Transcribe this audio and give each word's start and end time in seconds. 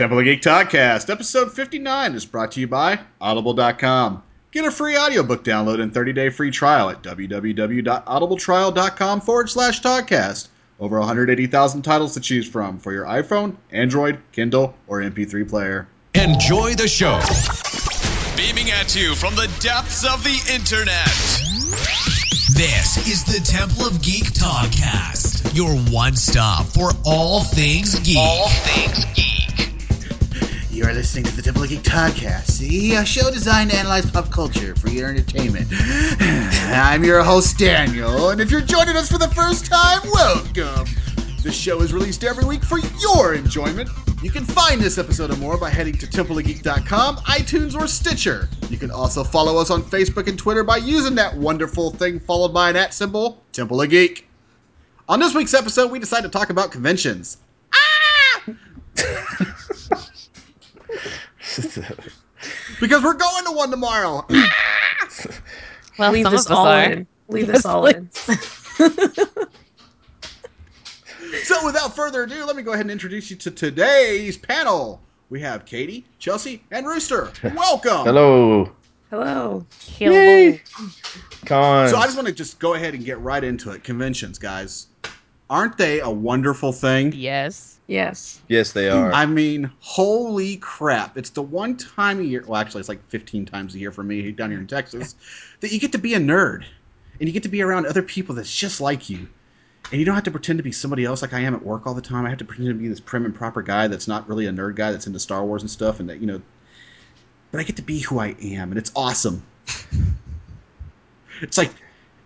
Temple 0.00 0.20
of 0.20 0.24
Geek 0.24 0.40
Podcast, 0.40 1.10
episode 1.10 1.52
59 1.52 2.14
is 2.14 2.24
brought 2.24 2.52
to 2.52 2.60
you 2.60 2.66
by 2.66 3.00
Audible.com. 3.20 4.22
Get 4.50 4.64
a 4.64 4.70
free 4.70 4.96
audiobook 4.96 5.44
download 5.44 5.82
and 5.82 5.92
30-day 5.92 6.30
free 6.30 6.50
trial 6.50 6.88
at 6.88 7.02
www.audibletrial.com 7.02 9.20
forward 9.20 9.50
slash 9.50 9.82
Toddcast. 9.82 10.48
Over 10.80 10.98
180,000 11.00 11.82
titles 11.82 12.14
to 12.14 12.20
choose 12.20 12.48
from 12.48 12.78
for 12.78 12.94
your 12.94 13.04
iPhone, 13.04 13.56
Android, 13.72 14.18
Kindle, 14.32 14.74
or 14.86 15.02
MP3 15.02 15.46
player. 15.46 15.86
Enjoy 16.14 16.72
the 16.72 16.88
show. 16.88 17.20
Beaming 18.38 18.70
at 18.70 18.96
you 18.96 19.14
from 19.14 19.34
the 19.34 19.54
depths 19.60 20.06
of 20.10 20.24
the 20.24 20.40
internet. 20.50 21.08
This 22.56 23.06
is 23.06 23.24
the 23.24 23.40
Temple 23.46 23.88
of 23.88 24.00
Geek 24.00 24.32
Podcast, 24.32 25.54
your 25.54 25.76
one 25.92 26.16
stop 26.16 26.68
for 26.68 26.90
all 27.04 27.44
things 27.44 28.00
geek. 28.00 28.16
All 28.16 28.48
things 28.48 29.04
geek. 29.14 29.29
You 30.80 30.86
are 30.86 30.94
listening 30.94 31.24
to 31.24 31.36
the 31.36 31.42
Temple 31.42 31.66
Geek 31.66 31.82
Podcast, 31.82 32.96
uh, 32.96 33.04
show 33.04 33.30
designed 33.30 33.70
to 33.70 33.76
analyze 33.76 34.10
pop 34.10 34.30
culture 34.30 34.74
for 34.76 34.88
your 34.88 35.10
entertainment. 35.10 35.68
I'm 36.18 37.04
your 37.04 37.22
host, 37.22 37.58
Daniel, 37.58 38.30
and 38.30 38.40
if 38.40 38.50
you're 38.50 38.62
joining 38.62 38.96
us 38.96 39.12
for 39.12 39.18
the 39.18 39.28
first 39.28 39.66
time, 39.66 40.00
welcome. 40.10 40.86
The 41.42 41.52
show 41.52 41.82
is 41.82 41.92
released 41.92 42.24
every 42.24 42.46
week 42.46 42.64
for 42.64 42.78
your 42.98 43.34
enjoyment. 43.34 43.90
You 44.22 44.30
can 44.30 44.46
find 44.46 44.80
this 44.80 44.96
episode 44.96 45.28
and 45.28 45.38
more 45.38 45.58
by 45.58 45.68
heading 45.68 45.98
to 45.98 46.06
templeofgeek.com, 46.06 47.16
iTunes, 47.16 47.78
or 47.78 47.86
Stitcher. 47.86 48.48
You 48.70 48.78
can 48.78 48.90
also 48.90 49.22
follow 49.22 49.60
us 49.60 49.68
on 49.68 49.82
Facebook 49.82 50.28
and 50.28 50.38
Twitter 50.38 50.64
by 50.64 50.78
using 50.78 51.14
that 51.16 51.36
wonderful 51.36 51.90
thing 51.90 52.18
followed 52.18 52.54
by 52.54 52.70
an 52.70 52.76
at 52.76 52.94
symbol, 52.94 53.42
Temple 53.52 53.82
of 53.82 53.90
Geek. 53.90 54.26
On 55.10 55.20
this 55.20 55.34
week's 55.34 55.52
episode, 55.52 55.90
we 55.90 55.98
decided 55.98 56.32
to 56.32 56.38
talk 56.38 56.48
about 56.48 56.72
conventions. 56.72 57.36
Because 62.80 63.02
we're 63.02 63.14
going 63.14 63.44
to 63.44 63.52
one 63.52 63.70
tomorrow. 63.70 64.26
Well, 65.98 66.12
leave 66.12 66.30
this 66.30 66.48
all 66.48 66.66
are. 66.66 66.82
in. 66.92 67.06
Leave 67.28 67.46
this 67.48 67.66
all 67.66 67.84
in. 67.84 68.08
So, 71.44 71.64
without 71.64 71.94
further 71.94 72.24
ado, 72.24 72.44
let 72.44 72.56
me 72.56 72.62
go 72.62 72.72
ahead 72.72 72.84
and 72.84 72.90
introduce 72.90 73.30
you 73.30 73.36
to 73.36 73.50
today's 73.50 74.36
panel. 74.36 75.00
We 75.28 75.40
have 75.40 75.64
Katie, 75.64 76.04
Chelsea, 76.18 76.64
and 76.70 76.86
Rooster. 76.86 77.32
Welcome. 77.42 78.04
Hello, 78.04 78.72
Hello. 79.10 79.64
Hello. 79.96 80.58
Con. 81.46 81.88
So, 81.88 81.96
I 81.96 82.04
just 82.04 82.16
want 82.16 82.28
to 82.28 82.34
just 82.34 82.58
go 82.58 82.74
ahead 82.74 82.94
and 82.94 83.04
get 83.04 83.20
right 83.20 83.42
into 83.42 83.70
it. 83.70 83.84
Conventions, 83.84 84.38
guys. 84.38 84.86
Aren't 85.48 85.76
they 85.78 86.00
a 86.00 86.10
wonderful 86.10 86.72
thing? 86.72 87.12
Yes. 87.14 87.79
Yes. 87.90 88.40
yes, 88.46 88.70
they 88.70 88.88
hmm. 88.88 88.96
are. 88.96 89.12
I 89.12 89.26
mean, 89.26 89.68
holy 89.80 90.58
crap. 90.58 91.18
It's 91.18 91.30
the 91.30 91.42
one 91.42 91.76
time 91.76 92.20
a 92.20 92.22
year, 92.22 92.44
well, 92.46 92.60
actually, 92.60 92.78
it's 92.78 92.88
like 92.88 93.04
15 93.08 93.46
times 93.46 93.74
a 93.74 93.80
year 93.80 93.90
for 93.90 94.04
me 94.04 94.30
down 94.30 94.50
here 94.50 94.60
in 94.60 94.68
Texas, 94.68 95.16
that 95.60 95.72
you 95.72 95.80
get 95.80 95.90
to 95.92 95.98
be 95.98 96.14
a 96.14 96.20
nerd 96.20 96.64
and 97.18 97.28
you 97.28 97.32
get 97.32 97.42
to 97.42 97.48
be 97.48 97.62
around 97.62 97.86
other 97.86 98.02
people 98.02 98.36
that's 98.36 98.54
just 98.54 98.80
like 98.80 99.10
you. 99.10 99.28
And 99.90 99.98
you 99.98 100.04
don't 100.04 100.14
have 100.14 100.22
to 100.22 100.30
pretend 100.30 100.60
to 100.60 100.62
be 100.62 100.70
somebody 100.70 101.04
else 101.04 101.20
like 101.20 101.34
I 101.34 101.40
am 101.40 101.52
at 101.52 101.64
work 101.64 101.84
all 101.84 101.94
the 101.94 102.00
time. 102.00 102.24
I 102.24 102.28
have 102.28 102.38
to 102.38 102.44
pretend 102.44 102.68
to 102.68 102.74
be 102.74 102.86
this 102.86 103.00
prim 103.00 103.24
and 103.24 103.34
proper 103.34 103.60
guy 103.60 103.88
that's 103.88 104.06
not 104.06 104.28
really 104.28 104.46
a 104.46 104.52
nerd 104.52 104.76
guy 104.76 104.92
that's 104.92 105.08
into 105.08 105.18
Star 105.18 105.44
Wars 105.44 105.62
and 105.62 105.70
stuff. 105.70 105.98
And 105.98 106.08
that, 106.08 106.20
you 106.20 106.28
know, 106.28 106.40
but 107.50 107.60
I 107.60 107.64
get 107.64 107.74
to 107.74 107.82
be 107.82 107.98
who 107.98 108.20
I 108.20 108.36
am, 108.40 108.70
and 108.70 108.78
it's 108.78 108.92
awesome. 108.94 109.42
it's 111.42 111.58
like, 111.58 111.72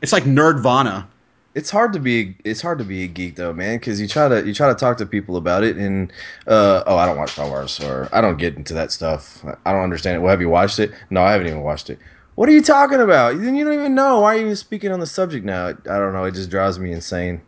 it's 0.02 0.12
like 0.12 0.24
Nerdvana. 0.24 1.06
It's 1.54 1.70
hard 1.70 1.92
to 1.92 2.00
be. 2.00 2.36
It's 2.44 2.60
hard 2.60 2.78
to 2.78 2.84
be 2.84 3.04
a 3.04 3.06
geek 3.06 3.36
though, 3.36 3.52
man, 3.52 3.78
because 3.78 4.00
you 4.00 4.08
try 4.08 4.28
to 4.28 4.44
you 4.44 4.52
try 4.52 4.68
to 4.68 4.74
talk 4.74 4.96
to 4.98 5.06
people 5.06 5.36
about 5.36 5.62
it, 5.62 5.76
and 5.76 6.12
uh, 6.46 6.82
oh, 6.86 6.96
I 6.96 7.06
don't 7.06 7.16
watch 7.16 7.32
Star 7.32 7.48
Wars, 7.48 7.80
or 7.80 8.08
I 8.12 8.20
don't 8.20 8.38
get 8.38 8.56
into 8.56 8.74
that 8.74 8.90
stuff. 8.90 9.44
I 9.64 9.72
don't 9.72 9.82
understand 9.82 10.16
it. 10.16 10.20
Well, 10.20 10.30
have 10.30 10.40
you 10.40 10.48
watched 10.48 10.78
it? 10.78 10.92
No, 11.10 11.22
I 11.22 11.32
haven't 11.32 11.46
even 11.46 11.62
watched 11.62 11.90
it. 11.90 11.98
What 12.34 12.48
are 12.48 12.52
you 12.52 12.62
talking 12.62 13.00
about? 13.00 13.40
Then 13.40 13.54
you 13.54 13.64
don't 13.64 13.74
even 13.74 13.94
know. 13.94 14.20
Why 14.20 14.36
are 14.36 14.40
you 14.40 14.56
speaking 14.56 14.90
on 14.90 14.98
the 14.98 15.06
subject 15.06 15.44
now? 15.44 15.68
I 15.68 15.72
don't 15.98 16.12
know. 16.12 16.24
It 16.24 16.34
just 16.34 16.50
drives 16.50 16.80
me 16.80 16.90
insane. 16.90 17.40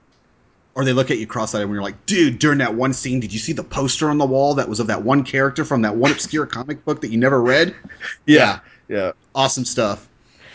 Or 0.76 0.84
they 0.84 0.92
look 0.92 1.10
at 1.10 1.18
you 1.18 1.26
cross-eyed 1.26 1.64
when 1.64 1.72
you're 1.72 1.82
like, 1.82 2.06
dude, 2.06 2.38
during 2.38 2.58
that 2.58 2.74
one 2.74 2.92
scene, 2.92 3.18
did 3.18 3.32
you 3.32 3.38
see 3.38 3.52
the 3.52 3.64
poster 3.64 4.10
on 4.10 4.18
the 4.18 4.26
wall 4.26 4.54
that 4.54 4.68
was 4.68 4.78
of 4.78 4.86
that 4.88 5.02
one 5.02 5.24
character 5.24 5.64
from 5.64 5.82
that 5.82 5.96
one 5.96 6.12
obscure 6.12 6.46
comic 6.46 6.84
book 6.84 7.00
that 7.00 7.08
you 7.08 7.18
never 7.18 7.42
read? 7.42 7.74
Yeah, 8.26 8.60
yeah. 8.88 9.12
Awesome 9.34 9.64
stuff. 9.64 10.06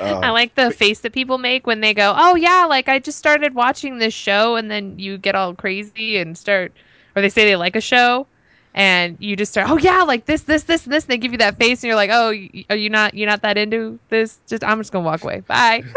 Oh. 0.01 0.19
I 0.21 0.29
like 0.31 0.55
the 0.55 0.71
face 0.71 0.99
that 1.01 1.13
people 1.13 1.37
make 1.37 1.67
when 1.67 1.81
they 1.81 1.93
go, 1.93 2.13
"Oh 2.17 2.35
yeah, 2.35 2.65
like 2.65 2.89
I 2.89 2.99
just 2.99 3.17
started 3.17 3.53
watching 3.55 3.99
this 3.99 4.13
show," 4.13 4.55
and 4.55 4.69
then 4.71 4.97
you 4.99 5.17
get 5.17 5.35
all 5.35 5.53
crazy 5.53 6.17
and 6.17 6.37
start, 6.37 6.73
or 7.15 7.21
they 7.21 7.29
say 7.29 7.45
they 7.45 7.55
like 7.55 7.75
a 7.75 7.81
show, 7.81 8.27
and 8.73 9.17
you 9.19 9.35
just 9.35 9.51
start, 9.51 9.69
"Oh 9.69 9.77
yeah, 9.77 10.01
like 10.03 10.25
this, 10.25 10.41
this, 10.41 10.63
this, 10.63 10.85
and 10.85 10.93
this." 10.93 11.03
And 11.05 11.11
they 11.11 11.17
give 11.17 11.31
you 11.31 11.37
that 11.39 11.57
face, 11.59 11.83
and 11.83 11.87
you're 11.87 11.95
like, 11.95 12.09
"Oh, 12.11 12.29
y- 12.29 12.65
are 12.69 12.75
you 12.75 12.89
not? 12.89 13.13
You're 13.13 13.29
not 13.29 13.41
that 13.43 13.57
into 13.57 13.99
this? 14.09 14.39
Just 14.47 14.63
I'm 14.63 14.79
just 14.79 14.91
gonna 14.91 15.05
walk 15.05 15.23
away. 15.23 15.41
Bye." 15.41 15.83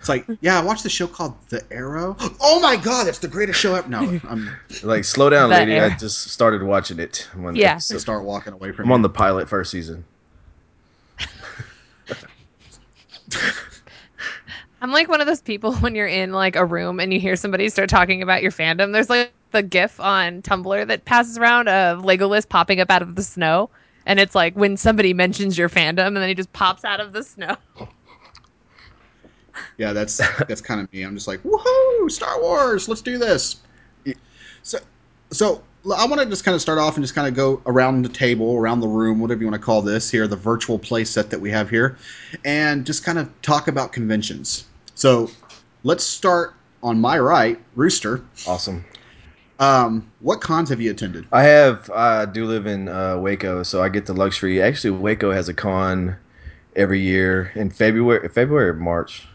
It's 0.00 0.08
like, 0.08 0.26
yeah, 0.40 0.56
I 0.60 0.62
watched 0.62 0.84
the 0.84 0.88
show 0.88 1.08
called 1.08 1.34
The 1.48 1.60
Arrow. 1.72 2.16
Oh 2.40 2.60
my 2.60 2.76
god, 2.76 3.08
that's 3.08 3.18
the 3.18 3.26
greatest 3.26 3.58
show 3.58 3.74
ever. 3.74 3.88
No, 3.88 4.20
I'm 4.28 4.48
like 4.84 5.02
slow 5.02 5.28
down, 5.28 5.50
The 5.50 5.56
lady. 5.56 5.80
I 5.80 5.96
just 5.96 6.28
started 6.30 6.62
watching 6.62 7.00
it. 7.00 7.28
When 7.34 7.56
Yeah. 7.56 7.70
it's- 7.70 7.88
to 7.88 7.98
start 7.98 8.22
walking 8.22 8.52
away 8.52 8.70
from. 8.70 8.84
I'm 8.86 8.92
on 8.92 9.02
the 9.02 9.08
pilot 9.08 9.48
first 9.48 9.72
season. 9.72 10.04
I'm 14.80 14.92
like 14.92 15.08
one 15.08 15.20
of 15.20 15.26
those 15.26 15.42
people 15.42 15.74
when 15.76 15.94
you're 15.94 16.06
in 16.06 16.32
like 16.32 16.56
a 16.56 16.64
room 16.64 17.00
and 17.00 17.12
you 17.12 17.18
hear 17.18 17.36
somebody 17.36 17.68
start 17.68 17.90
talking 17.90 18.22
about 18.22 18.42
your 18.42 18.52
fandom. 18.52 18.92
There's 18.92 19.10
like 19.10 19.32
the 19.50 19.62
GIF 19.62 19.98
on 20.00 20.42
Tumblr 20.42 20.86
that 20.86 21.04
passes 21.04 21.38
around 21.38 21.68
of 21.68 22.02
Legolas 22.02 22.48
popping 22.48 22.80
up 22.80 22.90
out 22.90 23.02
of 23.02 23.16
the 23.16 23.22
snow, 23.22 23.70
and 24.06 24.20
it's 24.20 24.34
like 24.34 24.54
when 24.54 24.76
somebody 24.76 25.12
mentions 25.12 25.58
your 25.58 25.68
fandom 25.68 26.08
and 26.08 26.16
then 26.18 26.28
he 26.28 26.34
just 26.34 26.52
pops 26.52 26.84
out 26.84 27.00
of 27.00 27.12
the 27.12 27.22
snow. 27.22 27.56
Yeah, 29.76 29.92
that's 29.92 30.18
that's 30.46 30.60
kind 30.60 30.80
of 30.80 30.92
me. 30.92 31.02
I'm 31.02 31.14
just 31.14 31.28
like, 31.28 31.42
woohoo, 31.42 32.10
Star 32.10 32.40
Wars, 32.40 32.88
let's 32.88 33.00
do 33.00 33.18
this. 33.18 33.56
So, 34.62 34.78
so 35.30 35.46
l- 35.48 35.62
I 35.92 36.06
want 36.06 36.20
to 36.20 36.26
just 36.26 36.44
kind 36.44 36.54
of 36.54 36.60
start 36.60 36.78
off 36.78 36.96
and 36.96 37.04
just 37.04 37.14
kind 37.14 37.28
of 37.28 37.34
go 37.34 37.62
around 37.66 38.02
the 38.02 38.08
table, 38.08 38.56
around 38.56 38.80
the 38.80 38.88
room, 38.88 39.20
whatever 39.20 39.40
you 39.40 39.46
want 39.46 39.60
to 39.60 39.64
call 39.64 39.82
this 39.82 40.10
here, 40.10 40.26
the 40.26 40.36
virtual 40.36 40.78
play 40.78 41.04
set 41.04 41.30
that 41.30 41.40
we 41.40 41.50
have 41.50 41.70
here, 41.70 41.96
and 42.44 42.84
just 42.84 43.04
kind 43.04 43.18
of 43.18 43.30
talk 43.42 43.68
about 43.68 43.92
conventions. 43.92 44.64
So, 44.94 45.30
let's 45.84 46.04
start 46.04 46.54
on 46.82 47.00
my 47.00 47.18
right, 47.18 47.58
Rooster. 47.74 48.24
Awesome. 48.46 48.84
Um, 49.60 50.10
what 50.20 50.40
cons 50.40 50.68
have 50.70 50.80
you 50.80 50.90
attended? 50.90 51.26
I 51.32 51.42
have. 51.42 51.90
I 51.90 52.26
do 52.26 52.46
live 52.46 52.66
in 52.66 52.88
uh, 52.88 53.18
Waco, 53.18 53.62
so 53.62 53.82
I 53.82 53.88
get 53.88 54.06
the 54.06 54.14
luxury. 54.14 54.62
Actually, 54.62 54.92
Waco 54.92 55.32
has 55.32 55.48
a 55.48 55.54
con 55.54 56.16
every 56.76 57.00
year 57.00 57.52
in 57.54 57.70
February, 57.70 58.28
February 58.28 58.70
or 58.70 58.74
March. 58.74 59.27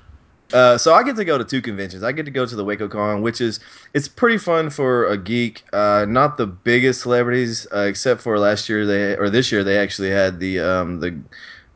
Uh, 0.54 0.78
so 0.78 0.94
I 0.94 1.02
get 1.04 1.16
to 1.16 1.26
go 1.26 1.38
to 1.38 1.44
two 1.44 1.62
conventions. 1.62 2.04
I 2.04 2.12
get 2.12 2.26
to 2.26 2.32
go 2.32 2.46
to 2.46 2.56
the 2.56 2.64
Waco 2.64 2.88
Con, 2.88 3.22
which 3.24 3.42
is 3.42 3.60
it's 3.94 4.08
pretty 4.08 4.38
fun 4.38 4.70
for 4.70 5.08
a 5.08 5.18
geek. 5.18 5.64
Uh, 5.74 6.06
not 6.08 6.38
the 6.38 6.46
biggest 6.46 7.02
celebrities, 7.02 7.66
uh, 7.74 7.80
except 7.80 8.22
for 8.22 8.38
last 8.38 8.70
year 8.70 8.86
they 8.86 9.18
or 9.18 9.30
this 9.30 9.52
year 9.52 9.64
they 9.64 9.78
actually 9.78 10.12
had 10.12 10.40
the 10.40 10.60
um, 10.60 11.00
the. 11.00 11.20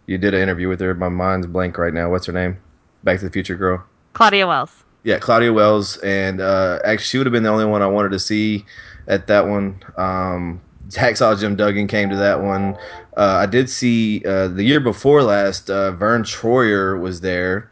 You 0.06 0.18
did 0.18 0.34
an 0.34 0.42
interview 0.42 0.70
with 0.70 0.80
her. 0.80 0.94
My 0.94 1.10
mind's 1.10 1.48
blank 1.48 1.78
right 1.78 1.94
now. 1.94 2.10
What's 2.10 2.28
her 2.28 2.32
name? 2.32 2.58
Back 3.04 3.20
to 3.20 3.26
the 3.26 3.32
Future 3.32 3.56
girl. 3.56 3.84
Claudia 4.14 4.48
Wells. 4.48 4.84
Yeah, 5.04 5.20
Claudia 5.20 5.52
Wells, 5.52 5.98
and 5.98 6.40
uh, 6.40 6.80
actually, 6.86 7.06
she 7.06 7.18
would 7.18 7.28
have 7.28 7.34
been 7.34 7.44
the 7.44 7.50
only 7.50 7.66
one 7.66 7.82
I 7.82 7.88
wanted 7.88 8.10
to 8.10 8.20
see 8.20 8.66
at 9.08 9.28
that 9.28 9.48
one. 9.48 9.82
Um, 9.98 10.62
Hacksaw 10.90 11.40
Jim 11.40 11.56
Duggan 11.56 11.88
came 11.88 12.10
to 12.10 12.16
that 12.16 12.42
one. 12.42 12.78
Uh, 13.16 13.40
I 13.42 13.46
did 13.46 13.70
see 13.70 14.24
uh, 14.26 14.48
the 14.48 14.64
year 14.64 14.80
before 14.80 15.24
last. 15.24 15.70
Uh, 15.70 15.92
Vern 15.92 16.24
Troyer 16.24 17.00
was 17.00 17.22
there, 17.22 17.72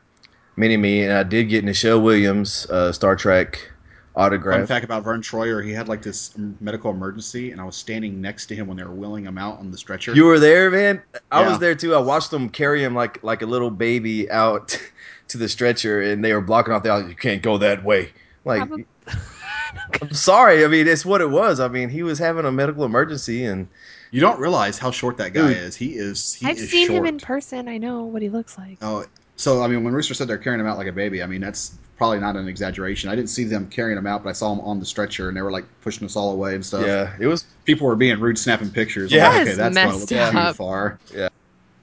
mini 0.56 0.78
me, 0.78 1.04
and 1.04 1.14
I 1.14 1.24
did 1.24 1.46
get 1.50 1.66
Nichelle 1.66 2.02
Williams 2.04 2.66
uh, 2.70 2.92
Star 2.92 3.16
Trek 3.16 3.72
autograph. 4.16 4.60
Fun 4.60 4.68
fact 4.68 4.86
about 4.86 5.04
Vern 5.04 5.22
Troyer: 5.22 5.64
he 5.64 5.72
had 5.72 5.88
like 5.88 6.02
this 6.02 6.34
medical 6.60 6.92
emergency, 6.92 7.52
and 7.52 7.60
I 7.60 7.64
was 7.64 7.76
standing 7.76 8.22
next 8.22 8.46
to 8.48 8.56
him 8.56 8.68
when 8.68 8.78
they 8.78 8.84
were 8.84 8.94
wheeling 8.94 9.26
him 9.26 9.38
out 9.38 9.60
on 9.60 9.72
the 9.72 9.78
stretcher. 9.78 10.14
You 10.14 10.26
were 10.26 10.40
there, 10.40 10.72
man. 10.72 11.02
I 11.32 11.42
Yeah. 11.42 11.50
was 11.50 11.60
there 11.60 11.76
too. 11.76 11.96
I 11.96 12.00
watched 12.00 12.32
them 12.32 12.50
carry 12.50 12.84
him 12.84 12.96
like 12.96 13.24
like 13.24 13.42
a 13.42 13.46
little 13.46 13.72
baby 13.72 14.30
out 14.32 14.80
to 15.30 15.38
the 15.38 15.50
stretcher, 15.50 16.02
and 16.02 16.24
they 16.24 16.34
were 16.34 16.42
blocking 16.42 16.74
off 16.74 16.84
the. 16.84 16.90
aisle. 16.90 17.10
You 17.10 17.16
can't 17.16 17.42
go 17.42 17.58
that 17.58 17.84
way. 17.84 18.12
Like, 18.46 18.60
Probably- 18.60 18.86
I'm 20.02 20.14
sorry. 20.14 20.64
I 20.64 20.68
mean, 20.68 20.88
it's 20.88 21.06
what 21.06 21.20
it 21.20 21.30
was. 21.30 21.60
I 21.60 21.68
mean, 21.68 21.90
he 21.90 22.04
was 22.04 22.20
having 22.20 22.46
a 22.46 22.52
medical 22.52 22.86
emergency, 22.86 23.44
and 23.46 23.68
You 24.12 24.22
don't 24.22 24.40
realize 24.40 24.78
how 24.78 24.92
short 24.92 25.18
that 25.18 25.34
guy 25.34 25.48
Dude. 25.50 25.58
is. 25.58 25.76
He 25.76 25.94
is. 25.96 26.36
He 26.36 26.46
I've 26.48 26.58
is 26.58 26.70
seen 26.70 26.88
short. 26.88 27.00
him 27.00 27.06
in 27.08 27.20
person. 27.20 27.68
I 27.68 27.78
know 27.78 28.04
what 28.04 28.22
he 28.22 28.30
looks 28.30 28.58
like. 28.58 28.78
Oh, 28.82 29.06
so 29.36 29.62
I 29.62 29.68
mean, 29.68 29.84
when 29.84 29.94
Rooster 29.94 30.14
said 30.14 30.28
they're 30.28 30.38
carrying 30.38 30.60
him 30.60 30.68
out 30.68 30.78
like 30.78 30.88
a 30.88 30.92
baby, 30.94 31.22
I 31.22 31.26
mean 31.26 31.42
that's 31.42 31.78
probably 31.98 32.20
not 32.20 32.36
an 32.36 32.48
exaggeration. 32.48 33.10
I 33.10 33.16
didn't 33.16 33.30
see 33.30 33.44
them 33.44 33.70
carrying 33.70 33.98
him 33.98 34.08
out, 34.08 34.24
but 34.24 34.30
I 34.30 34.34
saw 34.34 34.52
him 34.52 34.60
on 34.62 34.80
the 34.80 34.86
stretcher, 34.86 35.28
and 35.28 35.38
they 35.38 35.42
were 35.42 35.52
like 35.52 35.66
pushing 35.82 36.06
us 36.06 36.16
all 36.16 36.32
away 36.32 36.56
and 36.56 36.66
stuff. 36.66 36.86
yeah, 36.86 37.16
it 37.20 37.28
was. 37.28 37.46
People 37.66 37.88
were 37.88 37.96
being 37.96 38.20
rude, 38.20 38.38
snapping 38.38 38.70
pictures. 38.70 39.12
Yeah. 39.12 39.30
like, 39.30 39.42
okay, 39.42 39.52
is 39.52 39.58
that's 39.58 39.76
going 39.76 39.88
a 39.88 39.92
messed 39.92 40.12
little 40.12 40.32
too 40.32 40.38
up. 40.38 40.56
far. 40.56 41.00
Yeah. 41.14 41.30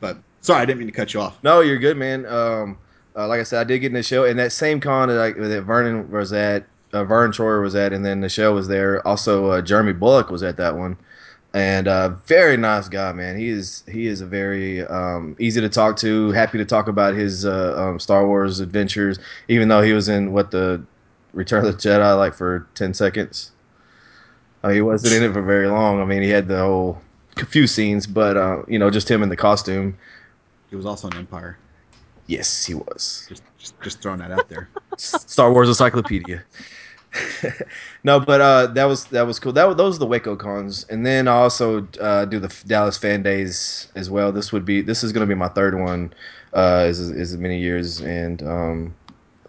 But 0.01 0.19
sorry, 0.41 0.63
I 0.63 0.65
didn't 0.65 0.81
mean 0.81 0.89
to 0.89 0.95
cut 0.95 1.15
you 1.15 1.21
off. 1.21 1.39
No, 1.43 1.61
you're 1.61 1.79
good, 1.79 1.97
man. 1.97 2.27
Um, 2.27 2.79
uh, 3.17 3.29
like 3.29 3.41
I 3.41 3.43
said, 3.43 3.61
I 3.61 3.65
did 3.65 3.81
get 3.81 3.89
in 3.89 3.95
the 3.95 4.03
show, 4.03 4.25
and 4.25 4.39
that 4.39 4.53
same 4.53 4.81
con 4.81 5.09
that, 5.09 5.19
I, 5.19 5.33
that 5.33 5.63
Vernon 5.63 6.11
was 6.11 6.33
at, 6.33 6.67
uh, 6.93 7.05
Vern 7.05 7.31
Troyer 7.31 7.63
was 7.63 7.75
at, 7.75 7.93
and 7.93 8.05
then 8.05 8.21
the 8.21 8.29
show 8.29 8.55
was 8.55 8.69
there. 8.69 9.07
Also, 9.07 9.47
uh, 9.47 9.63
Jeremy 9.63 9.93
Bulloch 9.93 10.31
was 10.31 10.43
at 10.43 10.57
that 10.57 10.77
one. 10.77 10.97
And 11.55 11.87
uh, 11.87 12.11
very 12.27 12.57
nice 12.57 12.89
guy, 12.89 13.13
man. 13.13 13.37
He 13.37 13.49
is 13.49 13.85
he 13.91 14.07
is 14.07 14.21
a 14.21 14.27
very 14.27 14.87
um, 14.87 15.37
easy 15.39 15.61
to 15.61 15.69
talk 15.69 15.97
to. 15.99 16.31
Happy 16.33 16.59
to 16.59 16.65
talk 16.65 16.89
about 16.89 17.15
his 17.15 17.45
uh, 17.45 17.75
um, 17.77 18.01
Star 18.01 18.27
Wars 18.27 18.61
adventures, 18.61 19.19
even 19.49 19.69
though 19.69 19.83
he 19.83 19.93
was 19.93 20.09
in 20.09 20.33
what 20.33 20.51
the 20.51 20.83
Return 21.35 21.65
of 21.65 21.73
the 21.73 21.79
Jedi 21.79 22.17
like 22.17 22.35
for 22.35 22.67
ten 22.75 22.95
seconds. 22.95 23.53
Uh, 24.63 24.71
he 24.71 24.81
wasn't 24.81 25.13
in 25.13 25.29
it 25.29 25.33
for 25.33 25.43
very 25.43 25.67
long. 25.67 26.01
I 26.01 26.05
mean, 26.05 26.23
he 26.23 26.31
had 26.31 26.49
the 26.49 26.59
whole 26.59 27.03
few 27.49 27.67
scenes, 27.67 28.07
but 28.07 28.37
uh, 28.37 28.63
you 28.67 28.79
know, 28.79 28.91
just 28.91 29.11
him 29.11 29.23
in 29.23 29.29
the 29.29 29.37
costume. 29.37 29.97
He 30.71 30.77
was 30.77 30.87
also 30.87 31.09
an 31.09 31.17
Empire. 31.19 31.59
Yes, 32.29 32.65
he 32.65 32.75
was. 32.75 33.27
Just, 33.29 33.43
just, 33.59 33.81
just 33.83 34.01
throwing 34.01 34.21
that 34.21 34.31
out 34.31 34.49
there. 34.49 34.71
Star 34.97 35.53
Wars 35.53 35.69
Encyclopedia. 35.69 36.43
no, 38.05 38.21
but 38.21 38.41
uh, 38.41 38.67
that 38.69 38.85
was 38.85 39.05
that 39.07 39.27
was 39.27 39.39
cool. 39.39 39.53
That 39.53 39.77
those 39.77 39.97
are 39.97 39.99
the 39.99 40.07
Waco 40.07 40.37
cons, 40.37 40.85
and 40.89 41.05
then 41.05 41.29
I 41.29 41.33
also 41.33 41.87
uh, 42.01 42.25
do 42.25 42.39
the 42.39 42.55
Dallas 42.67 42.97
Fan 42.97 43.23
Days 43.23 43.89
as 43.95 44.09
well. 44.09 44.33
This 44.33 44.53
would 44.53 44.65
be 44.65 44.81
this 44.81 45.05
is 45.05 45.13
going 45.13 45.27
to 45.27 45.33
be 45.33 45.39
my 45.39 45.49
third 45.49 45.79
one, 45.79 46.13
uh, 46.55 46.87
is 46.89 47.37
many 47.37 47.59
years, 47.59 48.01
and 48.01 48.43
um, 48.43 48.95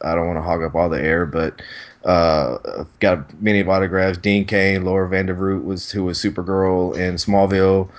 I 0.02 0.16
don't 0.16 0.28
want 0.28 0.38
to 0.38 0.42
hog 0.42 0.64
up 0.64 0.76
all 0.76 0.90
the 0.90 1.02
air, 1.02 1.26
but 1.26 1.62
uh, 2.06 2.58
I've 2.80 3.00
got 3.00 3.42
many 3.42 3.64
autographs. 3.64 4.18
Dean 4.18 4.46
Cain, 4.46 4.84
Laura 4.84 5.10
Vandervoort 5.10 5.64
was 5.64 5.92
who 5.92 6.04
was 6.04 6.18
Supergirl 6.20 6.96
in 6.98 7.16
Smallville, 7.16 7.90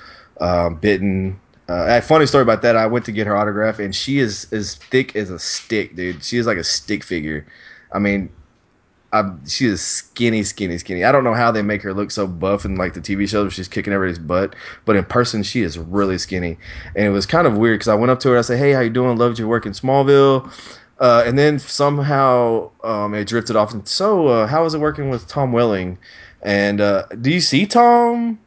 um, 0.41 0.77
Bitten. 0.77 1.41
Uh, 1.69 1.99
funny 2.03 2.27
story 2.27 2.43
about 2.43 2.61
that. 2.61 2.77
I 2.77 2.87
went 2.87 3.07
to 3.07 3.13
get 3.13 3.27
her 3.27 3.37
autograph, 3.37 3.79
and 3.79 3.95
she 3.95 4.19
is 4.19 4.47
as 4.53 4.75
thick 4.75 5.17
as 5.17 5.31
a 5.31 5.39
stick, 5.39 5.97
dude. 5.97 6.23
She 6.23 6.37
is 6.37 6.47
like 6.47 6.59
a 6.59 6.65
stick 6.65 7.03
figure. 7.03 7.47
I 7.93 7.99
mean, 7.99 8.29
I'm, 9.15 9.47
she 9.47 9.67
is 9.67 9.81
skinny, 9.81 10.43
skinny, 10.43 10.77
skinny. 10.77 11.05
I 11.05 11.13
don't 11.13 11.23
know 11.23 11.35
how 11.35 11.53
they 11.53 11.63
make 11.63 11.83
her 11.83 11.95
look 11.95 12.11
so 12.11 12.27
buff 12.27 12.65
in 12.65 12.75
like 12.75 12.95
the 12.95 13.01
TV 13.01 13.29
shows 13.29 13.45
where 13.45 13.51
she's 13.51 13.69
kicking 13.69 13.93
everybody's 13.93 14.19
butt, 14.19 14.57
but 14.85 14.97
in 14.97 15.05
person 15.05 15.45
she 15.45 15.63
is 15.63 15.79
really 15.79 16.19
skinny. 16.19 16.59
And 16.97 17.07
it 17.07 17.11
was 17.11 17.25
kind 17.25 17.47
of 17.47 17.57
weird 17.57 17.79
because 17.79 17.89
I 17.89 17.95
went 17.95 18.11
up 18.11 18.19
to 18.21 18.31
her. 18.31 18.39
I 18.39 18.41
said, 18.41 18.59
"Hey, 18.59 18.73
how 18.73 18.81
you 18.81 18.91
doing? 18.91 19.17
Loved 19.17 19.39
your 19.39 19.47
work 19.47 19.67
in 19.67 19.73
Smallville." 19.73 20.51
Uh, 20.99 21.23
and 21.27 21.39
then 21.39 21.59
somehow 21.59 22.71
um, 22.83 23.15
it 23.15 23.27
drifted 23.27 23.57
off. 23.57 23.73
And 23.73 23.87
so, 23.87 24.29
uh, 24.29 24.47
how 24.47 24.65
is 24.65 24.75
it 24.75 24.81
working 24.81 25.11
with 25.11 25.27
Tom 25.29 25.53
Welling? 25.53 25.99
And 26.43 26.81
uh, 26.81 27.07
do 27.21 27.31
you 27.31 27.41
see 27.41 27.67
Tom? 27.67 28.39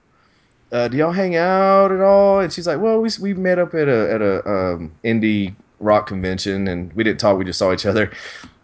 Uh, 0.72 0.90
do 0.90 0.98
y'all 0.98 1.14
hang 1.14 1.36
out 1.38 1.92
at 1.92 2.02
all? 2.02 2.42
And 2.42 2.52
she's 2.52 2.68
like, 2.68 2.80
well, 2.80 3.00
we 3.00 3.10
we 3.22 3.34
met 3.34 3.58
up 3.58 3.74
at 3.74 3.88
a 3.88 4.12
at 4.12 4.22
a 4.22 4.50
um, 4.50 4.92
indie 5.04 5.56
rock 5.80 6.08
convention, 6.08 6.68
and 6.68 6.92
we 6.94 7.04
didn't 7.04 7.20
talk. 7.20 7.38
We 7.38 7.46
just 7.46 7.60
saw 7.60 7.72
each 7.74 7.86
other. 7.86 8.12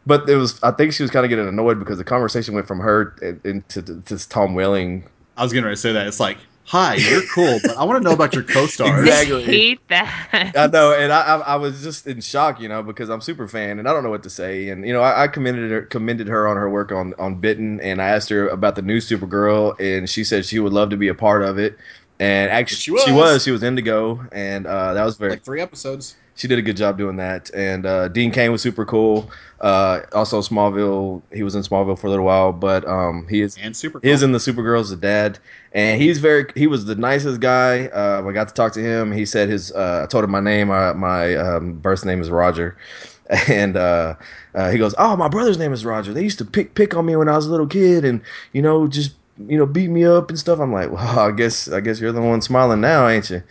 But 0.05 0.29
it 0.29 0.35
was, 0.35 0.61
I 0.63 0.71
think 0.71 0.93
she 0.93 1.03
was 1.03 1.11
kind 1.11 1.25
of 1.25 1.29
getting 1.29 1.47
annoyed 1.47 1.79
because 1.79 1.97
the 1.97 2.03
conversation 2.03 2.53
went 2.53 2.67
from 2.67 2.79
her 2.79 3.15
into 3.45 3.81
to, 3.81 4.01
to 4.01 4.29
Tom 4.29 4.53
Welling. 4.53 5.07
I 5.37 5.43
was 5.43 5.53
going 5.53 5.63
to 5.63 5.75
say 5.77 5.93
that. 5.93 6.07
It's 6.07 6.19
like, 6.19 6.37
hi, 6.65 6.95
you're 6.95 7.21
cool, 7.33 7.59
but 7.63 7.77
I 7.77 7.83
want 7.85 8.01
to 8.03 8.07
know 8.07 8.13
about 8.13 8.33
your 8.33 8.43
co-stars. 8.43 8.99
Exactly. 9.07 9.43
I 9.43 9.45
hate 9.45 9.87
that. 9.87 10.51
I 10.55 10.67
know, 10.67 10.93
and 10.93 11.11
I, 11.11 11.21
I 11.21 11.37
I 11.39 11.55
was 11.55 11.81
just 11.83 12.05
in 12.05 12.19
shock, 12.21 12.59
you 12.59 12.67
know, 12.67 12.83
because 12.83 13.09
I'm 13.09 13.21
super 13.21 13.47
fan 13.47 13.79
and 13.79 13.87
I 13.87 13.93
don't 13.93 14.03
know 14.03 14.09
what 14.09 14.23
to 14.23 14.29
say. 14.29 14.69
And 14.69 14.85
you 14.85 14.91
know, 14.93 15.01
I, 15.01 15.23
I 15.23 15.27
commended 15.29 15.71
her 15.71 15.83
commended 15.83 16.27
her 16.27 16.47
on 16.47 16.57
her 16.57 16.69
work 16.69 16.91
on 16.91 17.13
on 17.17 17.35
Bitten, 17.35 17.79
and 17.81 18.01
I 18.01 18.09
asked 18.09 18.29
her 18.29 18.47
about 18.49 18.75
the 18.75 18.81
new 18.81 18.97
Supergirl, 18.97 19.79
and 19.79 20.09
she 20.09 20.23
said 20.23 20.45
she 20.45 20.59
would 20.59 20.73
love 20.73 20.89
to 20.89 20.97
be 20.97 21.07
a 21.07 21.15
part 21.15 21.43
of 21.43 21.57
it. 21.57 21.77
And 22.19 22.51
actually, 22.51 22.77
She 22.77 22.91
was. 22.91 23.03
she 23.03 23.11
was, 23.11 23.43
she 23.43 23.51
was 23.51 23.63
Indigo, 23.63 24.23
and 24.31 24.67
uh, 24.67 24.93
that 24.93 25.03
was 25.03 25.17
very 25.17 25.31
Like 25.31 25.43
three 25.43 25.61
episodes. 25.61 26.15
She 26.35 26.47
did 26.47 26.57
a 26.57 26.61
good 26.61 26.77
job 26.77 26.97
doing 26.97 27.17
that. 27.17 27.51
And 27.53 27.85
uh, 27.85 28.07
Dean 28.07 28.31
Cain 28.31 28.51
was 28.51 28.61
super 28.61 28.85
cool. 28.85 29.29
Uh, 29.63 30.01
also 30.11 30.41
Smallville, 30.41 31.21
he 31.31 31.41
was 31.41 31.55
in 31.55 31.61
Smallville 31.61 31.97
for 31.97 32.07
a 32.07 32.09
little 32.09 32.25
while, 32.25 32.51
but 32.51 32.85
um, 32.85 33.25
he 33.29 33.41
is 33.41 33.57
And 33.57 33.75
super 33.75 33.99
he 34.03 34.09
is 34.09 34.21
in 34.21 34.33
the 34.33 34.39
Supergirl's 34.39 34.89
the 34.89 34.97
dad, 34.97 35.39
and 35.71 36.01
he's 36.01 36.19
very 36.19 36.47
he 36.53 36.67
was 36.67 36.83
the 36.83 36.95
nicest 36.95 37.39
guy. 37.39 37.87
Uh, 37.87 38.21
I 38.27 38.31
got 38.33 38.49
to 38.49 38.53
talk 38.53 38.73
to 38.73 38.81
him. 38.81 39.13
He 39.13 39.25
said 39.25 39.47
his 39.47 39.71
uh, 39.71 40.01
I 40.03 40.07
told 40.07 40.25
him 40.25 40.31
my 40.31 40.41
name. 40.41 40.69
Uh, 40.69 40.93
my 40.95 41.35
um, 41.35 41.75
birth 41.75 42.03
name 42.03 42.19
is 42.19 42.29
Roger, 42.29 42.75
and 43.47 43.77
uh, 43.77 44.15
uh, 44.53 44.69
he 44.69 44.77
goes, 44.77 44.93
"Oh, 44.97 45.15
my 45.15 45.29
brother's 45.29 45.57
name 45.57 45.71
is 45.71 45.85
Roger. 45.85 46.13
They 46.13 46.23
used 46.23 46.39
to 46.39 46.45
pick 46.45 46.75
pick 46.75 46.93
on 46.93 47.05
me 47.05 47.15
when 47.15 47.29
I 47.29 47.37
was 47.37 47.45
a 47.45 47.51
little 47.51 47.67
kid, 47.67 48.03
and 48.05 48.21
you 48.51 48.61
know 48.61 48.87
just." 48.87 49.13
You 49.47 49.57
know, 49.57 49.65
beat 49.65 49.89
me 49.89 50.05
up 50.05 50.29
and 50.29 50.37
stuff. 50.37 50.59
I'm 50.59 50.71
like, 50.71 50.91
well, 50.91 51.19
I 51.27 51.31
guess, 51.31 51.67
I 51.67 51.79
guess 51.79 51.99
you're 51.99 52.11
the 52.11 52.21
one 52.21 52.39
smiling 52.43 52.81
now, 52.81 53.07
ain't 53.07 53.31
you? 53.31 53.41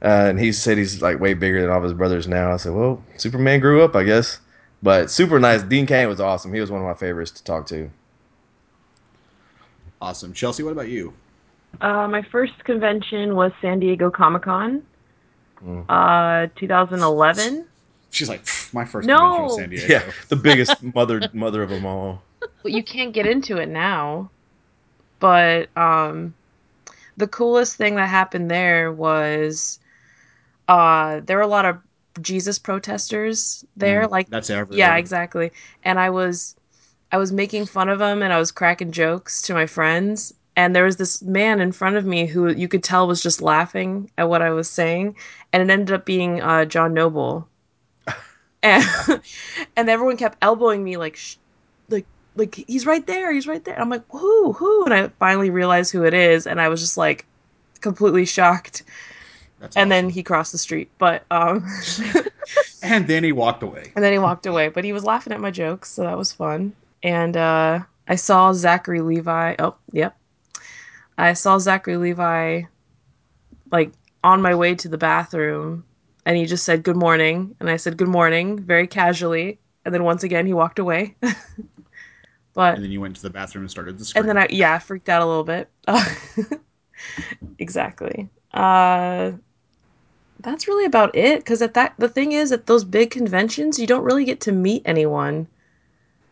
Uh, 0.00 0.26
and 0.28 0.38
he 0.38 0.52
said 0.52 0.78
he's 0.78 1.02
like 1.02 1.18
way 1.18 1.34
bigger 1.34 1.60
than 1.60 1.70
all 1.70 1.78
of 1.78 1.82
his 1.82 1.92
brothers 1.92 2.28
now. 2.28 2.52
I 2.52 2.56
said, 2.56 2.72
well, 2.72 3.02
Superman 3.16 3.58
grew 3.60 3.82
up, 3.82 3.96
I 3.96 4.04
guess. 4.04 4.38
But 4.82 5.10
super 5.10 5.40
nice. 5.40 5.62
Dean 5.62 5.86
Cain 5.86 6.06
was 6.08 6.20
awesome. 6.20 6.52
He 6.54 6.60
was 6.60 6.70
one 6.70 6.80
of 6.80 6.86
my 6.86 6.94
favorites 6.94 7.32
to 7.32 7.42
talk 7.44 7.66
to. 7.66 7.90
Awesome. 10.00 10.32
Chelsea, 10.32 10.62
what 10.62 10.70
about 10.72 10.88
you? 10.88 11.12
Uh, 11.80 12.06
my 12.08 12.22
first 12.22 12.64
convention 12.64 13.34
was 13.34 13.52
San 13.60 13.80
Diego 13.80 14.10
Comic 14.10 14.42
Con, 14.42 14.82
Mm. 15.64 15.84
uh, 15.88 16.48
2011. 16.54 17.66
She's 18.10 18.28
like, 18.28 18.42
my 18.72 18.84
first 18.84 19.08
No. 19.08 19.16
convention 19.18 19.42
was 19.44 19.56
San 19.56 19.70
Diego. 19.70 19.86
Yeah, 19.88 20.12
the 20.28 20.36
biggest 20.36 20.80
mother 20.94 21.28
mother 21.32 21.62
of 21.64 21.70
them 21.70 21.84
all. 21.84 22.22
But 22.62 22.70
you 22.72 22.84
can't 22.84 23.12
get 23.12 23.26
into 23.26 23.56
it 23.58 23.68
now. 23.68 24.30
But 25.18 25.76
um, 25.76 26.32
the 27.16 27.26
coolest 27.26 27.74
thing 27.76 27.96
that 27.96 28.08
happened 28.08 28.48
there 28.50 28.92
was 28.92 29.80
uh, 30.68 31.20
there 31.24 31.36
were 31.36 31.42
a 31.42 31.48
lot 31.48 31.64
of 31.64 31.78
Jesus 32.20 32.58
protesters 32.58 33.64
there. 33.76 34.06
Mm, 34.06 34.10
like 34.10 34.28
That's 34.28 34.50
everywhere. 34.50 34.78
Yeah, 34.78 34.96
exactly. 34.96 35.50
And 35.84 35.98
I 35.98 36.10
was 36.10 36.54
I 37.10 37.16
was 37.16 37.32
making 37.32 37.66
fun 37.66 37.88
of 37.88 37.98
them 37.98 38.22
and 38.22 38.32
I 38.32 38.38
was 38.38 38.52
cracking 38.52 38.92
jokes 38.92 39.40
to 39.42 39.54
my 39.54 39.66
friends 39.66 40.34
and 40.56 40.74
there 40.74 40.84
was 40.84 40.96
this 40.96 41.22
man 41.22 41.60
in 41.60 41.72
front 41.72 41.96
of 41.96 42.04
me 42.04 42.26
who 42.26 42.48
you 42.48 42.68
could 42.68 42.82
tell 42.82 43.06
was 43.06 43.22
just 43.22 43.40
laughing 43.40 44.10
at 44.18 44.28
what 44.28 44.42
I 44.42 44.50
was 44.50 44.68
saying 44.68 45.16
and 45.52 45.62
it 45.62 45.72
ended 45.72 45.94
up 45.94 46.04
being 46.04 46.42
uh, 46.42 46.64
John 46.66 46.92
Noble. 46.92 47.48
and 48.62 48.84
and 49.76 49.88
everyone 49.88 50.16
kept 50.16 50.38
elbowing 50.42 50.84
me 50.84 50.96
like 50.96 51.18
like 51.88 52.06
like 52.36 52.54
he's 52.66 52.86
right 52.86 53.06
there, 53.06 53.32
he's 53.32 53.46
right 53.46 53.64
there. 53.64 53.74
And 53.74 53.82
I'm 53.82 53.90
like, 53.90 54.04
"Who? 54.10 54.52
Who?" 54.52 54.84
And 54.84 54.94
I 54.94 55.08
finally 55.18 55.50
realized 55.50 55.92
who 55.92 56.04
it 56.04 56.14
is 56.14 56.46
and 56.46 56.60
I 56.60 56.68
was 56.68 56.80
just 56.80 56.96
like 56.96 57.24
completely 57.80 58.26
shocked. 58.26 58.82
That's 59.60 59.76
And 59.76 59.90
then 59.90 60.08
he 60.08 60.22
crossed 60.22 60.52
the 60.52 60.58
street, 60.58 60.90
but 60.98 61.24
um 61.30 61.66
and 62.82 63.06
then 63.08 63.24
he 63.24 63.32
walked 63.32 63.62
away. 63.62 63.92
And 63.96 64.04
then 64.04 64.12
he 64.12 64.18
walked 64.18 64.46
away, 64.46 64.68
but 64.68 64.84
he 64.84 64.92
was 64.92 65.04
laughing 65.04 65.32
at 65.32 65.40
my 65.40 65.50
jokes, 65.50 65.90
so 65.90 66.02
that 66.02 66.16
was 66.16 66.32
fun. 66.32 66.74
And 67.02 67.36
uh, 67.36 67.80
I 68.06 68.14
saw 68.16 68.52
Zachary 68.52 69.00
Levi. 69.00 69.56
Oh, 69.58 69.74
yep. 69.92 70.16
I 71.16 71.32
saw 71.32 71.58
Zachary 71.58 71.96
Levi 71.96 72.62
like 73.70 73.92
on 74.24 74.40
my 74.42 74.54
way 74.54 74.74
to 74.76 74.88
the 74.88 74.98
bathroom, 74.98 75.84
and 76.24 76.36
he 76.36 76.46
just 76.46 76.64
said 76.64 76.82
good 76.82 76.96
morning, 76.96 77.54
and 77.60 77.68
I 77.68 77.76
said 77.76 77.96
good 77.96 78.08
morning 78.08 78.58
very 78.60 78.86
casually, 78.86 79.58
and 79.84 79.92
then 79.92 80.04
once 80.04 80.22
again 80.22 80.46
he 80.46 80.52
walked 80.54 80.78
away. 80.78 81.16
but 82.54 82.74
And 82.74 82.84
then 82.84 82.90
you 82.90 83.00
went 83.00 83.16
to 83.16 83.22
the 83.22 83.30
bathroom 83.30 83.62
and 83.64 83.70
started 83.70 83.98
the 83.98 84.04
scream. 84.04 84.22
and 84.22 84.28
then 84.28 84.38
I 84.38 84.46
yeah 84.50 84.74
I 84.74 84.78
freaked 84.78 85.08
out 85.08 85.22
a 85.22 85.26
little 85.26 85.44
bit. 85.44 85.68
exactly. 87.58 88.28
Uh, 88.52 89.32
that's 90.40 90.68
really 90.68 90.84
about 90.84 91.14
it. 91.16 91.40
Because 91.40 91.62
at 91.62 91.74
that 91.74 91.94
the 91.98 92.08
thing 92.08 92.32
is 92.32 92.52
at 92.52 92.66
those 92.66 92.84
big 92.84 93.10
conventions 93.10 93.78
you 93.78 93.86
don't 93.86 94.04
really 94.04 94.24
get 94.24 94.40
to 94.42 94.52
meet 94.52 94.82
anyone 94.84 95.46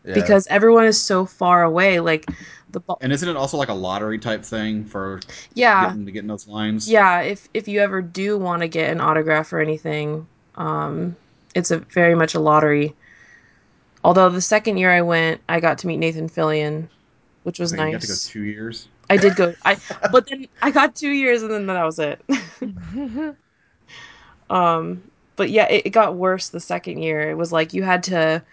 Yeah. 0.05 0.13
because 0.13 0.47
everyone 0.47 0.85
is 0.85 0.99
so 0.99 1.25
far 1.25 1.63
away. 1.63 1.99
Like 1.99 2.29
the 2.71 2.79
bu- 2.79 2.95
And 3.01 3.11
isn't 3.13 3.27
it 3.27 3.35
also 3.35 3.57
like 3.57 3.69
a 3.69 3.73
lottery 3.73 4.19
type 4.19 4.43
thing 4.43 4.83
for 4.85 5.19
yeah 5.53 5.87
getting 5.87 6.05
to 6.05 6.11
get 6.11 6.19
in 6.19 6.27
those 6.27 6.47
lines? 6.47 6.89
yeah 6.89 7.21
if 7.21 7.47
if 7.53 7.67
you 7.67 7.79
ever 7.79 8.01
do 8.01 8.37
want 8.37 8.61
to 8.61 8.67
get 8.67 8.91
an 8.91 9.01
autograph 9.01 9.51
or 9.53 9.59
anything, 9.59 10.27
um, 10.55 11.15
it's 11.55 11.71
a 11.71 11.79
very 11.79 12.15
much 12.15 12.35
a 12.35 12.39
lottery. 12.39 12.95
Although 14.03 14.29
the 14.29 14.41
second 14.41 14.77
year 14.77 14.91
I 14.91 15.01
went, 15.01 15.41
I 15.49 15.59
got 15.59 15.79
to 15.79 15.87
meet 15.87 15.97
Nathan 15.97 16.29
Fillion, 16.29 16.87
which 17.43 17.59
was 17.59 17.71
So 17.71 17.77
nice. 17.77 17.87
You 17.87 17.97
got 17.97 18.01
to 18.01 18.07
go 18.07 18.15
two 18.15 18.43
years. 18.43 18.87
I 19.09 19.17
did 19.17 19.35
go. 19.35 19.53
I 19.65 19.77
but 20.11 20.27
then 20.29 20.47
I 20.61 20.71
got 20.71 20.95
two 20.95 21.09
years 21.09 21.41
and 21.41 21.51
then 21.51 21.65
that 21.67 21.83
was 21.83 21.99
it. 21.99 22.21
um, 24.49 25.01
but 25.35 25.49
yeah, 25.49 25.67
it, 25.67 25.87
it 25.87 25.89
got 25.91 26.15
worse 26.15 26.49
the 26.49 26.59
second 26.59 27.01
year. 27.01 27.29
It 27.29 27.35
was 27.35 27.51
like 27.51 27.73
you 27.73 27.83
had 27.83 28.03
to, 28.03 28.43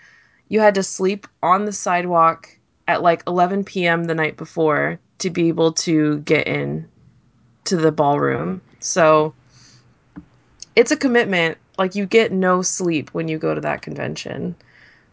you 0.48 0.60
had 0.60 0.74
to 0.76 0.82
sleep 0.82 1.26
on 1.42 1.64
the 1.64 1.72
sidewalk 1.72 2.48
at 2.86 3.02
like 3.02 3.22
11 3.26 3.64
p.m. 3.64 4.04
the 4.04 4.14
night 4.14 4.36
before 4.36 4.98
to 5.18 5.30
be 5.30 5.48
able 5.48 5.72
to 5.72 6.18
get 6.20 6.46
in 6.46 6.88
to 7.64 7.76
the 7.76 7.92
ballroom. 7.92 8.60
So 8.80 9.34
it's 10.76 10.90
a 10.90 10.96
commitment. 10.96 11.58
Like 11.78 11.94
you 11.94 12.06
get 12.06 12.30
no 12.32 12.62
sleep 12.62 13.10
when 13.10 13.28
you 13.28 13.38
go 13.38 13.54
to 13.54 13.60
that 13.62 13.82
convention. 13.82 14.54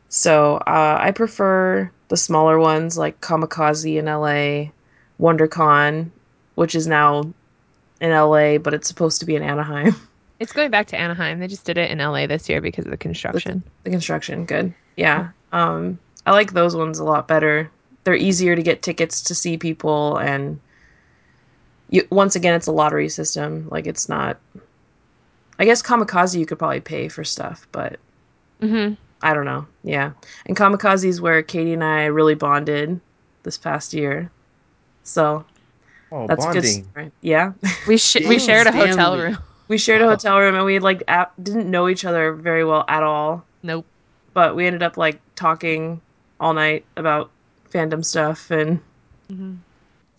So 0.10 0.58
uh, 0.68 0.98
I 1.00 1.12
prefer 1.12 1.90
the 2.10 2.18
smaller 2.18 2.60
ones 2.60 2.98
like 2.98 3.22
Comikaze 3.22 3.98
in 3.98 4.06
LA, 4.06 4.72
WonderCon, 5.20 6.12
which 6.56 6.76
is 6.76 6.86
now 6.86 7.34
in 8.02 8.12
LA, 8.12 8.58
but 8.58 8.74
it's 8.74 8.88
supposed 8.88 9.22
to 9.22 9.26
be 9.26 9.36
in 9.36 9.44
Anaheim. 9.44 9.96
It's 10.42 10.52
going 10.54 10.72
back 10.72 10.88
to 10.88 10.98
Anaheim. 10.98 11.40
They 11.40 11.48
just 11.48 11.66
did 11.66 11.78
it 11.78 11.92
in 11.92 12.00
LA 12.00 12.26
this 12.26 12.50
year 12.50 12.62
because 12.62 12.86
of 12.86 12.92
the 12.92 12.98
construction. 12.98 13.62
the 13.84 13.92
construction, 13.92 14.46
good. 14.46 14.74
Yeah. 14.98 15.30
Um, 15.52 16.00
I 16.26 16.32
like 16.32 16.54
those 16.54 16.76
ones 16.76 16.98
a 16.98 17.04
lot 17.04 17.28
better. 17.28 17.70
They're 18.06 18.16
easier 18.16 18.56
to 18.56 18.64
get 18.64 18.82
tickets 18.82 19.22
to 19.22 19.36
see 19.36 19.56
people, 19.58 20.18
and 20.18 20.60
you 21.92 22.08
once 22.10 22.36
again 22.36 22.56
it's 22.56 22.66
a 22.66 22.72
lottery 22.72 23.08
system. 23.08 23.68
Like 23.70 23.86
it's 23.86 24.10
not. 24.10 24.40
I 25.60 25.66
guess 25.66 25.84
Comikaze 25.84 26.40
you 26.40 26.48
could 26.48 26.58
probably 26.58 26.80
pay 26.82 27.08
for 27.08 27.24
stuff, 27.24 27.68
but 27.72 28.00
Mhm. 28.64 28.98
I 29.22 29.36
don't 29.36 29.46
know. 29.46 29.68
Yeah, 29.84 30.12
and 30.48 30.58
Comikaze 30.58 31.06
is 31.06 31.22
where 31.22 31.44
Katie 31.44 31.74
and 31.74 31.84
I 31.84 32.06
really 32.06 32.34
bonded 32.34 33.00
this 33.44 33.60
past 33.60 33.94
year. 33.94 34.32
So 35.04 35.46
Oh, 36.12 36.26
that's 36.26 36.44
bonding. 36.44 36.62
good. 36.64 36.90
story. 36.92 37.12
Yeah, 37.22 37.54
We 37.88 37.98
sh- 37.98 38.26
we 38.28 38.40
shared 38.48 38.66
a 38.66 38.72
hotel 38.72 39.20
room. 39.20 39.38
We 39.72 39.78
shared 39.78 40.02
a 40.02 40.06
hotel 40.08 40.38
room 40.38 40.54
and 40.56 40.66
we 40.66 40.80
like 40.80 41.02
ap- 41.08 41.34
didn't 41.42 41.72
know 41.72 41.88
each 41.88 42.04
other 42.04 42.34
very 42.34 42.66
well 42.66 42.84
at 42.90 43.04
all. 43.04 43.46
Nope. 43.64 43.86
but 44.34 44.56
we 44.56 44.68
ended 44.68 44.84
up 44.84 44.98
like 44.98 45.20
talking 45.36 46.02
all 46.42 46.54
night 46.54 46.84
about 46.98 47.32
fandom 47.72 48.04
stuff 48.04 48.52
and 48.52 48.80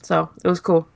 so 0.02 0.30
it 0.42 0.49
was 0.49 0.59
cool 0.61 0.88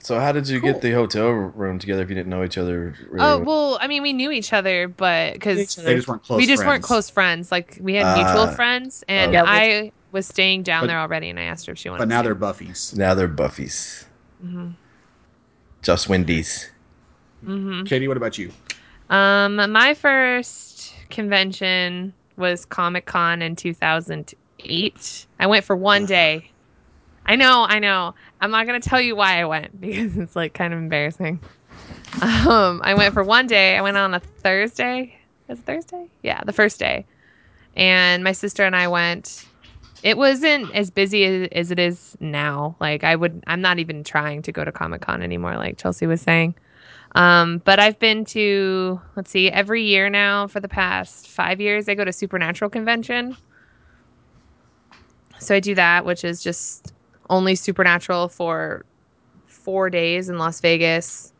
So 0.00 0.18
how 0.18 0.32
did 0.32 0.48
you 0.48 0.58
Cool. 0.60 0.72
get 0.72 0.80
the 0.82 0.92
hotel 0.92 1.28
room 1.28 1.78
together 1.78 2.02
if 2.02 2.08
you 2.08 2.14
didn't 2.14 2.30
know 2.30 2.42
each 2.44 2.56
other? 2.58 2.94
Really 3.10 3.20
Oh 3.24 3.38
well? 3.38 3.44
well, 3.44 3.78
I 3.80 3.86
mean, 3.88 4.02
we 4.02 4.12
knew 4.14 4.30
each 4.32 4.52
other, 4.52 4.88
but 4.88 5.34
because 5.34 5.76
They 5.76 5.94
just 5.94 6.08
weren't 6.08 6.24
close. 6.24 6.38
we 6.38 6.46
just 6.46 6.64
weren't 6.64 6.82
close 6.82 7.08
friends. 7.10 7.52
Like 7.52 7.76
we 7.80 7.94
had 7.94 8.16
mutual 8.16 8.48
Ah. 8.48 8.54
friends, 8.54 9.04
and 9.06 9.32
Yeah, 9.34 9.44
I 9.46 9.92
was 10.12 10.26
staying 10.26 10.62
down 10.64 10.82
But- 10.82 10.86
there 10.88 10.98
already, 10.98 11.28
and 11.30 11.38
I 11.38 11.44
asked 11.44 11.66
her 11.66 11.72
if 11.72 11.78
she 11.78 11.88
wanted. 11.90 12.00
But 12.00 12.08
now 12.08 12.22
to 12.22 12.28
they're 12.28 12.34
Buffies. 12.34 12.96
Now 12.96 13.12
they're 13.14 13.28
Buffies. 13.28 14.06
Mm-hmm. 14.44 14.70
Just 15.82 16.08
Wendy's. 16.08 16.68
Katie, 17.84 18.08
what 18.08 18.16
about 18.16 18.38
you? 18.38 18.50
Um, 19.10 19.56
my 19.56 19.94
first 19.94 20.94
convention 21.10 22.14
was 22.36 22.64
Comic 22.64 23.06
Con 23.06 23.42
in 23.42 23.56
2008. 23.56 25.26
I 25.38 25.46
went 25.46 25.64
for 25.64 25.76
one 25.76 26.06
day. 26.06 26.50
I 27.26 27.36
know, 27.36 27.66
I 27.68 27.78
know. 27.78 28.14
I'm 28.40 28.50
not 28.50 28.66
gonna 28.66 28.80
tell 28.80 29.00
you 29.00 29.14
why 29.14 29.40
I 29.40 29.44
went 29.44 29.80
because 29.80 30.16
it's 30.16 30.36
like 30.36 30.54
kind 30.54 30.72
of 30.72 30.78
embarrassing. 30.78 31.40
Um, 32.20 32.80
I 32.84 32.94
went 32.94 33.14
for 33.14 33.24
one 33.24 33.46
day. 33.46 33.76
I 33.76 33.82
went 33.82 33.96
on 33.96 34.14
a 34.14 34.20
Thursday. 34.20 35.16
Was 35.48 35.58
it 35.58 35.64
Thursday? 35.64 36.08
Yeah, 36.22 36.42
the 36.44 36.52
first 36.52 36.78
day. 36.78 37.06
And 37.74 38.22
my 38.22 38.32
sister 38.32 38.64
and 38.64 38.76
I 38.76 38.88
went. 38.88 39.46
It 40.02 40.18
wasn't 40.18 40.74
as 40.74 40.90
busy 40.90 41.24
as, 41.24 41.48
as 41.52 41.70
it 41.70 41.78
is 41.78 42.16
now. 42.18 42.76
Like 42.80 43.04
I 43.04 43.14
would, 43.14 43.44
I'm 43.46 43.60
not 43.60 43.78
even 43.78 44.02
trying 44.02 44.42
to 44.42 44.52
go 44.52 44.64
to 44.64 44.72
Comic 44.72 45.02
Con 45.02 45.22
anymore. 45.22 45.56
Like 45.56 45.78
Chelsea 45.78 46.06
was 46.06 46.20
saying. 46.20 46.54
Um, 47.14 47.58
but 47.64 47.78
I've 47.78 47.98
been 47.98 48.24
to, 48.26 49.00
let's 49.16 49.30
see, 49.30 49.50
every 49.50 49.82
year 49.82 50.08
now 50.08 50.46
for 50.46 50.60
the 50.60 50.68
past 50.68 51.28
five 51.28 51.60
years, 51.60 51.88
I 51.88 51.94
go 51.94 52.04
to 52.04 52.12
Supernatural 52.12 52.70
Convention. 52.70 53.36
So 55.38 55.54
I 55.54 55.60
do 55.60 55.74
that, 55.74 56.04
which 56.04 56.24
is 56.24 56.42
just 56.42 56.94
only 57.28 57.54
Supernatural 57.54 58.28
for 58.28 58.84
four 59.46 59.90
days 59.90 60.28
in 60.28 60.38
Las 60.38 60.60
Vegas. 60.60 61.32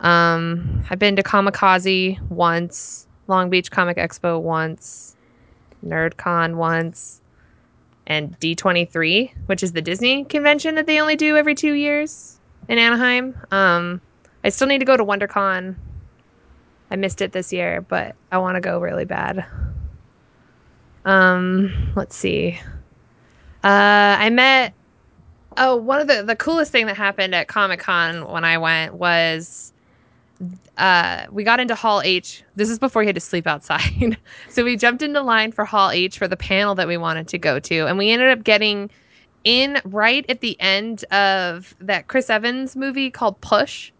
Um, 0.00 0.84
I've 0.88 0.98
been 0.98 1.16
to 1.16 1.22
Comikaze 1.22 2.20
once, 2.30 3.06
Long 3.28 3.50
Beach 3.50 3.70
Comic 3.70 3.96
Expo 3.96 4.40
once, 4.40 5.16
NerdCon 5.86 6.56
once, 6.56 7.20
and 8.06 8.38
D23, 8.40 9.32
which 9.46 9.62
is 9.62 9.72
the 9.72 9.82
Disney 9.82 10.24
convention 10.24 10.74
that 10.74 10.86
they 10.86 11.00
only 11.00 11.16
do 11.16 11.36
every 11.36 11.54
two 11.54 11.72
years 11.74 12.38
in 12.68 12.78
Anaheim. 12.78 13.34
Um, 13.50 14.00
I 14.44 14.50
still 14.50 14.68
need 14.68 14.78
to 14.78 14.84
go 14.84 14.96
to 14.96 15.04
WonderCon. 15.04 15.74
I 16.90 16.96
missed 16.96 17.22
it 17.22 17.32
this 17.32 17.52
year, 17.52 17.80
but 17.80 18.14
I 18.30 18.38
want 18.38 18.56
to 18.56 18.60
go 18.60 18.78
really 18.78 19.06
bad. 19.06 19.44
Um, 21.06 21.92
let's 21.96 22.14
see. 22.14 22.60
Uh, 23.64 24.16
I 24.20 24.28
met. 24.30 24.74
Oh, 25.56 25.76
one 25.76 26.00
of 26.00 26.08
the 26.08 26.22
the 26.22 26.36
coolest 26.36 26.72
thing 26.72 26.86
that 26.86 26.96
happened 26.96 27.34
at 27.34 27.48
Comic 27.48 27.80
Con 27.80 28.28
when 28.28 28.44
I 28.44 28.58
went 28.58 28.94
was, 28.94 29.72
uh, 30.76 31.24
we 31.30 31.42
got 31.44 31.60
into 31.60 31.74
Hall 31.74 32.02
H. 32.02 32.42
This 32.56 32.68
is 32.68 32.78
before 32.78 33.02
he 33.02 33.06
had 33.06 33.14
to 33.14 33.20
sleep 33.20 33.46
outside, 33.46 34.18
so 34.50 34.64
we 34.64 34.76
jumped 34.76 35.02
into 35.02 35.22
line 35.22 35.52
for 35.52 35.64
Hall 35.64 35.90
H 35.90 36.18
for 36.18 36.28
the 36.28 36.36
panel 36.36 36.74
that 36.74 36.88
we 36.88 36.96
wanted 36.96 37.28
to 37.28 37.38
go 37.38 37.58
to, 37.60 37.86
and 37.86 37.96
we 37.96 38.10
ended 38.10 38.30
up 38.30 38.44
getting 38.44 38.90
in 39.44 39.80
right 39.84 40.24
at 40.28 40.40
the 40.40 40.60
end 40.60 41.04
of 41.04 41.74
that 41.80 42.08
Chris 42.08 42.28
Evans 42.28 42.74
movie 42.74 43.10
called 43.10 43.40
Push 43.40 43.92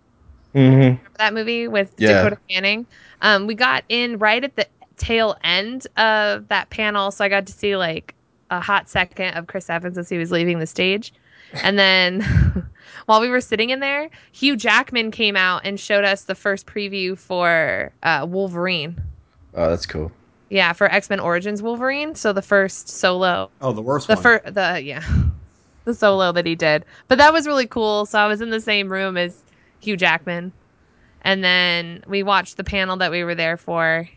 Mm-hmm. 0.54 0.78
remember 0.78 1.00
that 1.18 1.34
movie 1.34 1.68
with 1.68 1.92
Yeah. 1.98 2.22
Dakota 2.22 2.38
Fanning. 2.48 2.86
Um, 3.22 3.46
we 3.46 3.54
got 3.54 3.84
in 3.88 4.18
right 4.18 4.42
at 4.44 4.56
the 4.56 4.66
tail 4.96 5.36
end 5.42 5.86
of 5.96 6.48
that 6.48 6.70
panel, 6.70 7.10
so 7.10 7.24
I 7.24 7.28
got 7.28 7.46
to 7.46 7.52
see 7.52 7.76
like 7.76 8.14
a 8.50 8.60
hot 8.60 8.88
second 8.88 9.34
of 9.34 9.46
Chris 9.48 9.68
Evans 9.68 9.98
as 9.98 10.08
he 10.08 10.18
was 10.18 10.30
leaving 10.30 10.58
the 10.60 10.66
stage. 10.66 11.12
And 11.62 11.78
then 11.78 12.20
while 13.06 13.20
we 13.20 13.28
were 13.28 13.40
sitting 13.40 13.70
in 13.70 13.80
there, 13.80 14.10
Hugh 14.32 14.56
Jackman 14.56 15.10
came 15.10 15.36
out 15.36 15.62
and 15.64 15.78
showed 15.78 16.04
us 16.04 16.22
the 16.24 16.34
first 16.34 16.66
preview 16.66 17.16
for 17.18 17.92
uh, 18.02 18.26
Wolverine. 18.28 19.00
Oh, 19.54 19.70
that's 19.70 19.86
cool. 19.86 20.10
Yeah, 20.50 20.72
for 20.72 20.86
X 20.92 21.10
Men 21.10 21.20
Origins 21.20 21.62
Wolverine. 21.62 22.14
So 22.14 22.32
the 22.32 22.42
first 22.42 22.88
solo 22.88 23.50
Oh, 23.60 23.72
the 23.72 23.82
worst 23.82 24.06
the 24.08 24.14
one. 24.14 24.22
fir- 24.22 24.42
the 24.50 24.80
yeah 24.84 25.02
the 25.84 25.94
solo 25.94 26.32
that 26.32 26.46
he 26.46 26.54
did 26.54 26.82
but 27.08 27.18
that 27.18 27.30
was 27.30 27.46
really 27.46 27.66
cool 27.66 28.06
so 28.06 28.18
i 28.18 28.26
was 28.26 28.40
in 28.40 28.48
the 28.48 28.60
same 28.60 28.90
room 28.90 29.18
as 29.18 29.42
hugh 29.84 29.96
jackman 29.96 30.52
and 31.22 31.42
then 31.44 32.02
we 32.06 32.22
watched 32.22 32.56
the 32.56 32.64
panel 32.64 32.96
that 32.96 33.10
we 33.10 33.24
were 33.24 33.34
there 33.34 33.56
for 33.56 34.08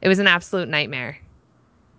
it 0.00 0.08
was 0.08 0.18
an 0.18 0.26
absolute 0.26 0.68
nightmare 0.68 1.18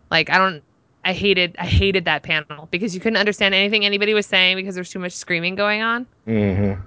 like 0.09 0.29
i 0.29 0.37
don't 0.37 0.63
i 1.05 1.13
hated 1.13 1.55
i 1.59 1.65
hated 1.65 2.05
that 2.05 2.23
panel 2.23 2.67
because 2.71 2.93
you 2.93 3.01
couldn't 3.01 3.17
understand 3.17 3.53
anything 3.53 3.85
anybody 3.85 4.13
was 4.13 4.25
saying 4.25 4.55
because 4.55 4.75
there's 4.75 4.89
too 4.89 4.99
much 4.99 5.13
screaming 5.13 5.55
going 5.55 5.81
on 5.81 6.05
Mm-hmm. 6.27 6.81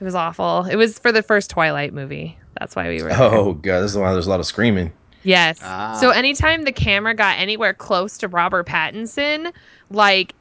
it 0.00 0.04
was 0.04 0.14
awful 0.14 0.64
it 0.64 0.76
was 0.76 0.98
for 0.98 1.12
the 1.12 1.22
first 1.22 1.50
twilight 1.50 1.92
movie 1.92 2.38
that's 2.58 2.76
why 2.76 2.88
we 2.88 3.02
were 3.02 3.08
there. 3.08 3.20
Oh 3.20 3.54
god, 3.54 3.80
this 3.80 3.90
is 3.90 3.98
why 3.98 4.12
there's 4.12 4.28
a 4.28 4.30
lot 4.30 4.38
of 4.38 4.46
screaming. 4.46 4.92
Yes. 5.24 5.58
Ah. 5.62 5.96
So 6.00 6.10
anytime 6.10 6.62
the 6.62 6.72
camera 6.72 7.12
got 7.14 7.38
anywhere 7.38 7.74
close 7.74 8.16
to 8.18 8.28
Robert 8.28 8.66
Pattinson, 8.66 9.52
like 9.90 10.34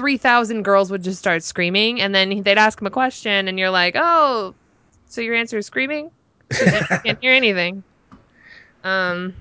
3,000 0.00 0.62
girls 0.62 0.90
would 0.90 1.04
just 1.04 1.18
start 1.18 1.42
screaming. 1.42 2.00
And 2.00 2.14
then 2.14 2.42
they'd 2.42 2.56
ask 2.56 2.80
him 2.80 2.86
a 2.86 2.90
question, 2.90 3.48
and 3.48 3.58
you're 3.58 3.68
like, 3.68 3.96
oh, 3.98 4.54
so 5.04 5.20
your 5.20 5.34
answer 5.34 5.58
is 5.58 5.66
screaming? 5.66 6.10
can't 7.04 7.18
hear 7.20 7.34
anything. 7.34 7.82
Um, 8.82 9.34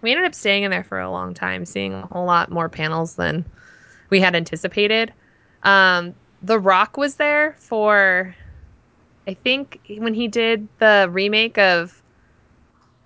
we 0.00 0.12
ended 0.12 0.26
up 0.26 0.34
staying 0.36 0.62
in 0.62 0.70
there 0.70 0.84
for 0.84 1.00
a 1.00 1.10
long 1.10 1.34
time, 1.34 1.66
seeing 1.66 1.92
a 1.92 2.06
whole 2.06 2.24
lot 2.24 2.52
more 2.52 2.68
panels 2.68 3.16
than 3.16 3.44
we 4.10 4.20
had 4.20 4.36
anticipated. 4.36 5.12
Um, 5.64 6.14
the 6.40 6.60
Rock 6.60 6.96
was 6.96 7.16
there 7.16 7.56
for, 7.58 8.36
I 9.26 9.34
think, 9.34 9.80
when 9.88 10.14
he 10.14 10.28
did 10.28 10.68
the 10.78 11.08
remake 11.10 11.58
of 11.58 12.00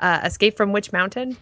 uh, 0.00 0.20
Escape 0.22 0.54
from 0.54 0.72
Witch 0.72 0.92
Mountain. 0.92 1.38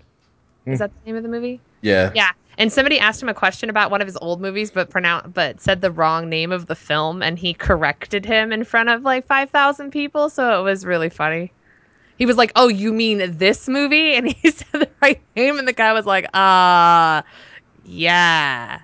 Is 0.67 0.79
that 0.79 0.93
the 0.93 1.07
name 1.07 1.17
of 1.17 1.25
the 1.25 1.29
movie? 1.29 1.61
Yeah. 1.83 2.13
Yeah. 2.15 2.31
And 2.59 2.73
somebody 2.73 2.99
asked 2.99 3.23
him 3.23 3.29
a 3.29 3.35
question 3.35 3.69
about 3.71 3.91
one 3.91 4.01
of 4.01 4.07
his 4.07 4.17
old 4.19 4.41
movies, 4.41 4.71
but 4.71 4.91
pronounced 4.91 5.33
but 5.33 5.61
said 5.61 5.81
the 5.81 5.91
wrong 5.91 6.29
name 6.29 6.53
of 6.53 6.67
the 6.67 6.75
film, 6.77 7.23
and 7.23 7.39
he 7.39 7.55
corrected 7.55 8.25
him 8.25 8.53
in 8.53 8.65
front 8.65 8.89
of 8.89 9.03
like 9.03 9.27
five 9.27 9.51
thousand 9.51 9.91
people. 9.91 10.29
So 10.31 10.61
it 10.61 10.65
was 10.65 10.87
really 10.87 11.11
funny. 11.11 11.53
He 12.17 12.27
was 12.27 12.37
like, 12.37 12.53
"Oh, 12.55 12.69
you 12.69 12.93
mean 12.93 13.39
this 13.39 13.69
movie?" 13.69 14.15
And 14.15 14.29
he 14.33 14.51
said 14.51 14.81
the 14.81 14.89
right 15.03 15.21
name, 15.37 15.59
and 15.59 15.67
the 15.67 15.73
guy 15.73 15.93
was 15.93 16.07
like, 16.07 16.27
"Ah, 16.35 17.25
yeah." 17.85 18.81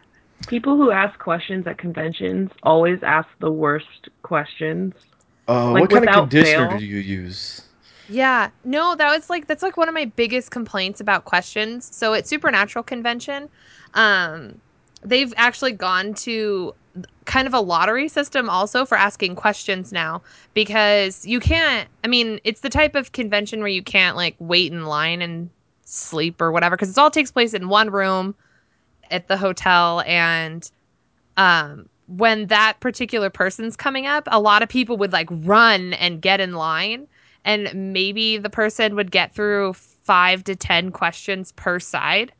People 0.49 0.77
who 0.77 0.91
ask 0.91 1.19
questions 1.19 1.67
at 1.67 1.79
conventions 1.79 2.51
always 2.63 3.03
ask 3.03 3.29
the 3.41 3.53
worst 3.53 4.09
questions. 4.23 4.95
Uh, 5.49 5.73
Like, 5.73 5.83
what 5.83 5.91
kind 5.91 6.05
of 6.05 6.09
without 6.09 6.21
conditioner 6.31 6.69
fail? 6.69 6.79
do 6.79 6.85
you 6.85 6.99
use? 6.99 7.63
Yeah, 8.13 8.51
no, 8.65 8.97
that 8.97 9.15
was 9.15 9.31
like 9.31 9.47
that's 9.47 9.63
like 9.63 9.77
one 9.77 9.89
of 9.89 9.95
my 9.95 10.05
biggest 10.05 10.51
complaints 10.51 11.01
about 11.01 11.27
questions. 11.27 11.89
So 11.95 12.13
at 12.13 12.27
Supernatural 12.27 12.83
Convention, 12.83 13.49
um, 13.95 14.61
they've 15.03 15.33
actually 15.37 15.73
gone 15.73 16.15
to 16.15 16.75
kind 17.25 17.47
of 17.47 17.55
a 17.55 17.61
lottery 17.61 18.09
system 18.09 18.51
also 18.51 18.85
for 18.85 18.99
asking 18.99 19.37
questions 19.37 19.93
now 19.93 20.23
because 20.55 21.25
you 21.25 21.39
can't. 21.39 21.89
I 22.03 22.09
mean, 22.09 22.41
it's 22.43 22.63
the 22.63 22.69
type 22.69 22.97
of 22.97 23.13
convention 23.13 23.61
where 23.61 23.69
you 23.69 23.83
can't 23.83 24.17
like 24.17 24.35
wait 24.41 24.73
in 24.73 24.87
line 24.87 25.23
and 25.23 25.49
sleep 25.85 26.41
or 26.41 26.51
whatever 26.51 26.75
because 26.77 26.91
it 26.91 26.99
all 26.99 27.13
takes 27.13 27.31
place 27.31 27.55
in 27.55 27.69
one 27.69 27.91
room 27.91 28.35
at 29.11 29.29
the 29.29 29.37
hotel 29.37 30.03
and 30.07 30.71
um 31.37 31.89
when 32.07 32.47
that 32.47 32.79
particular 32.81 33.31
person's 33.31 33.77
coming 33.77 34.07
up 34.07 34.29
a 34.31 34.41
lot 34.41 34.63
of 34.63 34.69
people 34.69 34.97
would 34.97 35.13
like 35.13 35.29
run 35.31 35.93
and 35.95 36.23
get 36.23 36.41
in 36.41 36.53
line 36.53 37.09
and 37.45 37.93
maybe 37.93 38.39
the 38.39 38.51
person 38.51 38.95
would 38.95 39.11
get 39.11 39.35
through 39.35 39.73
five 39.73 40.45
to 40.45 40.57
ten 40.57 40.91
questions 40.91 41.53
per 41.53 41.79
side 41.79 42.33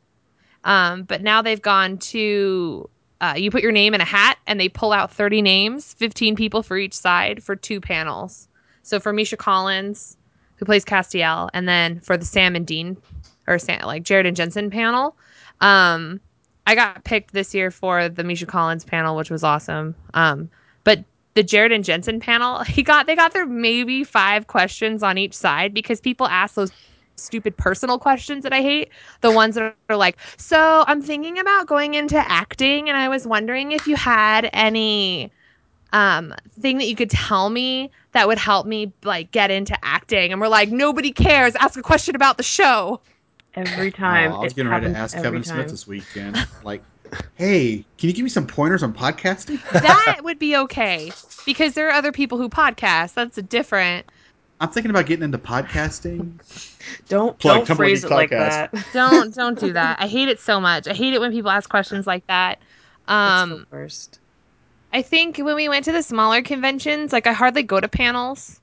um 0.63 1.03
but 1.03 1.21
now 1.21 1.41
they've 1.41 1.61
gone 1.61 1.97
to 1.97 2.89
uh, 3.21 3.35
you 3.37 3.51
put 3.51 3.61
your 3.61 3.71
name 3.71 3.93
in 3.93 4.01
a 4.01 4.05
hat 4.05 4.39
and 4.47 4.59
they 4.59 4.67
pull 4.67 4.91
out 4.91 5.11
30 5.11 5.43
names 5.43 5.93
15 5.93 6.35
people 6.35 6.63
for 6.63 6.77
each 6.77 6.93
side 6.93 7.43
for 7.43 7.55
two 7.55 7.79
panels 7.79 8.47
so 8.81 8.99
for 8.99 9.13
misha 9.13 9.37
collins 9.37 10.17
who 10.55 10.65
plays 10.65 10.83
castiel 10.83 11.49
and 11.53 11.67
then 11.67 11.99
for 11.99 12.17
the 12.17 12.25
sam 12.25 12.55
and 12.55 12.65
dean 12.65 12.97
or 13.47 13.59
sam, 13.59 13.81
like 13.85 14.03
jared 14.03 14.25
and 14.25 14.35
jensen 14.35 14.69
panel 14.69 15.15
um 15.61 16.19
I 16.67 16.75
got 16.75 17.03
picked 17.03 17.33
this 17.33 17.53
year 17.53 17.71
for 17.71 18.09
the 18.09 18.23
Misha 18.23 18.45
Collins 18.45 18.85
panel, 18.85 19.15
which 19.15 19.29
was 19.29 19.43
awesome. 19.43 19.95
Um, 20.13 20.49
but 20.83 21.03
the 21.33 21.43
Jared 21.43 21.71
and 21.71 21.83
Jensen 21.83 22.19
panel, 22.19 22.63
he 22.63 22.83
got 22.83 23.07
they 23.07 23.15
got 23.15 23.33
their 23.33 23.45
maybe 23.45 24.03
five 24.03 24.47
questions 24.47 25.03
on 25.03 25.17
each 25.17 25.33
side 25.33 25.73
because 25.73 26.01
people 26.01 26.27
ask 26.27 26.55
those 26.55 26.71
stupid 27.15 27.55
personal 27.57 27.99
questions 27.99 28.43
that 28.43 28.53
I 28.53 28.61
hate. 28.61 28.89
The 29.21 29.31
ones 29.31 29.55
that 29.55 29.75
are 29.89 29.95
like, 29.95 30.17
so 30.37 30.83
I'm 30.87 31.01
thinking 31.01 31.37
about 31.39 31.67
going 31.67 31.93
into 31.93 32.17
acting, 32.17 32.89
and 32.89 32.97
I 32.97 33.09
was 33.09 33.27
wondering 33.27 33.71
if 33.71 33.87
you 33.87 33.95
had 33.95 34.49
any 34.53 35.31
um 35.93 36.33
thing 36.59 36.77
that 36.77 36.87
you 36.87 36.95
could 36.95 37.09
tell 37.09 37.49
me 37.49 37.91
that 38.13 38.25
would 38.27 38.37
help 38.37 38.65
me 38.65 38.93
like 39.03 39.31
get 39.31 39.51
into 39.51 39.77
acting 39.83 40.31
and 40.31 40.39
we're 40.39 40.47
like 40.47 40.69
nobody 40.69 41.11
cares 41.11 41.53
ask 41.57 41.77
a 41.77 41.81
question 41.81 42.15
about 42.15 42.37
the 42.37 42.43
show 42.43 43.01
Every 43.53 43.91
time. 43.91 44.31
Oh, 44.31 44.37
I 44.37 44.43
was 44.43 44.53
it 44.53 44.55
getting 44.55 44.71
ready 44.71 44.87
to 44.87 44.97
ask 44.97 45.15
Kevin 45.15 45.43
time. 45.43 45.55
Smith 45.55 45.71
this 45.71 45.87
weekend. 45.87 46.37
Like, 46.63 46.83
hey, 47.35 47.85
can 47.97 48.09
you 48.09 48.13
give 48.13 48.23
me 48.23 48.29
some 48.29 48.47
pointers 48.47 48.83
on 48.83 48.93
podcasting? 48.93 49.59
that 49.81 50.21
would 50.23 50.39
be 50.39 50.55
okay 50.57 51.11
because 51.45 51.73
there 51.73 51.87
are 51.87 51.93
other 51.93 52.11
people 52.11 52.37
who 52.37 52.49
podcast 52.49 53.13
that's 53.13 53.37
a 53.37 53.41
different 53.41 54.05
I'm 54.59 54.69
thinking 54.69 54.91
about 54.91 55.07
getting 55.07 55.23
into 55.23 55.39
podcasting. 55.39 56.39
Don't 57.07 57.37
Plug 57.39 57.57
don't 57.57 57.65
Temple 57.65 57.75
phrase 57.77 58.03
Geek 58.03 58.11
it 58.11 58.13
like 58.13 58.29
that. 58.29 58.73
don't 58.93 59.33
don't 59.33 59.59
do 59.59 59.73
that 59.73 59.99
i 59.99 60.07
hate 60.07 60.29
it 60.29 60.39
so 60.39 60.59
much 60.59 60.87
i 60.87 60.93
hate 60.93 61.13
it 61.13 61.19
when 61.19 61.31
people 61.31 61.49
ask 61.51 61.69
questions 61.69 62.05
like 62.07 62.25
that 62.27 62.59
That's 63.07 63.41
um 63.43 63.49
the 63.49 63.65
worst. 63.71 64.19
I 64.93 65.01
think 65.01 65.37
when 65.37 65.55
we 65.55 65.69
went 65.69 65.85
to 65.85 65.91
the 65.91 66.03
smaller 66.03 66.41
conventions, 66.41 67.13
like 67.13 67.25
I 67.27 67.33
hardly 67.33 67.63
go 67.63 67.79
to 67.79 67.87
panels, 67.87 68.59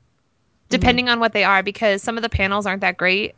depending 0.68 1.08
on 1.08 1.20
what 1.20 1.32
they 1.32 1.44
are, 1.44 1.62
because 1.62 2.02
some 2.02 2.16
of 2.18 2.22
the 2.22 2.28
panels 2.28 2.66
aren't 2.66 2.82
that 2.82 2.96
great. 2.96 3.34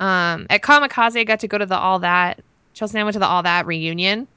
Um, 0.00 0.46
at 0.50 0.60
Comikaze, 0.62 1.18
I 1.18 1.24
got 1.24 1.40
to 1.40 1.48
go 1.48 1.56
to 1.56 1.66
the 1.66 1.78
All 1.78 2.00
That. 2.00 2.40
Chelsea 2.74 2.98
and 2.98 3.00
I 3.00 3.04
went 3.04 3.14
to 3.14 3.20
the 3.20 3.26
All 3.26 3.42
That 3.42 3.66
reunion, 3.66 4.28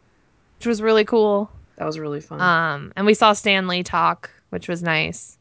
which 0.60 0.68
was 0.68 0.82
really 0.82 1.06
cool. 1.06 1.50
That 1.78 1.86
was 1.86 1.98
really 1.98 2.20
fun. 2.20 2.42
Um, 2.42 2.92
and 2.98 3.06
we 3.06 3.14
saw 3.14 3.32
Stan 3.32 3.68
Lee 3.70 3.82
talk, 3.82 4.30
which 4.50 4.68
was 4.68 4.84
nice. 4.84 5.38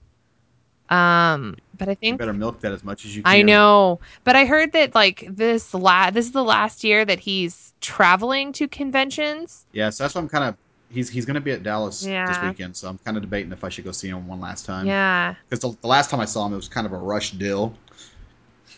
Um, 0.90 1.56
but 1.76 1.88
I 1.88 1.92
You 1.92 1.96
think 1.96 2.18
better 2.18 2.32
milk 2.32 2.60
that 2.60 2.72
as 2.72 2.84
much 2.84 3.04
as 3.04 3.14
you 3.16 3.22
can. 3.22 3.30
I 3.32 3.42
know, 3.42 3.98
but 4.24 4.36
I 4.36 4.46
heard 4.46 4.72
that 4.72 4.94
like 4.94 5.26
this 5.28 5.74
la- 5.74 6.10
this 6.10 6.24
is 6.26 6.32
the 6.32 6.44
last 6.44 6.84
year 6.84 7.04
that 7.04 7.18
he's 7.18 7.74
traveling 7.80 8.52
to 8.54 8.68
conventions. 8.68 9.66
Yeah, 9.72 9.90
so 9.90 10.04
that's 10.04 10.14
why 10.14 10.20
I'm 10.22 10.28
kind 10.28 10.44
of. 10.44 10.56
He's 10.90 11.10
he's 11.10 11.26
going 11.26 11.34
to 11.34 11.40
be 11.42 11.50
at 11.50 11.62
Dallas 11.64 12.00
this 12.00 12.38
weekend, 12.48 12.74
so 12.76 12.88
I'm 12.88 12.98
kind 13.04 13.16
of 13.18 13.22
debating 13.22 13.52
if 13.52 13.62
I 13.64 13.68
should 13.68 13.84
go 13.84 13.92
see 13.92 14.08
him 14.08 14.26
one 14.26 14.40
last 14.40 14.64
time. 14.64 14.86
Yeah, 14.86 15.34
Because 15.50 15.60
the, 15.60 15.76
the 15.82 15.86
last 15.88 16.08
time 16.08 16.20
I 16.20 16.24
saw 16.24 16.46
him, 16.46 16.52
it 16.54 16.56
was 16.56 16.68
kind 16.68 16.86
of 16.86 16.92
a 16.94 16.96
rush 16.96 17.32
deal. 17.32 17.74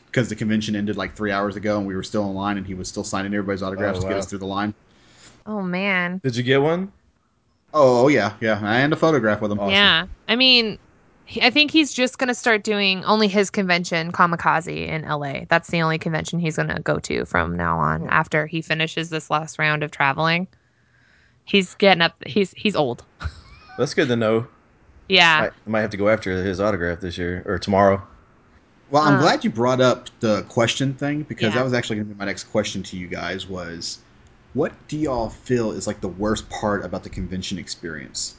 Because 0.06 0.28
the 0.28 0.34
convention 0.34 0.74
ended 0.74 0.96
like 0.96 1.14
three 1.14 1.30
hours 1.30 1.54
ago, 1.54 1.78
and 1.78 1.86
we 1.86 1.94
were 1.94 2.02
still 2.02 2.24
in 2.28 2.34
line, 2.34 2.56
and 2.56 2.66
he 2.66 2.74
was 2.74 2.88
still 2.88 3.04
signing 3.04 3.32
everybody's 3.32 3.62
autographs 3.62 3.98
Oh, 3.98 4.02
to 4.02 4.08
get 4.08 4.16
us 4.16 4.26
through 4.26 4.40
the 4.40 4.46
line. 4.46 4.74
Oh 5.50 5.62
man. 5.62 6.20
Did 6.22 6.36
you 6.36 6.44
get 6.44 6.62
one? 6.62 6.92
Oh, 7.74 8.04
oh 8.04 8.08
yeah, 8.08 8.34
yeah, 8.40 8.60
and 8.64 8.92
a 8.92 8.96
photograph 8.96 9.40
with 9.40 9.50
him. 9.50 9.58
Yeah. 9.68 10.06
I 10.28 10.36
mean, 10.36 10.78
he, 11.24 11.42
I 11.42 11.50
think 11.50 11.72
he's 11.72 11.92
just 11.92 12.18
going 12.18 12.28
to 12.28 12.34
start 12.34 12.62
doing 12.62 13.04
only 13.04 13.26
his 13.26 13.50
convention, 13.50 14.12
Comikaze, 14.12 14.86
in 14.88 15.02
LA. 15.02 15.40
That's 15.48 15.68
the 15.70 15.82
only 15.82 15.98
convention 15.98 16.38
he's 16.38 16.54
going 16.54 16.68
to 16.68 16.80
go 16.80 17.00
to 17.00 17.24
from 17.24 17.56
now 17.56 17.78
on 17.80 18.08
after 18.10 18.46
he 18.46 18.62
finishes 18.62 19.10
this 19.10 19.28
last 19.28 19.58
round 19.58 19.82
of 19.82 19.90
traveling. 19.90 20.46
He's 21.44 21.74
getting 21.74 22.00
up. 22.00 22.14
He's 22.26 22.52
he's 22.52 22.76
old. 22.76 23.04
That's 23.78 23.92
good 23.92 24.06
to 24.06 24.16
know. 24.16 24.46
Yeah. 25.08 25.50
I 25.66 25.70
might 25.70 25.80
have 25.80 25.90
to 25.90 25.96
go 25.96 26.08
after 26.08 26.30
his 26.44 26.60
autograph 26.60 27.00
this 27.00 27.18
year 27.18 27.42
or 27.44 27.58
tomorrow. 27.58 28.00
Well, 28.92 29.02
I'm 29.02 29.16
Uh. 29.16 29.20
glad 29.20 29.42
you 29.42 29.50
brought 29.50 29.80
up 29.80 30.10
the 30.20 30.42
question 30.42 30.94
thing 30.94 31.22
because 31.22 31.48
Yeah. 31.48 31.56
that 31.58 31.64
was 31.64 31.72
actually 31.72 31.96
going 31.96 32.08
to 32.08 32.14
be 32.14 32.18
my 32.18 32.26
next 32.26 32.44
question 32.44 32.84
to 32.84 32.96
you 32.96 33.08
guys 33.08 33.48
was 33.48 33.98
what 34.54 34.72
do 34.88 34.96
y'all 34.96 35.30
feel 35.30 35.70
is 35.70 35.86
like 35.86 36.00
the 36.00 36.08
worst 36.08 36.48
part 36.50 36.84
about 36.84 37.02
the 37.02 37.10
convention 37.10 37.58
experience? 37.58 38.36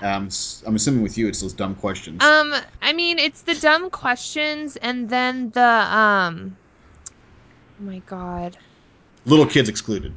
Um, 0.00 0.28
I'm 0.66 0.76
assuming 0.76 1.02
with 1.02 1.16
you 1.16 1.26
it's 1.26 1.40
those 1.40 1.52
dumb 1.52 1.74
questions. 1.74 2.22
Um, 2.22 2.54
I 2.82 2.92
mean, 2.92 3.18
it's 3.18 3.42
the 3.42 3.54
dumb 3.54 3.90
questions, 3.90 4.76
and 4.76 5.08
then 5.08 5.50
the 5.50 5.62
um. 5.62 6.56
Oh 7.80 7.84
my 7.84 7.98
god. 8.00 8.56
Little 9.24 9.46
kids 9.46 9.68
excluded. 9.68 10.12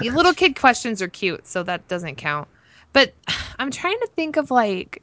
The 0.00 0.10
little 0.10 0.34
kid 0.34 0.58
questions 0.58 1.00
are 1.00 1.08
cute, 1.08 1.46
so 1.46 1.62
that 1.62 1.86
doesn't 1.88 2.16
count. 2.16 2.48
But 2.92 3.14
I'm 3.58 3.70
trying 3.70 3.98
to 4.00 4.08
think 4.16 4.36
of 4.36 4.50
like 4.50 5.02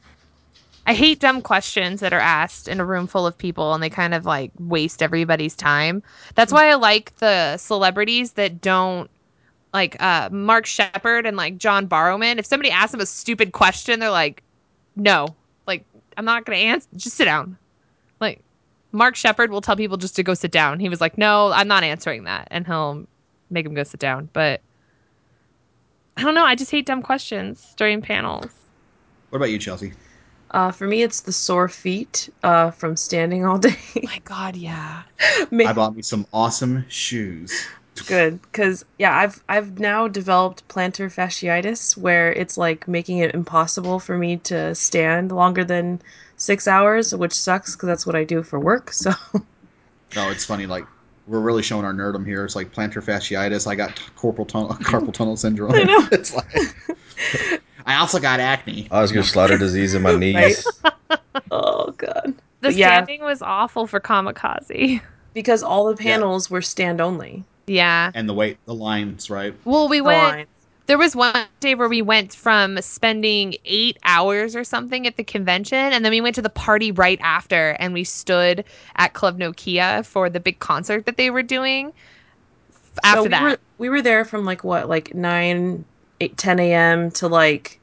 I 0.86 0.94
hate 0.94 1.20
dumb 1.20 1.42
questions 1.42 2.00
that 2.00 2.12
are 2.12 2.20
asked 2.20 2.68
in 2.68 2.80
a 2.80 2.86
room 2.86 3.08
full 3.08 3.28
of 3.28 3.38
people 3.38 3.74
and 3.74 3.84
they 3.84 3.90
kind 3.90 4.14
of 4.14 4.26
like 4.26 4.52
waste 4.60 5.02
everybody's 5.02 5.56
time. 5.56 6.02
That's 6.36 6.52
why 6.52 6.70
I 6.70 6.76
like 6.76 7.16
the 7.18 7.58
celebrities 7.58 8.34
that 8.34 8.62
don't 8.62 9.10
like 9.74 10.02
uh 10.02 10.30
Mark 10.32 10.66
Sheppard 10.66 11.26
and 11.26 11.38
like 11.38 11.58
John 11.58 11.88
Barrowman. 11.88 12.38
If 12.38 12.46
somebody 12.46 12.70
asks 12.72 12.92
them 12.92 13.02
a 13.02 13.06
stupid 13.06 13.52
question, 13.52 14.00
they're 14.00 14.10
like, 14.10 14.44
"No. 14.96 15.36
Like 15.68 15.86
I'm 16.18 16.26
not 16.26 16.46
going 16.46 16.58
to 16.58 16.64
answer. 16.64 16.88
Just 16.96 17.18
sit 17.18 17.26
down." 17.26 17.58
Like 18.20 18.42
Mark 18.92 19.16
Sheppard 19.16 19.52
will 19.52 19.62
tell 19.62 19.76
people 19.76 19.98
just 19.98 20.16
to 20.18 20.24
go 20.24 20.34
sit 20.34 20.52
down. 20.52 20.80
He 20.80 20.90
was 20.90 21.02
like, 21.02 21.18
"No, 21.18 21.52
I'm 21.52 21.68
not 21.68 21.84
answering 21.84 22.26
that." 22.26 22.48
And 22.52 22.66
he'll 22.66 23.06
make 23.50 23.66
them 23.66 23.74
go 23.74 23.84
sit 23.84 24.00
down. 24.00 24.30
But 24.34 24.62
I 26.18 26.24
don't 26.24 26.36
know. 26.36 26.46
I 26.46 26.56
just 26.56 26.72
hate 26.72 26.86
dumb 26.86 27.02
questions 27.02 27.74
during 27.78 28.02
panels. 28.02 28.52
What 29.30 29.38
about 29.38 29.50
you, 29.52 29.58
Chelsea? 29.58 29.94
Uh, 30.52 30.70
for 30.70 30.86
me, 30.86 31.02
it's 31.02 31.22
the 31.22 31.32
sore 31.32 31.70
feet 31.70 32.30
uh, 32.44 32.72
from 32.72 32.98
standing 32.98 33.46
all 33.46 33.58
day. 33.58 33.78
my 34.04 34.20
God, 34.26 34.58
yeah. 34.58 35.04
Ma- 35.52 35.70
I 35.70 35.74
bought 35.74 35.96
me 35.96 36.02
some 36.02 36.28
awesome 36.34 36.86
shoes. 36.90 37.68
Good 38.06 38.42
because 38.42 38.84
yeah 38.98 39.16
i've 39.16 39.44
i've 39.48 39.80
now 39.80 40.08
developed 40.08 40.68
plantar 40.68 41.08
fasciitis 41.14 41.96
where 41.96 42.34
it's 42.34 42.58
like 42.58 42.88
making 42.88 43.20
it 43.20 43.34
impossible 43.34 44.00
for 44.00 44.18
me 44.18 44.38
to 44.38 44.74
stand 44.76 45.32
longer 45.32 45.64
than 45.64 46.02
six 46.36 46.68
hours 46.68 47.14
which 47.14 47.34
sucks 47.34 47.76
because 47.76 47.88
that's 47.88 48.06
what 48.06 48.16
i 48.16 48.24
do 48.24 48.44
for 48.44 48.60
work 48.60 48.92
so 48.92 49.12
No, 50.16 50.30
it's 50.30 50.46
funny. 50.46 50.66
Like 50.66 50.86
we're 51.28 51.40
really 51.40 51.64
showing 51.64 51.86
our 51.86 51.94
nerdum 51.94 52.26
here. 52.26 52.44
It's 52.44 52.56
like 52.56 52.74
plantar 52.74 53.04
fasciitis. 53.04 53.68
I 53.68 53.76
got 53.76 54.02
corporal 54.16 54.46
tunnel, 54.46 54.70
carpal 54.82 55.14
tunnel 55.14 55.38
syndrome. 55.38 55.72
I 55.76 55.84
know. 55.84 56.08
It's 56.12 56.34
like 56.34 56.46
I 57.86 57.96
also 57.96 58.20
got 58.20 58.40
acne. 58.40 58.88
I 58.92 59.02
was 59.02 59.12
gonna 59.12 59.24
slaughter 59.24 59.58
disease 59.58 59.94
in 59.96 60.02
my 60.02 60.16
knees. 60.18 60.82
oh 61.52 61.92
god 61.98 62.36
The 62.62 62.72
Yeah. 62.72 63.06
standing 63.06 63.22
was 63.22 63.42
awful 63.42 63.88
for 63.88 64.00
Comikaze. 64.00 65.02
because 65.34 65.64
all 65.64 65.86
the 65.86 65.96
panels 65.96 66.50
were 66.50 66.62
stand 66.62 67.00
only 67.02 67.44
yeah. 67.68 68.12
And 68.14 68.28
the 68.30 68.34
weight, 68.34 68.60
the 68.66 68.76
lines, 68.76 69.30
right? 69.30 69.56
Well, 69.66 69.90
we 69.90 70.00
The 70.00 70.04
went. 70.04 70.38
lines. 70.38 70.48
There 70.88 70.98
was 70.98 71.16
one 71.16 71.48
day 71.62 71.76
where 71.76 71.88
we 71.88 72.02
went 72.02 72.34
from 72.34 72.82
spending 72.82 73.56
eight 73.66 73.98
hours 74.04 74.56
or 74.56 74.64
something 74.64 75.08
at 75.08 75.16
the 75.18 75.24
convention, 75.24 75.78
and 75.78 76.04
then 76.04 76.12
we 76.12 76.22
went 76.22 76.36
to 76.36 76.42
the 76.42 76.50
party 76.50 76.92
right 76.92 77.20
after, 77.22 77.72
and 77.80 77.94
we 77.94 78.04
stood 78.04 78.66
at 78.98 79.14
Club 79.14 79.40
Nokia 79.40 80.06
for 80.06 80.30
the 80.30 80.40
big 80.40 80.60
concert 80.60 81.06
that 81.06 81.18
they 81.18 81.30
were 81.30 81.44
doing. 81.44 81.94
After 83.04 83.18
so 83.18 83.24
we 83.24 83.30
that, 83.30 83.44
were, 83.44 83.58
we 83.78 83.90
were 83.90 84.02
there 84.02 84.26
from 84.26 84.46
like 84.46 84.64
what 84.64 84.90
like 84.90 85.14
9 85.14 85.86
8 86.20 86.38
10 86.38 86.60
a.m 86.60 87.12
to 87.12 87.28
like 87.28 87.80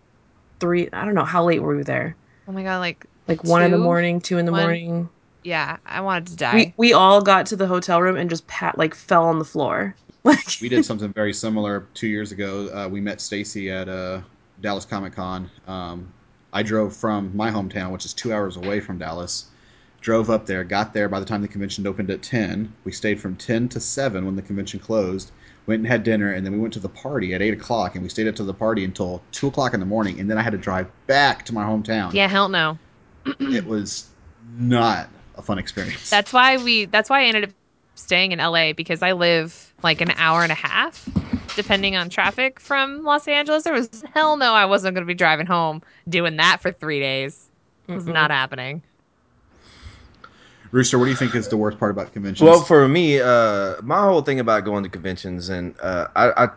3 0.60 0.90
i 0.92 1.04
don't 1.04 1.14
know 1.14 1.24
how 1.24 1.44
late 1.44 1.60
were 1.62 1.76
we 1.76 1.82
there 1.82 2.16
oh 2.48 2.52
my 2.52 2.62
god, 2.62 2.78
like 2.78 3.06
like 3.26 3.42
1 3.44 3.62
in 3.62 3.70
the 3.70 3.78
morning 3.78 4.20
2 4.20 4.38
in 4.38 4.46
the 4.46 4.52
One? 4.52 4.60
morning 4.62 5.10
yeah, 5.44 5.78
I 5.86 6.00
wanted 6.00 6.26
to 6.28 6.36
die. 6.36 6.54
we 6.54 6.74
we 6.76 6.92
all 6.92 7.20
got 7.22 7.46
to 7.46 7.56
the 7.56 7.66
hotel 7.66 8.02
room 8.02 8.16
and 8.16 8.28
just 8.28 8.46
pat 8.46 8.76
like 8.78 8.94
fell 8.94 9.24
on 9.24 9.38
the 9.38 9.44
floor 9.44 9.94
like 10.24 10.58
We 10.60 10.68
did 10.68 10.84
something 10.84 11.12
very 11.12 11.32
similar 11.32 11.86
two 11.94 12.08
years 12.08 12.32
ago. 12.32 12.68
Uh, 12.68 12.88
we 12.88 13.00
met 13.00 13.20
Stacy 13.20 13.70
at 13.70 13.88
uh, 13.88 14.20
Dallas 14.60 14.84
Comic 14.84 15.14
Con. 15.14 15.50
Um, 15.66 16.12
I 16.52 16.62
drove 16.62 16.96
from 16.96 17.36
my 17.36 17.50
hometown, 17.50 17.92
which 17.92 18.04
is 18.04 18.12
two 18.12 18.32
hours 18.32 18.56
away 18.56 18.80
from 18.80 18.98
Dallas. 18.98 19.46
Drove 20.00 20.30
up 20.30 20.46
there, 20.46 20.64
got 20.64 20.94
there 20.94 21.08
by 21.08 21.20
the 21.20 21.26
time 21.26 21.42
the 21.42 21.48
convention 21.48 21.86
opened 21.86 22.10
at 22.10 22.22
ten. 22.22 22.72
We 22.84 22.92
stayed 22.92 23.20
from 23.20 23.36
ten 23.36 23.68
to 23.70 23.80
seven 23.80 24.24
when 24.26 24.36
the 24.36 24.42
convention 24.42 24.80
closed. 24.80 25.30
Went 25.66 25.80
and 25.80 25.88
had 25.88 26.02
dinner, 26.02 26.32
and 26.32 26.46
then 26.46 26.52
we 26.52 26.58
went 26.58 26.72
to 26.74 26.80
the 26.80 26.88
party 26.88 27.34
at 27.34 27.42
eight 27.42 27.52
o'clock, 27.52 27.94
and 27.94 28.02
we 28.02 28.08
stayed 28.08 28.26
up 28.26 28.34
to 28.36 28.44
the 28.44 28.54
party 28.54 28.84
until 28.84 29.22
two 29.32 29.48
o'clock 29.48 29.74
in 29.74 29.80
the 29.80 29.86
morning, 29.86 30.18
and 30.18 30.30
then 30.30 30.38
I 30.38 30.42
had 30.42 30.52
to 30.52 30.58
drive 30.58 30.86
back 31.06 31.44
to 31.46 31.52
my 31.54 31.64
hometown. 31.64 32.12
yeah, 32.14 32.26
hell 32.28 32.48
no. 32.48 32.78
it 33.40 33.66
was 33.66 34.08
not 34.56 35.08
a 35.38 35.42
fun 35.42 35.58
experience. 35.58 36.10
That's 36.10 36.32
why 36.32 36.56
we. 36.58 36.84
That's 36.86 37.08
why 37.08 37.22
I 37.22 37.24
ended 37.24 37.44
up 37.44 37.50
staying 37.94 38.32
in 38.32 38.38
LA 38.38 38.72
because 38.72 39.02
I 39.02 39.12
live 39.12 39.74
like 39.82 40.00
an 40.00 40.10
hour 40.16 40.42
and 40.42 40.52
a 40.52 40.56
half, 40.56 41.08
depending 41.56 41.96
on 41.96 42.10
traffic 42.10 42.60
from 42.60 43.04
Los 43.04 43.26
Angeles. 43.26 43.64
There 43.64 43.72
was 43.72 44.04
hell 44.14 44.36
no, 44.36 44.52
I 44.52 44.66
wasn't 44.66 44.94
going 44.94 45.04
to 45.04 45.08
be 45.08 45.14
driving 45.14 45.46
home 45.46 45.82
doing 46.08 46.36
that 46.36 46.60
for 46.60 46.72
three 46.72 47.00
days. 47.00 47.48
It 47.86 47.94
was 47.94 48.06
not 48.06 48.30
happening. 48.30 48.82
Rooster, 50.70 50.98
what 50.98 51.06
do 51.06 51.10
you 51.10 51.16
think 51.16 51.34
is 51.34 51.48
the 51.48 51.56
worst 51.56 51.78
part 51.78 51.90
about 51.90 52.12
conventions? 52.12 52.46
Well, 52.46 52.60
for 52.60 52.86
me, 52.86 53.20
uh, 53.20 53.76
my 53.82 54.02
whole 54.02 54.20
thing 54.20 54.38
about 54.40 54.64
going 54.64 54.84
to 54.84 54.90
conventions 54.90 55.48
and 55.48 55.74
uh, 55.80 56.08
I, 56.14 56.44
I, 56.44 56.48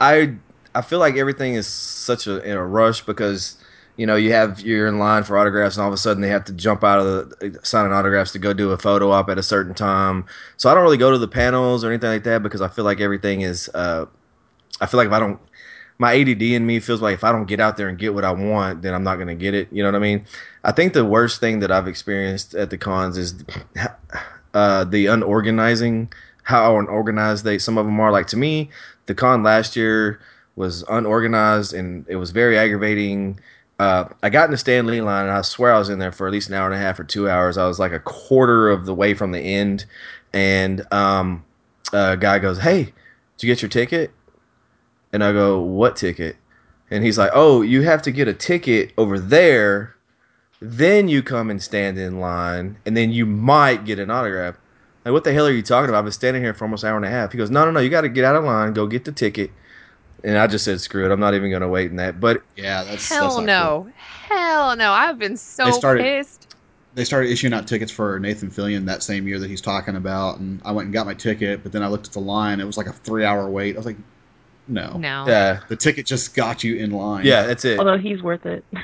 I, 0.00 0.34
I 0.74 0.82
feel 0.82 0.98
like 0.98 1.16
everything 1.16 1.54
is 1.54 1.68
such 1.68 2.26
a 2.26 2.42
in 2.42 2.56
a 2.56 2.66
rush 2.66 3.02
because 3.02 3.57
you 3.98 4.06
know 4.06 4.14
you 4.14 4.32
have 4.32 4.60
you're 4.60 4.86
in 4.86 4.98
line 4.98 5.24
for 5.24 5.36
autographs 5.36 5.76
and 5.76 5.82
all 5.82 5.88
of 5.88 5.94
a 5.94 5.98
sudden 5.98 6.22
they 6.22 6.28
have 6.28 6.44
to 6.44 6.52
jump 6.52 6.84
out 6.84 7.00
of 7.00 7.30
the 7.30 7.58
signing 7.64 7.92
autographs 7.92 8.30
to 8.32 8.38
go 8.38 8.54
do 8.54 8.70
a 8.70 8.78
photo 8.78 9.10
op 9.10 9.28
at 9.28 9.36
a 9.38 9.42
certain 9.42 9.74
time. 9.74 10.24
So 10.56 10.70
I 10.70 10.74
don't 10.74 10.84
really 10.84 10.96
go 10.96 11.10
to 11.10 11.18
the 11.18 11.28
panels 11.28 11.84
or 11.84 11.88
anything 11.88 12.08
like 12.08 12.22
that 12.22 12.42
because 12.42 12.62
I 12.62 12.68
feel 12.68 12.84
like 12.84 13.00
everything 13.00 13.42
is. 13.42 13.68
Uh, 13.74 14.06
I 14.80 14.86
feel 14.86 14.98
like 14.98 15.08
if 15.08 15.12
I 15.12 15.18
don't, 15.18 15.40
my 15.98 16.14
ADD 16.14 16.40
in 16.40 16.64
me 16.64 16.78
feels 16.78 17.02
like 17.02 17.14
if 17.14 17.24
I 17.24 17.32
don't 17.32 17.46
get 17.46 17.58
out 17.58 17.76
there 17.76 17.88
and 17.88 17.98
get 17.98 18.14
what 18.14 18.24
I 18.24 18.30
want, 18.30 18.82
then 18.82 18.94
I'm 18.94 19.02
not 19.02 19.16
going 19.16 19.26
to 19.26 19.34
get 19.34 19.52
it. 19.52 19.66
You 19.72 19.82
know 19.82 19.88
what 19.88 19.96
I 19.96 20.00
mean? 20.00 20.24
I 20.62 20.70
think 20.70 20.92
the 20.92 21.04
worst 21.04 21.40
thing 21.40 21.58
that 21.58 21.72
I've 21.72 21.88
experienced 21.88 22.54
at 22.54 22.70
the 22.70 22.78
cons 22.78 23.18
is 23.18 23.34
uh, 24.54 24.84
the 24.84 25.06
unorganizing, 25.06 26.12
how 26.44 26.78
unorganized 26.78 27.44
they 27.44 27.58
some 27.58 27.76
of 27.76 27.86
them 27.86 27.98
are. 27.98 28.12
Like 28.12 28.28
to 28.28 28.36
me, 28.36 28.70
the 29.06 29.14
con 29.16 29.42
last 29.42 29.74
year 29.74 30.20
was 30.54 30.84
unorganized 30.88 31.74
and 31.74 32.06
it 32.08 32.16
was 32.16 32.30
very 32.30 32.56
aggravating. 32.56 33.40
Uh, 33.78 34.08
I 34.22 34.30
got 34.30 34.46
in 34.46 34.50
the 34.50 34.58
Stan 34.58 34.86
Lee 34.86 35.00
line 35.00 35.26
and 35.26 35.36
I 35.36 35.42
swear 35.42 35.72
I 35.72 35.78
was 35.78 35.88
in 35.88 36.00
there 36.00 36.10
for 36.10 36.26
at 36.26 36.32
least 36.32 36.48
an 36.48 36.54
hour 36.54 36.66
and 36.66 36.74
a 36.74 36.78
half 36.78 36.98
or 36.98 37.04
two 37.04 37.28
hours. 37.28 37.56
I 37.56 37.66
was 37.66 37.78
like 37.78 37.92
a 37.92 38.00
quarter 38.00 38.68
of 38.68 38.86
the 38.86 38.94
way 38.94 39.14
from 39.14 39.30
the 39.30 39.38
end, 39.38 39.86
and 40.32 40.84
um, 40.92 41.44
a 41.92 42.16
guy 42.16 42.40
goes, 42.40 42.58
"Hey, 42.58 42.84
did 42.84 42.92
you 43.40 43.46
get 43.46 43.62
your 43.62 43.68
ticket?" 43.68 44.10
And 45.12 45.22
I 45.22 45.32
go, 45.32 45.60
"What 45.60 45.94
ticket?" 45.96 46.36
And 46.90 47.04
he's 47.04 47.18
like, 47.18 47.30
"Oh, 47.34 47.62
you 47.62 47.82
have 47.82 48.02
to 48.02 48.10
get 48.10 48.26
a 48.26 48.34
ticket 48.34 48.92
over 48.98 49.16
there, 49.18 49.94
then 50.60 51.06
you 51.06 51.22
come 51.22 51.48
and 51.48 51.62
stand 51.62 51.98
in 51.98 52.18
line, 52.18 52.78
and 52.84 52.96
then 52.96 53.12
you 53.12 53.26
might 53.26 53.84
get 53.84 54.00
an 54.00 54.10
autograph." 54.10 54.56
Like, 55.04 55.12
what 55.12 55.22
the 55.22 55.32
hell 55.32 55.46
are 55.46 55.52
you 55.52 55.62
talking 55.62 55.88
about? 55.88 55.98
I've 55.98 56.04
been 56.04 56.12
standing 56.12 56.42
here 56.42 56.52
for 56.52 56.64
almost 56.64 56.82
an 56.82 56.90
hour 56.90 56.96
and 56.96 57.06
a 57.06 57.10
half. 57.10 57.30
He 57.30 57.38
goes, 57.38 57.50
"No, 57.50 57.64
no, 57.64 57.70
no, 57.70 57.80
you 57.80 57.90
got 57.90 58.00
to 58.00 58.08
get 58.08 58.24
out 58.24 58.34
of 58.34 58.42
line, 58.42 58.72
go 58.72 58.88
get 58.88 59.04
the 59.04 59.12
ticket." 59.12 59.52
And 60.24 60.36
I 60.36 60.46
just 60.46 60.64
said, 60.64 60.80
"Screw 60.80 61.04
it, 61.06 61.12
I'm 61.12 61.20
not 61.20 61.34
even 61.34 61.50
going 61.50 61.62
to 61.62 61.68
wait 61.68 61.90
in 61.90 61.96
that." 61.96 62.18
But 62.20 62.42
Yeah, 62.56 62.82
that's 62.84 63.08
Hell 63.08 63.36
that's 63.36 63.46
no. 63.46 63.82
cool. 63.84 64.36
Hell 64.36 64.76
no. 64.76 64.92
I've 64.92 65.18
been 65.18 65.36
so 65.36 65.66
They 65.66 65.72
started- 65.72 66.02
pissed. 66.02 66.56
They 66.94 67.04
started 67.04 67.30
issuing 67.30 67.52
out 67.52 67.68
tickets 67.68 67.92
for 67.92 68.18
Nathan 68.18 68.50
Fillion 68.50 68.86
that 68.86 69.04
same 69.04 69.28
year 69.28 69.38
that 69.38 69.48
he's 69.48 69.60
talking 69.60 69.94
about, 69.94 70.38
and 70.40 70.60
I 70.64 70.72
went 70.72 70.86
and 70.86 70.92
got 70.92 71.06
my 71.06 71.14
ticket, 71.14 71.62
but 71.62 71.70
then 71.70 71.82
I 71.82 71.86
looked 71.86 72.08
at 72.08 72.12
the 72.12 72.20
line. 72.20 72.58
It 72.60 72.64
was 72.64 72.76
like 72.76 72.88
a 72.88 72.92
three-hour 72.92 73.48
wait. 73.50 73.76
I 73.76 73.78
was 73.78 73.86
like, 73.86 73.98
no, 74.66 74.96
No. 74.98 75.24
yeah, 75.28 75.60
the 75.68 75.76
ticket 75.76 76.06
just 76.06 76.34
got 76.34 76.64
you 76.64 76.74
in 76.76 76.90
line. 76.90 77.24
yeah, 77.24 77.46
that's 77.46 77.64
it. 77.64 77.78
Although 77.78 77.98
he's 77.98 78.20
worth 78.22 78.44
it. 78.46 78.64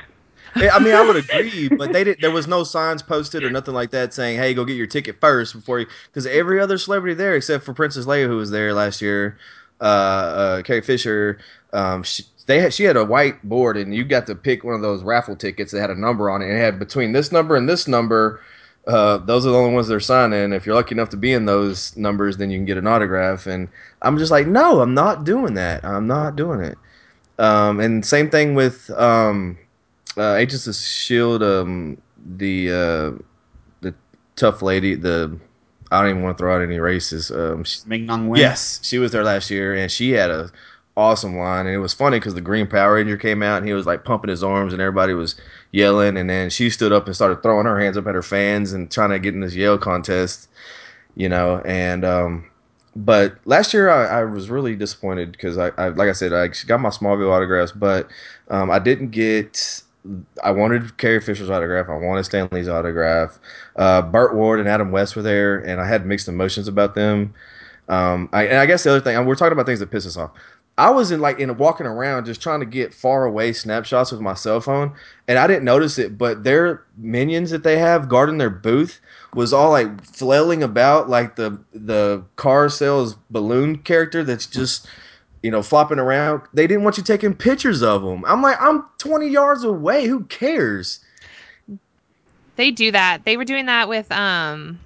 I 0.55 0.79
mean, 0.79 0.93
I 0.93 1.01
would 1.01 1.17
agree, 1.17 1.67
but 1.67 1.91
they 1.91 2.05
did. 2.05 2.19
There 2.21 2.31
was 2.31 2.47
no 2.47 2.63
signs 2.63 3.01
posted 3.01 3.43
or 3.43 3.49
nothing 3.49 3.73
like 3.73 3.91
that 3.91 4.13
saying, 4.13 4.37
"Hey, 4.37 4.53
go 4.53 4.63
get 4.63 4.77
your 4.77 4.87
ticket 4.87 5.19
first 5.19 5.53
before 5.53 5.81
you." 5.81 5.87
Because 6.07 6.25
every 6.25 6.61
other 6.61 6.77
celebrity 6.77 7.13
there, 7.15 7.35
except 7.35 7.65
for 7.65 7.73
Princess 7.73 8.05
Leia, 8.05 8.27
who 8.27 8.37
was 8.37 8.51
there 8.51 8.73
last 8.73 9.01
year, 9.01 9.37
uh, 9.81 9.83
uh, 9.83 10.61
Carrie 10.63 10.81
Fisher, 10.81 11.39
um, 11.73 12.03
she, 12.03 12.23
they 12.47 12.59
had, 12.59 12.73
she 12.73 12.83
had 12.83 12.97
a 12.97 13.03
white 13.03 13.41
board, 13.47 13.77
and 13.77 13.93
you 13.93 14.03
got 14.03 14.27
to 14.27 14.35
pick 14.35 14.63
one 14.63 14.75
of 14.75 14.81
those 14.81 15.03
raffle 15.03 15.35
tickets 15.35 15.71
that 15.71 15.81
had 15.81 15.89
a 15.89 15.99
number 15.99 16.29
on 16.29 16.41
it, 16.41 16.45
and 16.45 16.57
it 16.57 16.61
had 16.61 16.79
between 16.79 17.11
this 17.11 17.31
number 17.31 17.55
and 17.55 17.67
this 17.67 17.87
number. 17.87 18.41
Uh, 18.87 19.17
those 19.17 19.45
are 19.45 19.49
the 19.49 19.57
only 19.57 19.73
ones 19.73 19.87
they're 19.87 19.99
signing. 19.99 20.53
If 20.53 20.65
you're 20.65 20.75
lucky 20.75 20.93
enough 20.93 21.09
to 21.09 21.17
be 21.17 21.33
in 21.33 21.45
those 21.45 21.97
numbers, 21.97 22.37
then 22.37 22.51
you 22.51 22.59
can 22.59 22.65
get 22.65 22.77
an 22.77 22.85
autograph. 22.85 23.47
And 23.47 23.67
I'm 24.03 24.17
just 24.19 24.31
like, 24.31 24.45
no, 24.45 24.79
I'm 24.79 24.93
not 24.93 25.23
doing 25.23 25.55
that. 25.55 25.83
I'm 25.83 26.05
not 26.05 26.35
doing 26.35 26.61
it. 26.61 26.77
Um, 27.39 27.79
and 27.79 28.05
same 28.05 28.29
thing 28.29 28.53
with 28.53 28.89
um, 28.91 29.57
uh, 30.17 30.35
Agents 30.35 30.67
of 30.67 30.75
Shield. 30.75 31.41
Um, 31.41 31.97
the 32.37 32.69
uh, 32.69 33.23
the 33.81 33.93
tough 34.35 34.61
lady. 34.61 34.93
The 34.93 35.37
I 35.91 36.01
don't 36.01 36.11
even 36.11 36.23
want 36.23 36.37
to 36.37 36.41
throw 36.41 36.55
out 36.55 36.61
any 36.61 36.79
races. 36.79 37.31
Um, 37.31 37.63
she, 37.63 37.79
Ming-Na 37.85 38.17
Wen. 38.17 38.39
yes, 38.39 38.79
she 38.83 38.97
was 38.97 39.11
there 39.11 39.23
last 39.23 39.49
year, 39.51 39.75
and 39.75 39.91
she 39.91 40.11
had 40.11 40.31
a 40.31 40.51
awesome 40.97 41.37
line. 41.37 41.65
And 41.65 41.75
it 41.75 41.79
was 41.79 41.93
funny 41.93 42.19
because 42.19 42.33
the 42.33 42.41
Green 42.41 42.67
Power 42.67 42.95
Ranger 42.95 43.17
came 43.17 43.43
out, 43.43 43.57
and 43.57 43.67
he 43.67 43.73
was 43.73 43.85
like 43.85 44.03
pumping 44.03 44.29
his 44.29 44.43
arms, 44.43 44.73
and 44.73 44.81
everybody 44.81 45.13
was 45.13 45.35
yelling. 45.71 46.17
And 46.17 46.29
then 46.29 46.49
she 46.49 46.69
stood 46.69 46.91
up 46.91 47.05
and 47.05 47.15
started 47.15 47.43
throwing 47.43 47.65
her 47.65 47.79
hands 47.79 47.97
up 47.97 48.07
at 48.07 48.15
her 48.15 48.23
fans 48.23 48.73
and 48.73 48.89
trying 48.89 49.11
to 49.11 49.19
get 49.19 49.33
in 49.33 49.41
this 49.41 49.55
yell 49.55 49.77
contest. 49.77 50.49
You 51.15 51.29
know, 51.29 51.61
and 51.65 52.03
um, 52.03 52.49
but 52.95 53.35
last 53.45 53.73
year 53.73 53.89
I, 53.89 54.21
I 54.21 54.23
was 54.23 54.49
really 54.49 54.75
disappointed 54.75 55.31
because 55.31 55.57
I, 55.57 55.69
I, 55.77 55.89
like 55.89 56.09
I 56.09 56.13
said, 56.13 56.33
I 56.33 56.47
got 56.65 56.79
my 56.79 56.89
Smallville 56.89 57.31
autographs, 57.31 57.71
but 57.71 58.09
um, 58.49 58.71
I 58.71 58.79
didn't 58.79 59.11
get. 59.11 59.81
I 60.43 60.51
wanted 60.51 60.97
Carrie 60.97 61.21
Fisher's 61.21 61.49
autograph. 61.49 61.89
I 61.89 61.97
wanted 61.97 62.23
Stan 62.23 62.47
Lee's 62.51 62.67
autograph. 62.67 63.39
Uh, 63.75 64.01
Burt 64.01 64.35
Ward 64.35 64.59
and 64.59 64.69
Adam 64.69 64.91
West 64.91 65.15
were 65.15 65.21
there, 65.21 65.57
and 65.57 65.81
I 65.81 65.87
had 65.87 66.05
mixed 66.05 66.27
emotions 66.27 66.67
about 66.67 66.95
them. 66.95 67.33
Um, 67.87 68.29
I, 68.33 68.47
and 68.47 68.57
I 68.57 68.65
guess 68.65 68.83
the 68.83 68.91
other 68.91 69.01
thing, 69.01 69.25
we're 69.25 69.35
talking 69.35 69.53
about 69.53 69.65
things 69.65 69.79
that 69.79 69.91
piss 69.91 70.05
us 70.05 70.17
off. 70.17 70.31
I 70.77 70.89
was 70.89 71.11
in 71.11 71.21
like 71.21 71.39
in 71.39 71.55
walking 71.57 71.85
around 71.85 72.25
just 72.25 72.41
trying 72.41 72.59
to 72.59 72.65
get 72.65 72.93
far 72.93 73.25
away 73.25 73.53
snapshots 73.53 74.11
with 74.11 74.19
my 74.19 74.33
cell 74.33 74.59
phone, 74.59 74.93
and 75.27 75.39
I 75.39 75.47
didn't 75.47 75.63
notice 75.63 75.97
it, 75.97 76.17
but 76.17 76.43
their 76.43 76.83
minions 76.97 77.51
that 77.51 77.63
they 77.63 77.77
have 77.77 78.09
guarding 78.09 78.39
their 78.39 78.49
booth 78.49 78.99
was 79.33 79.53
all 79.53 79.69
like 79.71 80.03
flailing 80.03 80.63
about 80.63 81.09
like 81.09 81.37
the 81.37 81.57
the 81.73 82.23
car 82.35 82.67
sales 82.67 83.15
balloon 83.29 83.77
character 83.77 84.21
that's 84.23 84.47
just 84.47 84.85
you 85.45 85.51
know 85.51 85.61
flopping 85.61 85.99
around. 85.99 86.41
They 86.55 86.65
didn't 86.65 86.83
want 86.83 86.97
you 86.97 87.03
taking 87.03 87.35
pictures 87.35 87.83
of 87.83 88.01
them. 88.01 88.25
I'm 88.25 88.41
like, 88.41 88.59
I'm 88.59 88.83
20 88.97 89.27
yards 89.27 89.63
away. 89.63 90.07
Who 90.07 90.23
cares? 90.23 90.99
They 92.55 92.71
do 92.71 92.91
that. 92.91 93.25
They 93.25 93.37
were 93.37 93.45
doing 93.45 93.67
that 93.67 93.87
with 93.87 94.11
um 94.11 94.79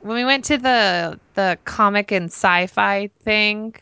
when 0.00 0.16
we 0.16 0.24
went 0.24 0.46
to 0.46 0.56
the 0.56 1.20
the 1.34 1.58
comic 1.66 2.10
and 2.10 2.26
sci-fi 2.30 3.10
thing 3.22 3.74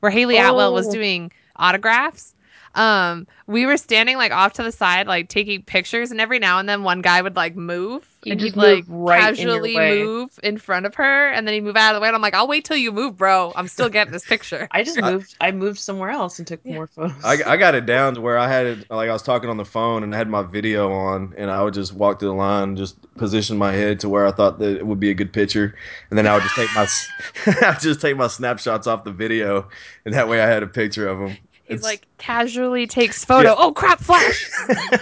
where 0.00 0.10
Hayley 0.10 0.38
Atwell 0.38 0.72
was 0.72 0.88
Oh. 0.88 0.92
doing 0.92 1.30
autographs. 1.56 2.32
Um, 2.76 3.26
we 3.46 3.64
were 3.64 3.76
standing 3.76 4.16
like 4.16 4.32
off 4.32 4.52
to 4.54 4.62
the 4.62 4.70
side, 4.70 5.06
like 5.06 5.28
taking 5.28 5.62
pictures, 5.62 6.10
and 6.10 6.20
every 6.20 6.38
now 6.38 6.58
and 6.58 6.68
then 6.68 6.82
one 6.82 7.00
guy 7.00 7.22
would 7.22 7.36
like 7.36 7.56
move. 7.56 8.06
He'd 8.22 8.32
and 8.32 8.40
just 8.40 8.54
he'd 8.54 8.60
like 8.60 8.84
right 8.88 9.20
casually 9.20 9.74
way. 9.76 10.02
move 10.02 10.38
in 10.42 10.58
front 10.58 10.84
of 10.84 10.94
her, 10.96 11.28
and 11.28 11.46
then 11.46 11.54
he'd 11.54 11.62
move 11.62 11.76
out 11.76 11.94
of 11.94 11.96
the 11.96 12.02
way. 12.02 12.08
And 12.08 12.16
I'm 12.16 12.22
like, 12.22 12.34
I'll 12.34 12.48
wait 12.48 12.64
till 12.64 12.76
you 12.76 12.92
move, 12.92 13.16
bro. 13.16 13.52
I'm 13.56 13.68
still 13.68 13.88
getting 13.88 14.12
this 14.12 14.24
picture. 14.26 14.68
I 14.72 14.82
just 14.82 15.00
moved. 15.00 15.36
I 15.40 15.52
moved 15.52 15.78
somewhere 15.78 16.10
else 16.10 16.38
and 16.38 16.46
took 16.46 16.64
more 16.66 16.86
photos. 16.86 17.24
I, 17.24 17.38
I 17.46 17.56
got 17.56 17.74
it 17.74 17.86
down 17.86 18.14
to 18.16 18.20
where 18.20 18.36
I 18.36 18.48
had 18.48 18.66
it 18.66 18.90
like 18.90 19.08
I 19.08 19.12
was 19.12 19.22
talking 19.22 19.48
on 19.48 19.56
the 19.56 19.64
phone 19.64 20.02
and 20.02 20.14
I 20.14 20.18
had 20.18 20.28
my 20.28 20.42
video 20.42 20.92
on, 20.92 21.34
and 21.38 21.50
I 21.50 21.62
would 21.62 21.74
just 21.74 21.94
walk 21.94 22.18
to 22.18 22.26
the 22.26 22.34
line, 22.34 22.76
just 22.76 22.96
position 23.16 23.56
my 23.56 23.72
head 23.72 24.00
to 24.00 24.08
where 24.08 24.26
I 24.26 24.32
thought 24.32 24.58
that 24.58 24.76
it 24.76 24.86
would 24.86 25.00
be 25.00 25.10
a 25.10 25.14
good 25.14 25.32
picture, 25.32 25.74
and 26.10 26.18
then 26.18 26.26
I 26.26 26.34
would 26.34 26.42
just 26.42 26.56
take 26.56 26.74
my 26.74 26.82
s- 26.82 27.08
I 27.62 27.70
would 27.70 27.80
just 27.80 28.00
take 28.00 28.16
my 28.16 28.26
snapshots 28.26 28.86
off 28.86 29.04
the 29.04 29.12
video, 29.12 29.68
and 30.04 30.12
that 30.14 30.28
way 30.28 30.42
I 30.42 30.46
had 30.46 30.62
a 30.62 30.66
picture 30.66 31.08
of 31.08 31.18
them. 31.20 31.38
He's 31.68 31.82
like 31.82 32.06
casually 32.18 32.86
takes 32.86 33.24
photo. 33.24 33.50
Yeah. 33.50 33.54
Oh 33.58 33.72
crap! 33.72 34.00
Flash. 34.00 34.50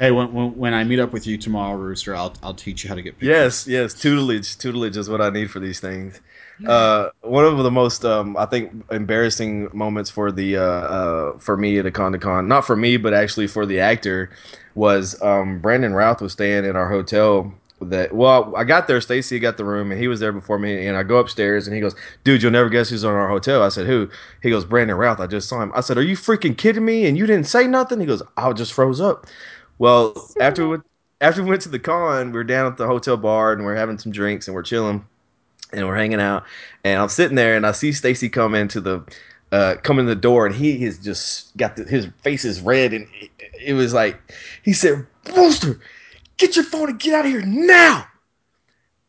Hey, 0.00 0.10
when, 0.12 0.32
when 0.32 0.56
when 0.56 0.72
I 0.72 0.82
meet 0.82 0.98
up 0.98 1.12
with 1.12 1.26
you 1.26 1.36
tomorrow, 1.36 1.76
Rooster, 1.76 2.16
I'll 2.16 2.34
I'll 2.42 2.54
teach 2.54 2.82
you 2.82 2.88
how 2.88 2.94
to 2.94 3.02
get 3.02 3.18
pictures. 3.18 3.28
Yes, 3.28 3.66
yes, 3.66 3.92
tutelage, 3.92 4.56
tutelage 4.56 4.96
is 4.96 5.10
what 5.10 5.20
I 5.20 5.28
need 5.28 5.50
for 5.50 5.60
these 5.60 5.78
things. 5.78 6.18
Uh, 6.66 7.08
one 7.20 7.44
of 7.44 7.58
the 7.58 7.70
most, 7.70 8.04
um, 8.04 8.36
I 8.36 8.46
think, 8.46 8.72
embarrassing 8.90 9.68
moments 9.74 10.10
for 10.10 10.32
the 10.32 10.56
uh, 10.56 10.62
uh, 10.62 11.38
for 11.38 11.56
me 11.56 11.78
at 11.78 11.84
a 11.84 11.90
con 11.90 12.12
to 12.12 12.18
con, 12.18 12.48
not 12.48 12.66
for 12.66 12.76
me, 12.76 12.96
but 12.96 13.12
actually 13.12 13.46
for 13.46 13.66
the 13.66 13.80
actor, 13.80 14.30
was 14.74 15.20
um, 15.22 15.60
Brandon 15.60 15.92
Routh 15.92 16.22
was 16.22 16.32
staying 16.32 16.64
in 16.64 16.76
our 16.76 16.88
hotel. 16.88 17.52
That 17.82 18.14
well, 18.14 18.54
I 18.56 18.64
got 18.64 18.88
there. 18.88 19.00
Stacy 19.00 19.38
got 19.38 19.56
the 19.56 19.64
room, 19.64 19.90
and 19.90 19.98
he 19.98 20.06
was 20.06 20.20
there 20.20 20.32
before 20.32 20.58
me. 20.58 20.86
And 20.86 20.98
I 20.98 21.02
go 21.02 21.16
upstairs, 21.16 21.66
and 21.66 21.74
he 21.74 21.80
goes, 21.80 21.94
"Dude, 22.24 22.42
you'll 22.42 22.52
never 22.52 22.68
guess 22.68 22.90
who's 22.90 23.04
on 23.04 23.14
our 23.14 23.28
hotel." 23.28 23.62
I 23.62 23.70
said, 23.70 23.86
"Who?" 23.86 24.10
He 24.42 24.50
goes, 24.50 24.66
"Brandon 24.66 24.96
Routh. 24.96 25.18
I 25.18 25.26
just 25.26 25.48
saw 25.48 25.62
him." 25.62 25.72
I 25.74 25.80
said, 25.80 25.96
"Are 25.96 26.02
you 26.02 26.16
freaking 26.16 26.56
kidding 26.56 26.84
me?" 26.84 27.06
And 27.06 27.16
you 27.16 27.26
didn't 27.26 27.46
say 27.46 27.66
nothing. 27.66 27.98
He 27.98 28.06
goes, 28.06 28.22
"I 28.36 28.52
just 28.52 28.74
froze 28.74 29.00
up." 29.00 29.26
Well, 29.78 30.14
after 30.38 30.64
we 30.64 30.70
went, 30.72 30.84
after 31.22 31.42
we 31.42 31.48
went 31.48 31.62
to 31.62 31.70
the 31.70 31.78
con, 31.78 32.32
we 32.32 32.38
are 32.38 32.44
down 32.44 32.66
at 32.66 32.76
the 32.76 32.86
hotel 32.86 33.16
bar 33.16 33.52
and 33.52 33.64
we're 33.64 33.76
having 33.76 33.98
some 33.98 34.12
drinks 34.12 34.46
and 34.46 34.54
we're 34.54 34.62
chilling 34.62 35.04
and 35.72 35.86
we're 35.86 35.96
hanging 35.96 36.20
out. 36.20 36.44
And 36.84 37.00
I'm 37.00 37.08
sitting 37.08 37.36
there 37.36 37.56
and 37.56 37.66
I 37.66 37.72
see 37.72 37.92
Stacy 37.92 38.28
come 38.28 38.54
into 38.54 38.80
the 38.80 39.02
uh, 39.52 39.76
come 39.82 39.98
in 39.98 40.06
the 40.06 40.14
door 40.14 40.46
and 40.46 40.54
he 40.54 40.78
has 40.84 40.98
just 40.98 41.56
got 41.56 41.76
the, 41.76 41.84
his 41.84 42.06
face 42.22 42.44
is 42.44 42.60
red 42.60 42.92
and 42.92 43.08
it, 43.20 43.30
it 43.68 43.72
was 43.74 43.92
like 43.92 44.20
he 44.62 44.72
said, 44.72 45.06
"Rooster, 45.34 45.80
get 46.40 46.56
your 46.56 46.64
phone 46.64 46.88
and 46.90 46.98
get 46.98 47.14
out 47.14 47.24
of 47.26 47.30
here 47.30 47.42
now." 47.42 48.06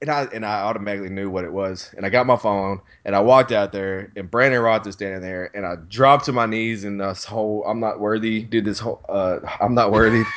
And 0.02 0.10
I 0.10 0.24
and 0.34 0.46
I 0.46 0.62
automatically 0.62 1.10
knew 1.10 1.30
what 1.30 1.44
it 1.44 1.54
was. 1.54 1.94
And 1.96 2.06
I 2.06 2.10
got 2.10 2.26
my 2.26 2.36
phone 2.36 2.82
and 3.06 3.16
I 3.16 3.20
walked 3.20 3.52
out 3.52 3.72
there 3.72 4.12
and 4.16 4.30
Brandon 4.32 4.62
Routh 4.62 4.88
is 4.88 4.96
standing 4.96 5.22
there 5.22 5.52
and 5.56 5.64
I 5.66 5.76
dropped 5.76 6.26
to 6.26 6.32
my 6.32 6.48
knees 6.48 6.84
and 6.84 7.00
this 7.00 7.24
whole 7.24 7.64
I'm 7.66 7.80
not 7.80 8.00
worthy, 8.00 8.42
dude. 8.44 8.66
This 8.66 8.80
whole 8.80 9.04
uh, 9.10 9.40
I'm 9.60 9.76
not 9.76 9.92
worthy. 9.92 10.24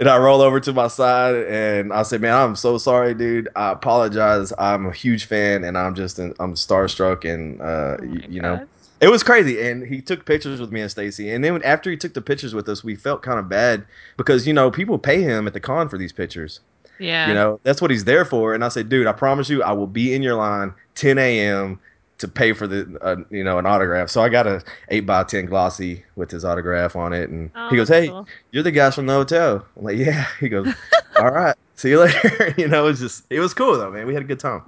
And 0.00 0.08
I 0.08 0.16
roll 0.18 0.40
over 0.40 0.58
to 0.58 0.72
my 0.72 0.88
side 0.88 1.36
and 1.46 1.92
I 1.92 2.02
say, 2.02 2.18
"Man, 2.18 2.34
I'm 2.34 2.56
so 2.56 2.76
sorry, 2.76 3.14
dude. 3.14 3.48
I 3.54 3.70
apologize. 3.70 4.52
I'm 4.58 4.86
a 4.86 4.92
huge 4.92 5.26
fan, 5.26 5.62
and 5.62 5.78
I'm 5.78 5.94
just 5.94 6.18
I'm 6.18 6.34
starstruck, 6.54 7.24
and 7.24 7.60
uh, 7.62 7.98
y- 8.00 8.26
you 8.28 8.40
know, 8.42 8.56
it 9.02 9.10
was 9.10 9.22
crazy." 9.22 9.60
And 9.60 9.86
he 9.86 10.00
took 10.00 10.24
pictures 10.24 10.60
with 10.60 10.72
me 10.72 10.80
and 10.80 10.90
Stacy, 10.90 11.30
and 11.30 11.44
then 11.44 11.62
after 11.62 11.90
he 11.90 11.96
took 11.98 12.14
the 12.14 12.22
pictures 12.22 12.54
with 12.54 12.66
us, 12.70 12.82
we 12.82 12.94
felt 12.96 13.22
kind 13.22 13.38
of 13.38 13.48
bad 13.50 13.84
because 14.16 14.46
you 14.46 14.54
know 14.54 14.70
people 14.70 14.98
pay 14.98 15.20
him 15.20 15.46
at 15.46 15.52
the 15.52 15.60
con 15.60 15.88
for 15.90 15.98
these 15.98 16.12
pictures. 16.12 16.60
Yeah. 16.98 17.28
You 17.28 17.34
know, 17.34 17.60
that's 17.64 17.82
what 17.82 17.90
he's 17.90 18.04
there 18.04 18.24
for. 18.24 18.54
And 18.54 18.64
I 18.64 18.68
said, 18.68 18.88
"Dude, 18.88 19.06
I 19.06 19.12
promise 19.12 19.50
you, 19.50 19.62
I 19.62 19.72
will 19.72 19.86
be 19.88 20.14
in 20.14 20.22
your 20.22 20.36
line 20.36 20.72
10 20.94 21.18
a.m." 21.18 21.78
to 22.18 22.28
pay 22.28 22.52
for 22.52 22.68
the 22.68 22.96
uh, 23.02 23.16
you 23.30 23.42
know 23.42 23.58
an 23.58 23.66
autograph. 23.66 24.08
So 24.08 24.22
I 24.22 24.28
got 24.28 24.46
a 24.46 24.62
eight 24.90 25.04
by 25.04 25.24
ten 25.24 25.46
glossy 25.46 26.04
with 26.14 26.30
his 26.30 26.44
autograph 26.44 26.94
on 26.94 27.12
it, 27.12 27.30
and 27.30 27.50
Oh, 27.56 27.68
he 27.68 27.74
goes, 27.74 27.88
"Hey, 27.88 28.06
cool. 28.06 28.28
you're 28.52 28.62
the 28.62 28.70
guys 28.70 28.94
from 28.94 29.06
the 29.06 29.12
hotel." 29.14 29.66
I'm 29.76 29.82
like, 29.82 29.96
"Yeah." 29.96 30.26
He 30.38 30.48
goes, 30.48 30.72
"All 31.18 31.32
right, 31.32 31.56
see 31.74 31.88
you 31.90 31.98
later." 32.04 32.54
you 32.56 32.68
know, 32.68 32.86
it's 32.86 33.00
just 33.00 33.24
it 33.28 33.40
was 33.40 33.52
cool 33.52 33.76
though, 33.76 33.90
man. 33.90 34.06
We 34.06 34.14
had 34.14 34.22
a 34.22 34.26
good 34.26 34.38
time. 34.38 34.62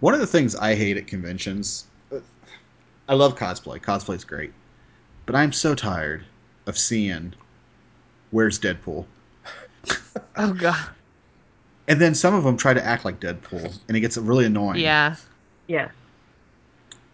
One 0.00 0.14
of 0.14 0.20
the 0.20 0.26
things 0.26 0.56
I 0.56 0.74
hate 0.74 0.96
at 0.96 1.06
conventions, 1.06 1.84
I 3.08 3.14
love 3.14 3.36
cosplay. 3.36 3.80
Cosplay's 3.80 4.24
great, 4.24 4.52
but 5.26 5.34
I'm 5.34 5.52
so 5.52 5.74
tired 5.74 6.24
of 6.66 6.76
seeing 6.76 7.34
where's 8.30 8.58
Deadpool, 8.58 9.04
Oh 10.36 10.52
god. 10.52 10.88
and 11.88 12.00
then 12.00 12.14
some 12.14 12.34
of 12.34 12.42
them 12.44 12.56
try 12.56 12.74
to 12.74 12.84
act 12.84 13.04
like 13.04 13.20
Deadpool, 13.20 13.78
and 13.88 13.96
it 13.96 14.00
gets 14.00 14.16
really 14.16 14.44
annoying. 14.46 14.80
Yeah. 14.80 15.16
Yeah. 15.68 15.90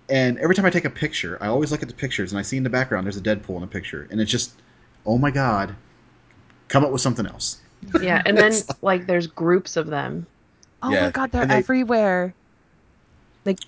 And 0.09 0.39
every 0.39 0.55
time 0.55 0.65
I 0.67 0.71
take 0.71 0.85
a 0.85 0.91
picture, 0.91 1.39
I 1.41 1.47
always 1.47 1.71
look 1.73 1.83
at 1.83 1.89
the 1.89 1.95
pictures 1.95 2.33
and 2.33 2.39
I 2.39 2.43
see 2.43 2.57
in 2.59 2.63
the 2.65 2.71
background 2.71 3.07
there's 3.07 3.17
a 3.17 3.21
Deadpool 3.23 3.55
in 3.57 3.61
the 3.63 3.67
picture, 3.67 4.09
and 4.11 4.21
it's 4.21 4.31
just, 4.31 4.53
oh 5.07 5.19
my 5.19 5.31
god, 5.31 5.75
come 6.69 6.85
up 6.85 6.91
with 6.93 7.01
something 7.03 7.27
else. 7.27 7.61
Yeah. 8.01 8.23
And 8.27 8.37
then 8.39 8.47
It's 8.53 8.67
like 8.83 9.07
there's 9.07 9.27
groups 9.27 9.77
of 9.77 9.87
them. 9.89 10.27
Oh 10.83 10.91
Yeah, 10.91 11.05
my 11.07 11.11
god, 11.11 11.33
they're 11.33 11.43
and 11.43 11.51
they- 11.51 11.57
everywhere. 11.57 12.35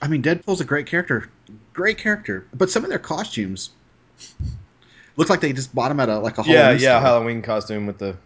I 0.00 0.06
mean, 0.08 0.22
Deadpool's 0.22 0.60
a 0.60 0.64
great 0.64 0.86
character, 0.86 1.28
great 1.72 1.98
character, 1.98 2.46
but 2.54 2.70
some 2.70 2.84
of 2.84 2.90
their 2.90 2.98
costumes 2.98 3.70
look 5.16 5.28
like 5.28 5.40
they 5.40 5.52
just 5.52 5.74
bought 5.74 5.88
them 5.88 6.00
at 6.00 6.08
a 6.08 6.18
like 6.18 6.38
a 6.38 6.42
Yeah, 6.42 6.62
Halloween 6.62 6.80
yeah, 6.82 6.98
store. 6.98 7.00
Halloween 7.00 7.42
costume 7.42 7.86
with 7.86 7.98
the 7.98 8.16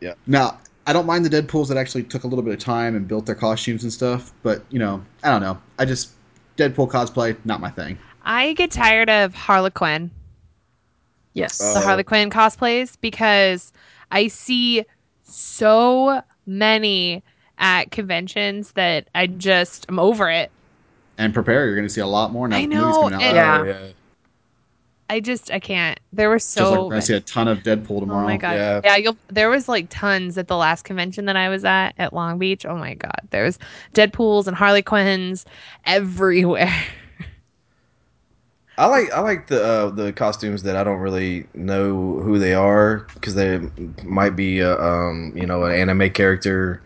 yeah. 0.00 0.14
Now, 0.26 0.58
I 0.86 0.92
don't 0.92 1.06
mind 1.06 1.24
the 1.24 1.30
Deadpools 1.30 1.68
that 1.68 1.76
actually 1.78 2.02
took 2.04 2.24
a 2.24 2.26
little 2.26 2.42
bit 2.44 2.52
of 2.52 2.60
time 2.60 2.94
and 2.94 3.08
built 3.08 3.24
their 3.26 3.34
costumes 3.34 3.84
and 3.84 3.92
stuff, 3.92 4.32
but 4.42 4.64
you 4.70 4.78
know, 4.78 5.02
I 5.22 5.30
don't 5.30 5.40
know. 5.40 5.58
I 5.78 5.84
just 5.84 6.10
Deadpool 6.56 6.90
cosplay, 6.90 7.36
not 7.44 7.60
my 7.60 7.70
thing. 7.70 7.98
I 8.24 8.52
get 8.54 8.70
tired 8.70 9.10
of 9.10 9.34
Harlequin, 9.34 10.10
Yes. 11.34 11.58
the 11.58 11.80
Oh. 11.80 11.82
Harley 11.82 12.04
Quinn 12.04 12.30
cosplays, 12.30 12.96
because 13.00 13.72
I 14.10 14.28
see 14.28 14.84
so 15.24 16.22
many 16.46 17.22
at 17.58 17.90
conventions 17.90 18.72
that 18.72 19.08
I 19.14 19.26
just 19.26 19.86
I'm 19.88 19.98
over 19.98 20.28
it. 20.30 20.50
And 21.18 21.32
prepare, 21.32 21.66
you're 21.66 21.76
going 21.76 21.86
to 21.86 21.92
see 21.92 22.00
a 22.00 22.06
lot 22.06 22.32
more 22.32 22.48
now. 22.48 22.56
I 22.56 22.62
that 22.66 22.70
the 22.70 22.76
movie's 22.76 22.94
know, 22.96 23.02
coming 23.10 23.14
out. 23.38 23.60
and- 23.60 23.68
Yeah. 23.68 23.78
Oh. 23.88 23.92
I 25.10 25.20
just 25.20 25.50
I 25.50 25.60
can't. 25.60 26.00
There 26.14 26.30
were 26.30 26.36
Just 26.38 26.56
like 26.56 26.64
so 26.66 26.72
we're 26.84 26.88
going 26.88 27.00
to 27.02 27.06
see 27.06 27.14
a 27.14 27.20
ton 27.20 27.46
of 27.46 27.58
Deadpool 27.58 28.00
tomorrow. 28.00 28.00
Oh 28.00 28.06
tomorrow. 28.06 28.26
my 28.26 28.36
god. 28.38 28.54
Yeah. 28.54 28.80
Yeah. 28.84 28.96
you'll 28.96 29.16
there 29.28 29.50
was 29.50 29.68
like 29.68 29.88
tons 29.90 30.38
at 30.38 30.48
the 30.48 30.56
last 30.56 30.82
convention 30.84 31.26
that 31.26 31.36
I 31.36 31.50
was 31.50 31.62
at 31.64 31.92
at 31.98 32.14
Long 32.14 32.38
Beach. 32.38 32.64
Oh 32.64 32.76
my 32.76 32.94
god. 32.94 33.20
There 33.28 33.44
was 33.44 33.58
Deadpools 33.92 34.46
and 34.46 34.56
Harley 34.56 34.80
Quinns 34.82 35.44
everywhere. 35.84 36.72
I 38.78 38.86
like 38.86 39.12
I 39.12 39.20
like 39.20 39.46
the 39.46 39.62
uh, 39.64 39.90
the 39.90 40.12
costumes 40.12 40.64
that 40.64 40.74
I 40.74 40.82
don't 40.82 40.98
really 40.98 41.46
know 41.54 42.18
who 42.20 42.38
they 42.40 42.54
are 42.54 43.06
because 43.14 43.34
they 43.36 43.60
might 44.02 44.34
be 44.34 44.62
uh, 44.62 44.76
um 44.78 45.32
you 45.36 45.46
know 45.46 45.64
an 45.64 45.74
anime 45.78 46.10
character. 46.10 46.82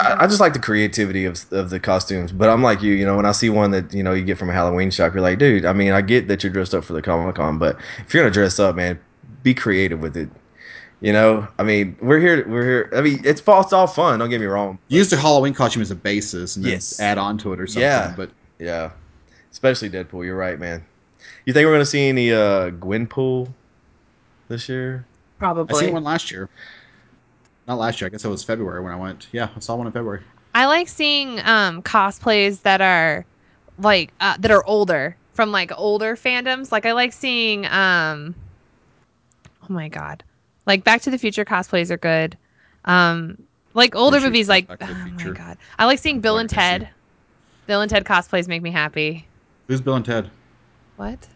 I, 0.00 0.24
I 0.24 0.26
just 0.26 0.40
like 0.40 0.52
the 0.52 0.58
creativity 0.58 1.24
of 1.24 1.44
of 1.52 1.70
the 1.70 1.80
costumes, 1.80 2.32
but 2.32 2.48
I'm 2.48 2.62
like 2.62 2.82
you, 2.82 2.94
you 2.94 3.04
know, 3.06 3.16
when 3.16 3.26
I 3.26 3.32
see 3.32 3.50
one 3.50 3.70
that 3.72 3.92
you 3.92 4.02
know 4.02 4.12
you 4.12 4.24
get 4.24 4.38
from 4.38 4.50
a 4.50 4.52
Halloween 4.52 4.90
shop, 4.90 5.12
you're 5.14 5.22
like, 5.22 5.38
dude. 5.38 5.64
I 5.64 5.72
mean, 5.72 5.92
I 5.92 6.00
get 6.00 6.28
that 6.28 6.42
you're 6.42 6.52
dressed 6.52 6.74
up 6.74 6.84
for 6.84 6.92
the 6.92 7.02
Comic 7.02 7.36
Con, 7.36 7.58
but 7.58 7.76
if 8.06 8.12
you're 8.14 8.22
gonna 8.22 8.32
dress 8.32 8.58
up, 8.58 8.76
man, 8.76 8.98
be 9.42 9.54
creative 9.54 10.00
with 10.00 10.16
it. 10.16 10.28
You 11.00 11.12
know, 11.12 11.48
I 11.58 11.64
mean, 11.64 11.96
we're 12.00 12.20
here. 12.20 12.46
We're 12.48 12.62
here. 12.64 12.90
I 12.94 13.00
mean, 13.00 13.20
it's 13.24 13.40
fall- 13.40 13.60
it's 13.62 13.72
all 13.72 13.88
fun. 13.88 14.20
Don't 14.20 14.30
get 14.30 14.40
me 14.40 14.46
wrong. 14.46 14.78
Use 14.88 15.10
the 15.10 15.16
Halloween 15.16 15.52
costume 15.52 15.82
as 15.82 15.90
a 15.90 15.96
basis 15.96 16.54
and 16.56 16.64
then 16.64 16.72
Yes. 16.74 17.00
add 17.00 17.18
on 17.18 17.38
to 17.38 17.52
it 17.52 17.60
or 17.60 17.66
something. 17.66 17.82
Yeah. 17.82 18.14
But 18.16 18.30
Yeah, 18.60 18.90
especially 19.50 19.90
Deadpool. 19.90 20.24
You're 20.24 20.36
right, 20.36 20.60
man. 20.60 20.84
You 21.44 21.52
think 21.52 21.66
we're 21.66 21.72
gonna 21.74 21.84
see 21.86 22.08
any 22.08 22.32
uh 22.32 22.70
Gwenpool 22.70 23.48
this 24.48 24.68
year? 24.68 25.04
Probably. 25.38 25.62
I 25.62 25.66
Probably. 25.66 25.84
seen 25.86 25.92
one 25.94 26.04
last 26.04 26.30
year. 26.30 26.48
Not 27.66 27.78
last 27.78 28.00
year. 28.00 28.06
I 28.06 28.10
guess 28.10 28.24
it 28.24 28.28
was 28.28 28.42
February 28.42 28.82
when 28.82 28.92
I 28.92 28.96
went. 28.96 29.28
Yeah, 29.32 29.48
I 29.54 29.60
saw 29.60 29.76
one 29.76 29.86
in 29.86 29.92
February. 29.92 30.22
I 30.54 30.66
like 30.66 30.88
seeing 30.88 31.40
um 31.40 31.82
cosplays 31.82 32.62
that 32.62 32.80
are 32.80 33.24
like 33.78 34.12
uh, 34.20 34.36
that 34.38 34.50
are 34.50 34.64
older 34.66 35.16
from 35.32 35.52
like 35.52 35.72
older 35.76 36.16
fandoms. 36.16 36.72
Like 36.72 36.86
I 36.86 36.92
like 36.92 37.12
seeing 37.12 37.66
um 37.66 38.34
oh 39.62 39.72
my 39.72 39.88
god. 39.88 40.24
Like 40.66 40.84
Back 40.84 41.02
to 41.02 41.10
the 41.10 41.18
Future 41.18 41.44
cosplays 41.44 41.90
are 41.90 41.96
good. 41.96 42.36
Um 42.84 43.42
like 43.74 43.94
older 43.94 44.16
Future's 44.16 44.28
movies 44.28 44.48
like 44.48 44.68
Back 44.68 44.80
to 44.80 44.86
the 44.86 44.92
oh 44.92 45.28
my 45.30 45.36
god. 45.36 45.58
I 45.78 45.86
like 45.86 45.98
seeing 45.98 46.20
Bill 46.20 46.38
and 46.38 46.50
Ted. 46.50 46.88
Bill 47.66 47.80
and 47.80 47.88
Ted 47.90 48.04
cosplays 48.04 48.48
make 48.48 48.60
me 48.60 48.70
happy. 48.70 49.26
Who's 49.68 49.80
Bill 49.80 49.94
and 49.94 50.04
Ted? 50.04 50.30
What? 50.96 51.26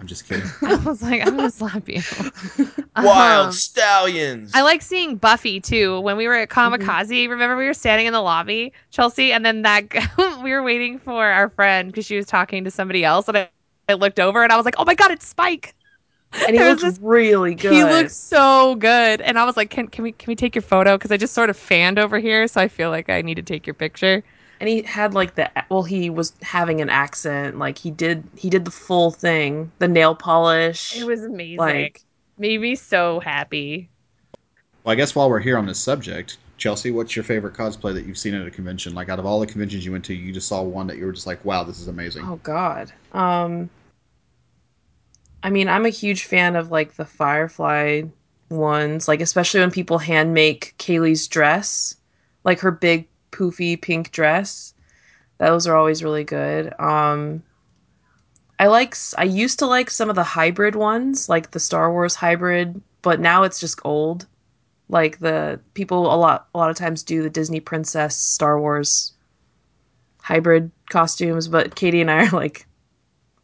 I'm 0.00 0.06
just 0.06 0.28
kidding. 0.28 0.44
I 0.62 0.74
was 0.76 1.02
like, 1.02 1.26
I'm 1.26 1.36
gonna 1.36 1.50
slap 1.50 1.88
you. 1.88 2.02
Wild 2.96 3.46
Um, 3.46 3.52
stallions. 3.52 4.50
I 4.54 4.62
like 4.62 4.82
seeing 4.82 5.16
Buffy 5.16 5.60
too. 5.60 6.00
When 6.00 6.16
we 6.16 6.26
were 6.26 6.34
at 6.34 6.48
Comikaze, 6.48 7.28
remember 7.28 7.56
we 7.56 7.66
were 7.66 7.74
standing 7.74 8.06
in 8.06 8.12
the 8.12 8.20
lobby, 8.20 8.72
Chelsea, 8.90 9.32
and 9.32 9.44
then 9.46 9.62
that 9.62 9.84
we 10.42 10.50
were 10.50 10.62
waiting 10.62 10.98
for 10.98 11.24
our 11.24 11.48
friend 11.50 11.90
because 11.90 12.06
she 12.06 12.16
was 12.16 12.26
talking 12.26 12.64
to 12.64 12.70
somebody 12.70 13.04
else, 13.04 13.28
and 13.28 13.38
I, 13.38 13.48
I 13.88 13.94
looked 13.94 14.18
over 14.20 14.42
and 14.42 14.52
I 14.52 14.56
was 14.56 14.64
like, 14.64 14.74
"Oh 14.78 14.84
my 14.84 14.94
god, 14.94 15.10
it's 15.12 15.26
Spike!" 15.26 15.74
and 16.46 16.56
he 16.56 16.60
was 16.62 16.82
looks 16.82 16.82
this- 16.82 16.98
really 17.00 17.54
good. 17.54 17.72
He 17.72 17.84
looks 17.84 18.16
so 18.16 18.74
good, 18.76 19.20
and 19.20 19.38
I 19.38 19.44
was 19.44 19.56
like, 19.56 19.70
"Can 19.70 19.86
can 19.86 20.02
we 20.02 20.12
can 20.12 20.26
we 20.28 20.34
take 20.34 20.54
your 20.56 20.62
photo?" 20.62 20.96
Because 20.98 21.12
I 21.12 21.16
just 21.16 21.34
sort 21.34 21.50
of 21.50 21.56
fanned 21.56 21.98
over 21.98 22.18
here, 22.18 22.48
so 22.48 22.60
I 22.60 22.66
feel 22.68 22.90
like 22.90 23.08
I 23.08 23.22
need 23.22 23.36
to 23.36 23.42
take 23.42 23.66
your 23.66 23.74
picture. 23.74 24.24
And 24.64 24.70
he 24.70 24.80
had 24.80 25.12
like 25.12 25.34
the 25.34 25.50
well 25.68 25.82
he 25.82 26.08
was 26.08 26.32
having 26.40 26.80
an 26.80 26.88
accent 26.88 27.58
like 27.58 27.76
he 27.76 27.90
did 27.90 28.24
he 28.34 28.48
did 28.48 28.64
the 28.64 28.70
full 28.70 29.10
thing 29.10 29.70
the 29.78 29.86
nail 29.86 30.14
polish 30.14 30.96
It 30.96 31.04
was 31.04 31.22
amazing. 31.22 31.58
like 31.58 32.02
Made 32.38 32.62
me 32.62 32.74
so 32.74 33.20
happy. 33.20 33.90
Well, 34.82 34.92
I 34.92 34.96
guess 34.96 35.14
while 35.14 35.30
we're 35.30 35.38
here 35.38 35.56
on 35.56 35.66
this 35.66 35.78
subject, 35.78 36.38
Chelsea, 36.56 36.90
what's 36.90 37.14
your 37.14 37.22
favorite 37.24 37.54
cosplay 37.54 37.94
that 37.94 38.06
you've 38.06 38.18
seen 38.18 38.34
at 38.34 38.44
a 38.46 38.50
convention? 38.50 38.94
Like 38.94 39.08
out 39.08 39.18
of 39.18 39.26
all 39.26 39.38
the 39.38 39.46
conventions 39.46 39.84
you 39.84 39.92
went 39.92 40.04
to, 40.06 40.14
you 40.14 40.32
just 40.32 40.48
saw 40.48 40.60
one 40.62 40.86
that 40.88 40.96
you 40.96 41.06
were 41.06 41.12
just 41.12 41.26
like, 41.26 41.44
"Wow, 41.44 41.62
this 41.62 41.78
is 41.78 41.88
amazing." 41.88 42.24
oh 42.26 42.40
god 42.42 42.90
um 43.12 43.68
i 45.42 45.50
mean 45.50 45.68
i'm 45.68 45.84
a 45.84 45.90
huge 45.90 46.24
fan 46.24 46.56
of 46.56 46.70
like 46.70 46.94
the 46.94 47.04
firefly 47.04 48.02
ones 48.48 49.08
like 49.08 49.20
especially 49.20 49.60
when 49.60 49.70
people 49.70 49.98
hand 49.98 50.32
make 50.32 50.74
kaylee's 50.78 51.28
dress 51.28 51.96
like 52.44 52.60
her 52.60 52.70
big 52.70 53.06
poofy 53.34 53.80
pink 53.80 54.12
dress. 54.12 54.74
Those 55.38 55.66
are 55.66 55.76
always 55.76 56.04
really 56.04 56.24
good. 56.24 56.72
Um 56.78 57.42
i 58.60 58.68
like 58.68 58.94
i 59.18 59.24
used 59.24 59.58
to 59.58 59.66
like 59.66 59.90
some 59.90 60.08
of 60.08 60.14
the 60.14 60.22
hybrid 60.22 60.76
ones 60.76 61.28
like 61.28 61.50
the 61.50 61.58
star 61.58 61.90
wars 61.90 62.14
hybrid 62.14 62.80
but 63.02 63.18
now 63.20 63.42
it's 63.42 63.60
just 63.60 63.80
old. 63.84 64.26
Like 64.88 65.18
the 65.18 65.60
people 65.74 66.06
a 66.12 66.16
lot 66.16 66.48
a 66.54 66.58
lot 66.58 66.70
of 66.70 66.76
times 66.76 67.02
do 67.02 67.22
the 67.22 67.30
disney 67.30 67.60
princess 67.60 68.16
star 68.16 68.60
wars 68.60 69.12
hybrid 70.20 70.70
costumes 70.90 71.48
but 71.48 71.74
katie 71.74 72.00
and 72.00 72.10
i 72.10 72.26
are 72.26 72.30
like 72.30 72.66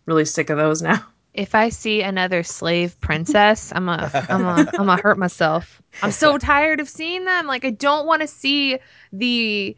really 0.06 0.24
sick 0.24 0.50
of 0.50 0.58
those 0.58 0.80
now 0.82 1.04
If 1.32 1.54
I 1.54 1.68
see 1.68 2.02
another 2.02 2.42
slave 2.42 3.00
princess, 3.00 3.72
I'm 3.74 3.88
a, 3.88 4.10
I'm 4.28 4.44
a, 4.44 4.66
I'm 4.78 4.86
gonna 4.86 5.00
hurt 5.00 5.16
myself. 5.18 5.80
I'm 6.02 6.10
so 6.10 6.38
tired 6.52 6.80
of 6.80 6.88
seeing 6.88 7.24
them. 7.24 7.46
Like 7.46 7.64
I 7.64 7.70
don't 7.70 8.06
want 8.06 8.22
to 8.22 8.28
see 8.28 8.78
the. 9.12 9.76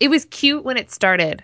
It 0.00 0.08
was 0.08 0.24
cute 0.26 0.64
when 0.64 0.76
it 0.76 0.90
started. 0.90 1.42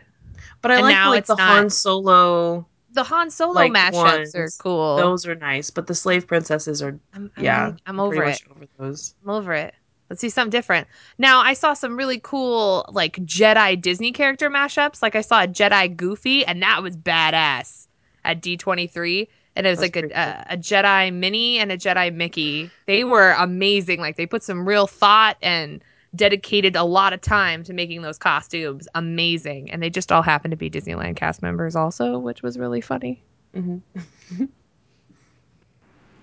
but 0.62 0.70
i 0.70 0.74
And 0.76 0.84
like 0.84 0.94
now 0.94 1.10
like 1.10 1.18
it's 1.20 1.28
the 1.28 1.36
not. 1.36 1.48
han 1.48 1.70
solo 1.70 2.66
The 2.92 3.02
Han 3.02 3.30
Solo 3.30 3.52
Like 3.52 3.72
mashups 3.72 4.34
are 4.34 4.48
cool. 4.58 4.96
those 4.96 5.26
are 5.26 5.34
nice 5.34 5.70
but 5.70 5.86
the 5.86 5.94
slave 5.94 6.26
princesses 6.26 6.82
are 6.82 6.98
I'm, 7.14 7.30
I'm 7.36 7.42
yeah 7.44 7.66
like- 7.68 7.76
I'm 7.86 7.98
over 8.00 8.24
it. 8.24 8.42
over 8.54 8.66
those 8.78 9.14
I'm 9.24 9.30
over 9.30 9.52
it. 9.54 9.74
Let's 10.10 10.20
see 10.20 10.28
something 10.28 10.50
different. 10.50 10.86
Now 11.16 11.40
I 11.40 11.54
saw 11.54 11.72
some 11.72 11.96
really 11.96 12.20
cool 12.22 12.84
like 12.90 13.16
Jedi 13.24 13.80
Disney 13.80 14.12
character 14.12 14.50
mashups. 14.50 15.00
Like 15.02 15.14
I 15.16 15.22
saw 15.22 15.44
a 15.44 15.46
Jedi 15.46 15.96
Goofy, 15.96 16.44
and 16.44 16.60
that 16.62 16.82
was 16.82 16.94
badass 16.96 17.86
at 18.22 18.42
D23. 18.42 19.28
And 19.54 19.66
it 19.66 19.70
was 19.70 19.80
That's 19.80 19.94
like 19.94 20.04
a, 20.04 20.08
cool. 20.08 20.16
a, 20.16 20.46
a 20.50 20.56
Jedi 20.56 21.12
Minnie 21.12 21.58
and 21.58 21.70
a 21.70 21.76
Jedi 21.76 22.14
Mickey. 22.14 22.70
They 22.86 23.04
were 23.04 23.32
amazing. 23.38 24.00
Like 24.00 24.16
they 24.16 24.26
put 24.26 24.42
some 24.42 24.66
real 24.66 24.86
thought 24.86 25.36
and 25.42 25.82
dedicated 26.14 26.76
a 26.76 26.84
lot 26.84 27.12
of 27.12 27.20
time 27.20 27.62
to 27.64 27.72
making 27.72 28.02
those 28.02 28.18
costumes 28.18 28.88
amazing. 28.94 29.70
And 29.70 29.82
they 29.82 29.90
just 29.90 30.10
all 30.12 30.22
happened 30.22 30.52
to 30.52 30.56
be 30.56 30.70
Disneyland 30.70 31.16
cast 31.16 31.42
members 31.42 31.76
also, 31.76 32.18
which 32.18 32.42
was 32.42 32.58
really 32.58 32.80
funny. 32.80 33.22
hmm 33.54 33.78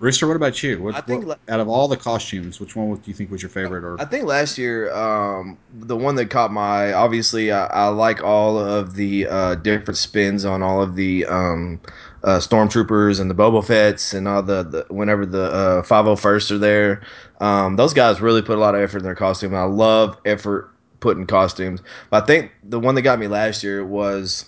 Rooster, 0.00 0.26
what 0.26 0.36
about 0.36 0.62
you? 0.62 0.80
What, 0.82 0.94
I 0.94 1.02
think 1.02 1.26
what- 1.26 1.40
out 1.50 1.60
of 1.60 1.68
all 1.68 1.86
the 1.86 1.96
costumes, 1.96 2.58
which 2.58 2.74
one 2.74 2.94
do 2.94 3.02
you 3.04 3.12
think 3.12 3.30
was 3.30 3.42
your 3.42 3.50
favorite? 3.50 3.84
Or 3.84 4.00
I 4.00 4.06
think 4.06 4.24
last 4.24 4.56
year, 4.56 4.90
um, 4.94 5.58
the 5.74 5.96
one 5.96 6.14
that 6.14 6.30
caught 6.30 6.50
my 6.50 6.86
eye, 6.86 6.92
obviously, 6.94 7.52
I, 7.52 7.66
I 7.66 7.88
like 7.88 8.24
all 8.24 8.58
of 8.58 8.94
the 8.94 9.26
uh, 9.26 9.54
different 9.56 9.98
spins 9.98 10.46
on 10.46 10.62
all 10.62 10.80
of 10.82 10.94
the 10.94 11.26
um, 11.26 11.80
uh, 12.22 12.38
stormtroopers 12.38 13.20
and 13.20 13.30
the 13.30 13.34
Boba 13.34 13.64
Fett's 13.64 14.12
and 14.14 14.28
all 14.28 14.42
the, 14.42 14.62
the 14.62 14.94
whenever 14.94 15.24
the 15.24 15.44
uh, 15.44 15.82
501st 15.82 16.50
are 16.50 16.58
there. 16.58 17.02
Um, 17.40 17.76
those 17.76 17.94
guys 17.94 18.20
really 18.20 18.42
put 18.42 18.56
a 18.56 18.60
lot 18.60 18.74
of 18.74 18.80
effort 18.82 18.98
in 18.98 19.04
their 19.04 19.14
costume. 19.14 19.54
I 19.54 19.64
love 19.64 20.18
effort 20.24 20.70
put 21.00 21.16
in 21.16 21.26
costumes. 21.26 21.80
But 22.10 22.24
I 22.24 22.26
think 22.26 22.52
the 22.62 22.78
one 22.78 22.94
that 22.94 23.02
got 23.02 23.18
me 23.18 23.26
last 23.26 23.62
year 23.62 23.84
was 23.84 24.44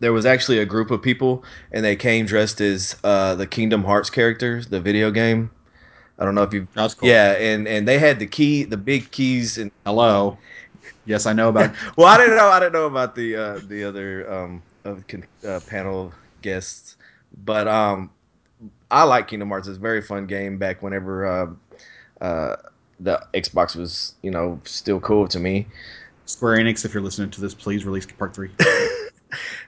there 0.00 0.12
was 0.12 0.26
actually 0.26 0.58
a 0.58 0.66
group 0.66 0.90
of 0.90 1.00
people 1.00 1.44
and 1.72 1.84
they 1.84 1.96
came 1.96 2.26
dressed 2.26 2.60
as 2.60 2.96
uh, 3.04 3.34
the 3.36 3.46
Kingdom 3.46 3.84
Hearts 3.84 4.10
characters, 4.10 4.66
the 4.66 4.80
video 4.80 5.10
game. 5.10 5.50
I 6.18 6.24
don't 6.24 6.34
know 6.34 6.42
if 6.42 6.52
you 6.52 6.68
that's 6.74 6.92
cool. 6.92 7.08
yeah, 7.08 7.32
and 7.32 7.66
and 7.66 7.88
they 7.88 7.98
had 7.98 8.18
the 8.18 8.26
key, 8.26 8.64
the 8.64 8.76
big 8.76 9.10
keys, 9.10 9.56
and 9.56 9.70
Hello. 9.86 10.36
Yes, 11.06 11.24
I 11.24 11.32
know 11.32 11.48
about. 11.48 11.74
well, 11.96 12.06
I 12.08 12.18
didn't 12.18 12.36
know, 12.36 12.48
I 12.48 12.60
didn't 12.60 12.74
know 12.74 12.84
about 12.84 13.14
the 13.14 13.36
uh, 13.36 13.60
the 13.66 13.84
other 13.84 14.30
um, 14.30 14.62
uh, 14.84 15.60
panel 15.66 16.12
guests. 16.42 16.96
But 17.44 17.68
um, 17.68 18.10
I 18.90 19.04
like 19.04 19.28
Kingdom 19.28 19.48
Hearts. 19.48 19.68
It's 19.68 19.76
a 19.76 19.80
very 19.80 20.02
fun 20.02 20.26
game. 20.26 20.58
Back 20.58 20.82
whenever 20.82 21.26
uh, 21.26 22.24
uh, 22.24 22.56
the 22.98 23.24
Xbox 23.34 23.76
was, 23.76 24.14
you 24.22 24.30
know, 24.30 24.60
still 24.64 25.00
cool 25.00 25.28
to 25.28 25.38
me. 25.38 25.66
Square 26.26 26.58
Enix, 26.58 26.84
if 26.84 26.94
you're 26.94 27.02
listening 27.02 27.30
to 27.30 27.40
this, 27.40 27.54
please 27.54 27.84
release 27.84 28.06
part 28.06 28.34
three. 28.34 28.50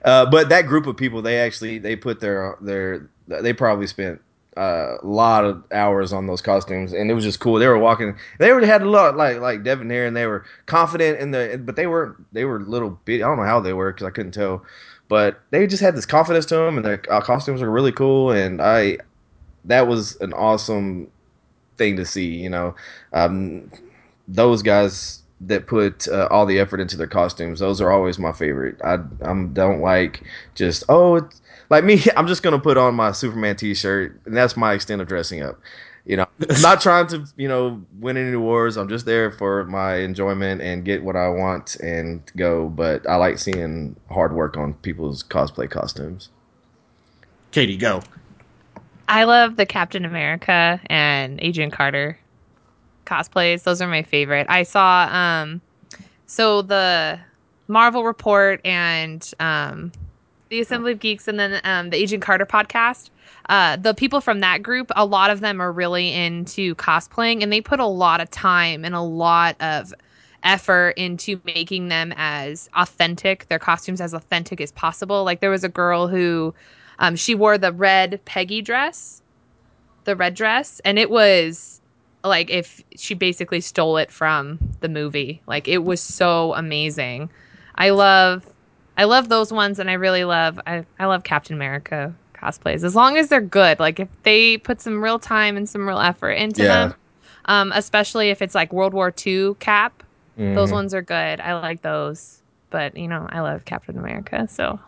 Uh, 0.05 0.27
but 0.27 0.49
that 0.49 0.67
group 0.67 0.87
of 0.89 0.97
people, 0.97 1.23
they 1.23 1.39
actually 1.39 1.79
they 1.79 1.95
put 1.95 2.19
their 2.21 2.57
their 2.61 3.09
they 3.29 3.53
probably 3.53 3.87
spent 3.87 4.21
uh, 4.57 4.97
a 5.03 5.07
lot 5.07 5.45
of 5.45 5.63
hours 5.73 6.13
on 6.13 6.27
those 6.27 6.43
costumes, 6.43 6.93
and 6.93 7.11
it 7.11 7.15
was 7.15 7.25
just 7.25 7.41
cool. 7.41 7.59
They 7.59 7.69
were 7.69 7.79
walking, 7.79 8.17
they 8.39 8.51
already 8.51 8.67
had 8.67 8.83
a 8.83 8.91
lot 8.91 9.17
like 9.17 9.39
like 9.39 9.63
Devin 9.63 9.89
here, 9.89 10.07
and 10.07 10.17
they 10.17 10.27
were 10.27 10.45
confident 10.67 11.21
in 11.21 11.31
the, 11.31 11.61
but 11.65 11.77
they 11.77 11.87
were 11.87 12.17
they 12.33 12.45
were 12.45 12.61
little 12.61 12.99
bit. 13.05 13.23
I 13.23 13.29
don't 13.29 13.39
know 13.39 13.45
how 13.45 13.61
they 13.61 13.73
were 13.73 13.93
because 13.93 14.07
I 14.07 14.11
couldn't 14.11 14.33
tell, 14.33 14.65
but 15.13 15.43
they 15.51 15.67
just 15.67 15.83
had 15.83 15.95
this 15.95 16.07
confidence 16.07 16.47
to 16.47 16.57
them, 16.57 16.79
and 16.79 16.87
their 16.87 17.03
uh, 17.11 17.21
costumes 17.21 17.61
were 17.61 17.71
really 17.71 17.93
cool, 17.93 18.31
and 18.31 18.63
I 18.63 18.97
that 19.67 19.87
was 19.87 20.19
an 20.23 20.33
awesome 20.33 21.11
thing 21.77 21.97
to 21.97 22.07
see. 22.07 22.29
You 22.29 22.49
know, 22.49 22.75
um, 23.13 23.71
those 24.27 24.63
guys 24.63 25.21
that 25.43 25.67
put 25.67 26.09
uh, 26.09 26.29
all 26.31 26.47
the 26.47 26.59
effort 26.59 26.81
into 26.81 26.97
their 26.97 27.07
costumes. 27.07 27.61
Those 27.61 27.79
are 27.83 27.91
always 27.91 28.19
my 28.19 28.33
favorite. 28.33 28.81
I 28.83 29.01
I'm, 29.21 29.53
don't 29.53 29.83
like 29.83 30.23
just 30.55 30.83
oh 30.89 31.29
like 31.69 31.85
me. 31.85 32.03
I'm 32.17 32.27
just 32.27 32.43
gonna 32.43 32.59
put 32.59 32.79
on 32.79 32.95
my 32.95 33.13
Superman 33.13 33.57
T-shirt, 33.57 34.19
and 34.25 34.35
that's 34.35 34.57
my 34.57 34.73
extent 34.73 35.03
of 35.03 35.09
dressing 35.09 35.43
up. 35.43 35.61
You 36.05 36.17
know, 36.17 36.27
I'm 36.51 36.61
not 36.61 36.81
trying 36.81 37.07
to 37.09 37.27
you 37.37 37.49
know 37.49 37.81
win 38.01 38.17
any 38.17 38.33
awards. 38.33 38.77
I'm 38.77 38.89
just 38.89 39.07
there 39.07 39.31
for 39.31 39.65
my 39.65 39.97
enjoyment 39.97 40.61
and 40.61 40.85
get 40.85 41.05
what 41.05 41.15
I 41.15 41.29
want 41.29 41.77
and 41.77 42.21
go. 42.37 42.69
But 42.69 43.09
I 43.09 43.17
like 43.17 43.39
seeing 43.39 43.97
hard 44.11 44.35
work 44.35 44.57
on 44.57 44.75
people's 44.75 45.23
cosplay 45.23 45.71
costumes. 45.71 46.29
Katie, 47.53 47.77
go. 47.77 48.03
I 49.09 49.25
love 49.25 49.57
the 49.57 49.67
Captain 49.67 50.05
America 50.05 50.81
and 50.87 51.39
Agent 51.43 51.73
Carter 51.73 52.19
cosplays. 53.07 53.63
Those 53.63 53.81
are 53.83 53.89
my 53.89 54.03
favorite. 54.03 54.47
I 54.49 54.63
saw 54.63 55.09
um 55.13 55.61
so 56.27 56.63
the 56.63 57.21
Marvel 57.69 58.05
Report 58.05 58.61
and 58.65 59.31
um 59.39 59.93
the 60.49 60.61
Assembly 60.61 60.93
of 60.93 60.99
Geeks 60.99 61.29
and 61.29 61.39
then 61.39 61.61
um 61.65 61.91
the 61.91 61.97
Agent 61.97 62.23
Carter 62.23 62.47
podcast. 62.47 63.11
Uh 63.53 63.77
the 63.77 63.93
people 63.93 64.23
from 64.23 64.41
that 64.41 64.63
group, 64.63 64.91
a 64.97 65.05
lot 65.05 65.31
of 65.31 65.41
them 65.41 65.61
are 65.61 65.71
really 65.71 66.11
into 66.11 66.75
cosplaying 66.77 67.43
and 67.43 67.53
they 67.53 67.61
put 67.61 67.81
a 67.81 67.87
lot 67.87 68.21
of 68.23 68.31
time 68.31 68.83
and 68.83 68.95
a 68.95 69.03
lot 69.03 69.57
of 69.61 69.93
effort 70.43 70.93
into 70.97 71.39
making 71.45 71.89
them 71.89 72.15
as 72.17 72.71
authentic, 72.75 73.47
their 73.49 73.59
costumes 73.59 74.01
as 74.01 74.15
authentic 74.15 74.59
as 74.63 74.73
possible. 74.73 75.23
Like 75.25 75.41
there 75.41 75.51
was 75.51 75.65
a 75.65 75.69
girl 75.69 76.09
who 76.09 76.55
um 76.99 77.15
she 77.15 77.35
wore 77.35 77.59
the 77.59 77.73
red 77.73 78.23
Peggy 78.25 78.63
dress, 78.63 79.23
the 80.05 80.17
red 80.17 80.35
dress, 80.35 80.81
and 80.87 80.99
it 80.99 81.11
was 81.11 81.83
like 82.25 82.49
if 82.51 82.83
she 82.97 83.13
basically 83.15 83.61
stole 83.61 83.99
it 83.99 84.11
from 84.11 84.59
the 84.81 84.89
movie. 84.89 85.43
Like 85.47 85.69
it 85.69 85.85
was 85.85 86.01
so 86.01 86.55
amazing. 86.55 87.31
I 87.75 87.91
love 87.91 88.47
I 88.97 89.05
love 89.05 89.29
those 89.29 89.53
ones 89.53 89.79
and 89.79 89.91
I 89.91 89.95
really 89.95 90.25
love 90.25 90.59
I, 90.67 90.87
I 90.99 91.05
love 91.07 91.23
Captain 91.25 91.55
America 91.55 92.15
cosplays. 92.43 92.83
As 92.85 92.95
long 92.95 93.17
as 93.17 93.29
they're 93.29 93.41
good. 93.41 93.79
Like 93.79 94.01
if 94.01 94.09
they 94.25 94.59
put 94.59 94.81
some 94.81 95.03
real 95.03 95.19
time 95.19 95.57
and 95.57 95.69
some 95.69 95.87
real 95.87 95.99
effort 96.01 96.33
into 96.33 96.63
Yeah. 96.65 96.87
them. 96.89 96.95
Um, 97.47 97.73
especially 97.75 98.31
if 98.31 98.41
it's 98.43 98.55
like 98.55 98.73
World 98.73 98.95
War 98.95 99.13
II 99.27 99.55
cap. 99.61 100.03
Those 100.37 100.71
Mhm. 100.71 100.73
ones 100.73 100.95
are 100.95 101.03
good. 101.03 101.41
I 101.41 101.59
like 101.61 101.83
those. 101.83 102.39
But 102.71 102.97
you 102.97 103.07
know, 103.09 103.27
I 103.31 103.41
love 103.41 103.65
Captain 103.65 103.99
America, 103.99 104.47
so 104.51 104.79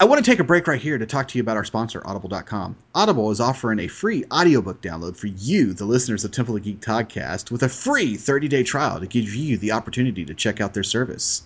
I 0.00 0.04
want 0.04 0.24
to 0.24 0.28
take 0.28 0.40
a 0.40 0.44
break 0.44 0.66
right 0.66 0.80
here 0.80 0.98
to 0.98 1.06
talk 1.06 1.28
to 1.28 1.38
you 1.38 1.42
about 1.42 1.56
our 1.56 1.64
sponsor, 1.64 2.02
Audible.com. 2.04 2.74
Audible 2.94 3.30
is 3.30 3.40
offering 3.40 3.78
a 3.78 3.86
free 3.86 4.24
audiobook 4.32 4.80
download 4.82 5.16
for 5.16 5.28
you, 5.28 5.72
the 5.72 5.84
listeners 5.84 6.24
of 6.24 6.32
Temple 6.32 6.56
of 6.56 6.64
Geek 6.64 6.80
podcast, 6.80 7.50
with 7.52 7.62
a 7.62 7.68
free 7.68 8.16
30 8.16 8.48
day 8.48 8.62
trial 8.64 8.98
to 9.00 9.06
give 9.06 9.32
you 9.34 9.56
the 9.56 9.70
opportunity 9.72 10.24
to 10.24 10.34
check 10.34 10.60
out 10.60 10.74
their 10.74 10.82
service. 10.82 11.42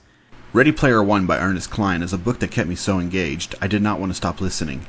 Ready 0.53 0.73
Player 0.73 1.03
One 1.03 1.27
by 1.27 1.39
Ernest 1.39 1.71
Cline 1.71 2.03
is 2.03 2.12
a 2.15 2.19
book 2.19 2.39
that 2.39 2.51
kept 2.51 2.69
me 2.69 2.77
so 2.77 2.99
engaged, 2.99 3.55
I 3.61 3.67
did 3.67 3.83
not 3.83 4.01
want 4.01 4.11
to 4.11 4.17
stop 4.17 4.41
listening. 4.41 4.87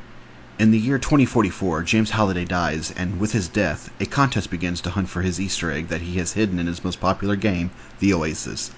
In 0.59 0.71
the 0.71 0.79
year 0.79 0.97
2044, 0.97 1.83
James 1.83 2.09
Halliday 2.09 2.43
dies, 2.43 2.89
and 2.97 3.19
with 3.19 3.31
his 3.31 3.47
death, 3.47 3.91
a 3.99 4.07
contest 4.07 4.49
begins 4.49 4.81
to 4.81 4.89
hunt 4.89 5.07
for 5.07 5.21
his 5.21 5.39
Easter 5.39 5.71
egg 5.71 5.89
that 5.89 6.01
he 6.01 6.17
has 6.17 6.33
hidden 6.33 6.57
in 6.57 6.65
his 6.65 6.83
most 6.83 6.99
popular 6.99 7.35
game, 7.35 7.69
The 7.99 8.11
Oasis. 8.11 8.71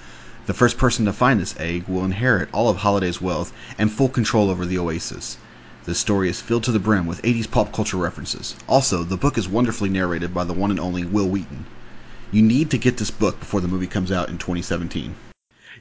The 0.45 0.53
first 0.53 0.77
person 0.77 1.05
to 1.05 1.13
find 1.13 1.39
this 1.39 1.55
egg 1.57 1.85
will 1.87 2.03
inherit 2.03 2.49
all 2.51 2.67
of 2.67 2.79
Halliday's 2.79 3.21
wealth 3.21 3.53
and 3.77 3.89
full 3.89 4.09
control 4.09 4.49
over 4.49 4.65
the 4.65 4.77
Oasis. 4.77 5.37
This 5.85 5.99
story 5.99 6.27
is 6.27 6.41
filled 6.41 6.65
to 6.65 6.73
the 6.73 6.79
brim 6.79 7.05
with 7.05 7.21
80s 7.21 7.49
pop 7.49 7.71
culture 7.71 7.95
references. 7.95 8.57
Also, 8.67 9.03
the 9.03 9.15
book 9.15 9.37
is 9.37 9.47
wonderfully 9.47 9.87
narrated 9.87 10.33
by 10.33 10.43
the 10.43 10.51
one 10.51 10.71
and 10.71 10.81
only 10.81 11.05
Wil 11.05 11.29
Wheaton. 11.29 11.65
You 12.29 12.41
need 12.41 12.71
to 12.71 12.77
get 12.77 12.97
this 12.97 13.09
book 13.09 13.39
before 13.39 13.61
the 13.61 13.69
movie 13.69 13.87
comes 13.87 14.11
out 14.11 14.27
in 14.27 14.37
2017. 14.37 15.15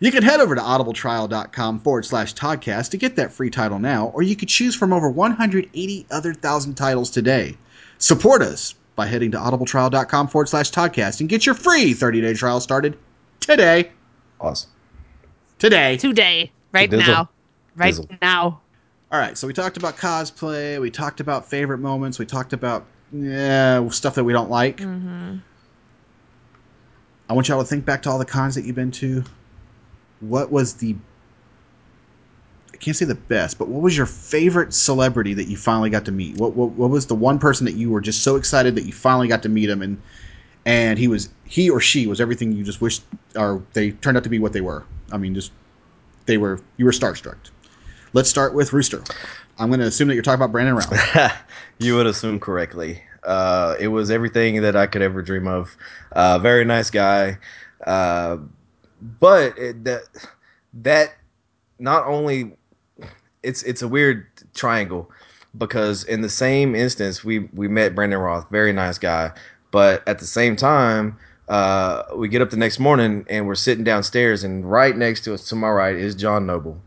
You 0.01 0.13
can 0.13 0.23
head 0.23 0.41
over 0.41 0.55
to 0.55 0.61
audibletrial.com 0.61 1.81
forward 1.81 2.05
slash 2.05 2.35
Toddcast 2.35 2.91
to 2.91 2.97
get 2.97 3.17
that 3.17 3.33
free 3.33 3.51
title 3.51 3.79
now, 3.79 4.09
or 4.09 4.23
you 4.23 4.37
could 4.37 4.49
choose 4.49 4.75
from 4.75 4.93
over 4.93 5.11
180 5.11 6.07
other 6.11 6.35
thousand 6.35 6.75
titles 6.75 7.11
today. 7.11 7.57
Support 7.99 8.43
us 8.43 8.75
by 8.95 9.07
heading 9.07 9.31
to 9.33 9.39
audibletrial.com 9.39 10.29
forward 10.29 10.49
slash 10.49 10.71
Toddcast 10.71 11.21
and 11.21 11.29
get 11.29 11.47
your 11.47 11.55
free 11.55 11.95
30 11.95 12.21
day 12.21 12.35
trial 12.35 12.61
started 12.61 12.97
today. 13.41 13.91
Awesome. 14.41 14.71
Today. 15.59 15.97
today, 15.97 16.53
right 16.73 16.89
Dizzle. 16.89 17.07
now. 17.07 17.29
Right 17.75 17.95
Dizzle. 17.95 18.19
now. 18.23 18.61
All 19.11 19.19
right, 19.19 19.37
so 19.37 19.47
we 19.47 19.53
talked 19.53 19.79
about 19.79 19.97
cosplay, 19.97 20.81
we 20.81 20.91
talked 20.91 21.21
about 21.21 21.49
favorite 21.49 21.79
moments, 21.79 22.19
we 22.19 22.27
talked 22.27 22.53
about 22.53 22.85
yeah, 23.11 23.89
stuff 23.89 24.15
that 24.17 24.25
we 24.25 24.33
don't 24.33 24.51
like. 24.51 24.77
Mm-hmm. 24.79 25.39
I 27.29 27.33
want 27.33 27.49
y'all 27.49 27.61
to 27.61 27.67
think 27.67 27.85
back 27.85 28.03
to 28.03 28.11
all 28.11 28.19
the 28.19 28.25
cons 28.25 28.55
that 28.55 28.65
you've 28.65 28.77
been 28.77 28.91
to. 28.93 29.25
What 30.21 30.51
was 30.51 30.75
the 30.75 30.97
I 32.73 32.77
can't 32.77 32.97
say 32.97 33.05
the 33.07 33.17
best, 33.17 33.59
but 33.59 33.69
what 33.69 33.83
was 33.83 33.97
your 33.97 34.07
favorite 34.07 34.73
celebrity 34.73 35.35
that 35.35 35.49
you 35.49 35.57
finally 35.57 35.91
got 35.91 36.05
to 36.05 36.13
meet? 36.13 36.37
What 36.37 36.55
what, 36.55 36.71
what 36.71 36.91
was 36.91 37.07
the 37.07 37.15
one 37.15 37.39
person 37.39 37.65
that 37.67 37.75
you 37.75 37.91
were 37.91 38.01
just 38.01 38.23
so 38.23 38.37
excited 38.37 38.75
that 38.77 38.85
you 38.85 38.93
finally 38.93 39.29
got 39.29 39.43
to 39.43 39.49
meet 39.49 39.69
him 39.69 39.83
and 39.83 40.01
and 40.65 40.99
he 40.99 41.09
was 41.09 41.29
he 41.45 41.71
or 41.71 41.81
she 41.81 42.07
was 42.07 42.21
everything 42.21 42.53
you 42.53 42.63
just 42.63 42.81
wished 42.81 43.03
or 43.37 43.63
they 43.73 43.93
turned 43.93 44.17
out 44.17 44.25
to 44.25 44.31
be 44.31 44.39
what 44.39 44.53
they 44.53 44.61
were. 44.61 44.85
I 45.11 45.17
mean 45.17 45.35
just 45.35 45.53
they 46.27 46.39
were 46.39 46.61
you 46.77 46.85
were 46.85 46.93
starstruck. 46.93 47.37
Let's 48.13 48.31
start 48.31 48.55
with 48.55 48.73
Rooster. 48.73 49.03
I'm 49.59 49.69
going 49.69 49.81
to 49.81 49.87
assume 49.87 50.09
that 50.09 50.15
you're 50.15 50.23
talking 50.23 50.41
about 50.41 50.53
Brandon 50.53 50.77
Routh. 50.77 51.33
you 51.79 51.97
would 51.97 52.07
assume 52.07 52.39
correctly. 52.39 53.03
Uh, 53.25 53.75
it 53.79 53.89
was 53.89 54.11
everything 54.11 54.63
that 54.63 54.77
I 54.77 54.87
could 54.87 55.03
ever 55.03 55.21
dream 55.21 55.49
of. 55.49 55.77
Uh, 56.13 56.39
very 56.39 56.65
nice 56.65 56.91
guy, 56.91 57.39
uh, 57.85 58.39
but 59.01 59.57
it, 59.59 59.85
that 59.85 60.03
that 60.75 61.15
not 61.79 62.07
only 62.07 62.53
it's 63.43 63.63
it's 63.63 63.83
a 63.83 63.89
weird 63.89 64.27
triangle 64.55 65.11
because 65.57 66.05
in 66.05 66.21
the 66.21 66.29
same 66.29 66.75
instance 66.75 67.25
we 67.25 67.41
we 67.53 67.69
met 67.69 67.95
Brandon 67.95 68.19
Routh, 68.19 68.47
very 68.51 68.73
nice 68.73 68.99
guy, 68.99 69.33
but 69.71 70.07
at 70.09 70.19
the 70.19 70.27
same 70.27 70.57
time. 70.57 71.19
Uh, 71.49 72.05
we 72.15 72.29
get 72.29 72.43
up 72.43 72.51
the 72.51 72.59
next 72.59 72.79
morning 72.79 73.25
and 73.31 73.47
we're 73.47 73.55
sitting 73.55 73.83
downstairs, 73.83 74.45
and 74.45 74.71
right 74.71 74.95
next 74.95 75.23
to 75.23 75.33
us, 75.33 75.49
to 75.49 75.57
my 75.57 75.71
right, 75.71 75.97
is 75.97 76.15
John 76.15 76.45
Noble. 76.45 76.79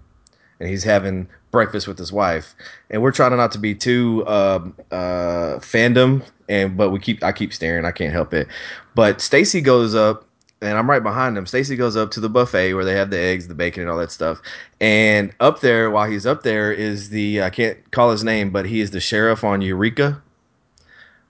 And 0.60 0.70
he's 0.70 0.84
having 0.84 1.28
breakfast 1.50 1.88
with 1.88 1.98
his 1.98 2.14
wife. 2.14 2.54
And 2.92 3.02
we're 3.02 3.12
trying 3.12 3.36
not 3.36 3.52
to 3.54 3.58
be 3.58 3.74
too 3.74 4.24
uh, 4.28 4.60
uh, 4.92 5.58
fandom 5.58 6.24
and 6.52 6.76
but 6.76 6.90
we 6.90 7.00
keep 7.00 7.24
i 7.24 7.32
keep 7.32 7.54
staring. 7.54 7.86
I 7.86 7.92
can't 7.92 8.14
help 8.14 8.34
it. 8.34 8.48
But 8.94 9.22
stacy 9.22 9.62
goes 9.62 9.96
up 9.96 10.26
and 10.62 10.78
i'm 10.78 10.90
right 10.90 11.04
behind 11.04 11.38
him 11.38 11.46
stacy 11.46 11.76
goes 11.76 11.96
up 11.96 12.12
to 12.12 12.20
the 12.20 12.30
buffet 12.30 12.74
where 12.74 12.86
they 12.86 12.94
have 12.94 13.10
the 13.10 13.18
eggs 13.20 13.48
the 13.48 13.56
bacon 13.56 13.82
and 13.82 13.90
all 13.90 13.98
that 13.98 14.12
stuff 14.12 14.40
and 14.80 15.34
up 15.40 15.60
there 15.62 15.90
while 15.92 16.10
he's 16.10 16.26
up 16.26 16.44
there 16.44 16.72
is 16.72 17.10
the 17.10 17.42
i 17.42 17.50
can't 17.50 17.92
call 17.92 18.12
his 18.12 18.24
name 18.24 18.50
but 18.52 18.66
he 18.66 18.80
is 18.82 18.92
the 18.92 19.00
sheriff 19.00 19.44
on 19.44 19.62
eureka 19.62 20.22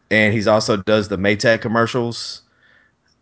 and 0.10 0.34
he's 0.34 0.48
also 0.48 0.76
does 0.78 1.08
the 1.08 1.18
maytag 1.18 1.62
commercials 1.62 2.42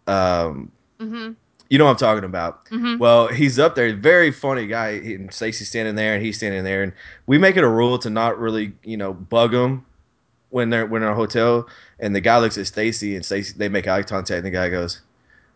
um, 0.07 0.71
Mm-hmm. 0.99 1.31
you 1.69 1.77
know 1.77 1.85
what 1.85 1.91
I'm 1.91 1.97
talking 1.97 2.23
about. 2.25 2.65
Mhm. 2.65 2.99
Well, 2.99 3.27
he's 3.27 3.57
up 3.57 3.75
there, 3.75 3.95
very 3.95 4.31
funny 4.31 4.67
guy. 4.67 4.89
And 4.89 5.31
Stacey's 5.33 5.69
standing 5.69 5.95
there, 5.95 6.13
and 6.15 6.25
he's 6.25 6.35
standing 6.35 6.65
there, 6.65 6.83
and 6.83 6.91
we 7.25 7.37
make 7.37 7.55
it 7.55 7.63
a 7.63 7.69
rule 7.69 7.97
to 7.99 8.09
not 8.09 8.37
really, 8.37 8.73
you 8.83 8.97
know, 8.97 9.13
bug 9.13 9.53
him 9.53 9.85
when 10.49 10.71
they're 10.71 10.85
when 10.85 11.03
in 11.03 11.07
a 11.07 11.15
hotel. 11.15 11.69
And 11.99 12.13
the 12.13 12.19
guy 12.19 12.37
looks 12.39 12.57
at 12.57 12.67
Stacy, 12.67 13.15
and 13.15 13.23
Stacy 13.23 13.53
they 13.55 13.69
make 13.69 13.87
eye 13.87 14.03
contact, 14.03 14.37
and 14.39 14.45
the 14.45 14.49
guy 14.49 14.67
goes, 14.67 14.99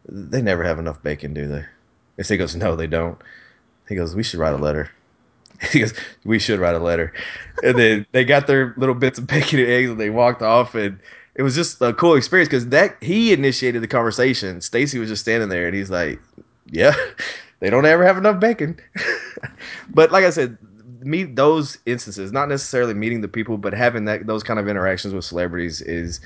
"They 0.08 0.42
never 0.42 0.64
have 0.64 0.80
enough 0.80 1.02
bacon, 1.04 1.34
do 1.34 1.48
they?" 1.48 1.66
And 2.18 2.28
he 2.28 2.38
goes, 2.38 2.56
"No, 2.56 2.76
they 2.76 2.88
don't." 2.88 3.18
He 3.88 3.96
goes, 3.96 4.16
"We 4.16 4.24
should 4.24 4.40
write 4.40 4.54
a 4.54 4.58
letter." 4.58 4.90
He 5.72 5.80
goes, 5.80 5.94
"We 6.26 6.40
should 6.40 6.60
write 6.60 6.76
a 6.76 6.80
letter." 6.80 7.14
And 7.64 7.78
then 7.78 8.06
they 8.12 8.26
got 8.26 8.48
their 8.48 8.74
little 8.76 8.96
bits 8.96 9.18
of 9.18 9.28
bacon 9.28 9.60
and 9.60 9.70
eggs, 9.70 9.90
and 9.92 10.00
they 10.00 10.10
walked 10.10 10.42
off, 10.42 10.76
and 10.76 11.00
it 11.36 11.44
was 11.44 11.56
just 11.56 11.82
a 11.82 11.94
cool 11.94 12.16
experience 12.16 12.50
because 12.50 12.68
that 12.70 12.98
he 13.02 13.34
initiated 13.34 13.82
the 13.82 13.88
conversation. 13.88 14.62
Stacy 14.62 15.00
was 15.00 15.10
just 15.10 15.22
standing 15.22 15.50
there, 15.50 15.66
and 15.68 15.76
he's 15.76 15.90
like, 15.90 16.20
"Yeah, 16.70 16.94
they 17.60 17.70
don't 17.70 17.86
ever 17.86 18.06
have 18.06 18.18
enough 18.18 18.40
bacon." 18.40 18.80
but 19.90 20.12
like 20.12 20.26
I 20.26 20.30
said, 20.30 20.58
meet 21.06 21.36
those 21.36 21.78
instances, 21.86 22.32
not 22.32 22.50
necessarily 22.50 22.94
meeting 22.94 23.22
the 23.22 23.28
people, 23.28 23.58
but 23.58 23.74
having 23.74 24.06
that 24.06 24.28
those 24.28 24.44
kind 24.44 24.60
of 24.60 24.68
interactions 24.68 25.14
with 25.14 25.26
celebrities 25.26 25.82
is 25.82 26.20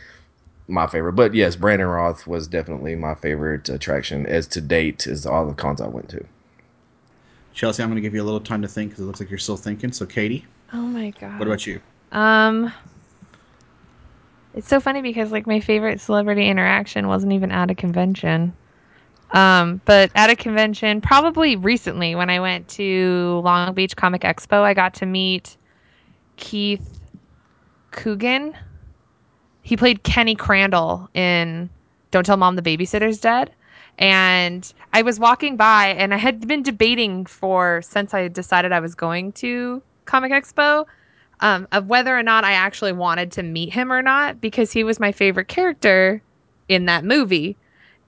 my 0.68 0.88
favorite. 0.88 1.13
But 1.13 1.34
yes, 1.34 1.55
Brandon 1.55 1.88
Routh 1.88 2.28
was 2.28 2.47
definitely 2.47 2.95
my 2.95 3.15
favorite 3.15 3.70
attraction 3.70 4.26
as 4.26 4.47
to 4.47 4.61
date 4.61 5.07
is 5.07 5.26
all 5.26 5.45
the 5.47 5.53
cons 5.53 5.82
I 5.82 5.88
went 5.88 6.09
to. 6.09 6.26
Chelsea, 7.53 7.82
I'm 7.82 7.89
going 7.89 7.95
to 7.95 8.01
give 8.01 8.13
you 8.13 8.22
a 8.22 8.26
little 8.26 8.39
time 8.39 8.61
to 8.61 8.68
think 8.68 8.91
because 8.91 9.03
it 9.03 9.07
looks 9.07 9.20
like 9.20 9.30
you're 9.30 9.39
still 9.39 9.57
thinking. 9.57 9.91
So, 9.91 10.05
Katie, 10.05 10.45
Oh 10.74 10.82
my 10.82 11.11
god. 11.20 11.39
what 11.39 11.47
about 11.47 11.65
you? 11.65 11.82
Um, 12.11 12.72
it's 14.53 14.68
so 14.68 14.80
funny 14.80 15.01
because 15.01 15.32
like 15.32 15.47
my 15.47 15.59
favorite 15.59 15.99
celebrity 15.99 16.47
interaction 16.47 17.07
wasn't 17.07 17.34
even 17.34 17.51
at 17.51 17.72
a 17.72 17.76
convention. 17.76 18.53
Um, 19.32 19.82
but 19.86 20.09
at 20.15 20.30
a 20.30 20.36
convention, 20.36 21.01
probably 21.01 21.55
recently 21.55 22.15
when 22.15 22.30
I 22.30 22.39
went 22.39 22.68
to 22.70 23.41
Long 23.43 23.74
Beach 23.74 23.95
Comic 23.95 24.22
Expo, 24.22 24.61
I 24.61 24.74
got 24.74 24.93
to 24.95 25.05
meet 25.05 25.57
Keith 26.38 26.99
Coogan. 27.91 28.55
He 29.68 29.76
played 29.76 30.03
Kenny 30.03 30.34
Crandall 30.34 31.09
in 31.13 31.70
Don't 32.11 32.26
Tell 32.26 32.38
Mom 32.38 32.55
the 32.55 32.61
Babysitter's 32.61 33.20
Dead. 33.20 33.51
And 33.97 34.74
I 34.93 35.01
was 35.01 35.20
walking 35.20 35.57
by 35.57 35.88
and 35.88 36.13
I 36.13 36.18
had 36.18 36.47
been 36.47 36.63
debating 36.63 37.26
for 37.26 37.82
since 37.82 38.13
I 38.13 38.30
decided 38.30 38.72
I 38.72 38.80
was 38.80 38.95
going 38.95 39.34
to 39.34 39.82
Comic 40.05 40.32
Expo 40.32 40.86
um, 41.41 41.68
of 41.74 41.88
whether 41.88 42.18
or 42.18 42.24
not 42.24 42.45
I 42.45 42.53
actually 42.53 42.93
wanted 42.93 43.30
to 43.34 43.43
meet 43.43 43.74
him 43.74 43.91
or 43.91 44.01
not 44.01 44.39
because 44.39 44.72
he 44.72 44.86
was 44.86 45.01
my 45.01 45.11
favorite 45.11 45.49
character 45.49 46.22
in 46.70 46.86
that 46.86 47.03
movie. 47.03 47.57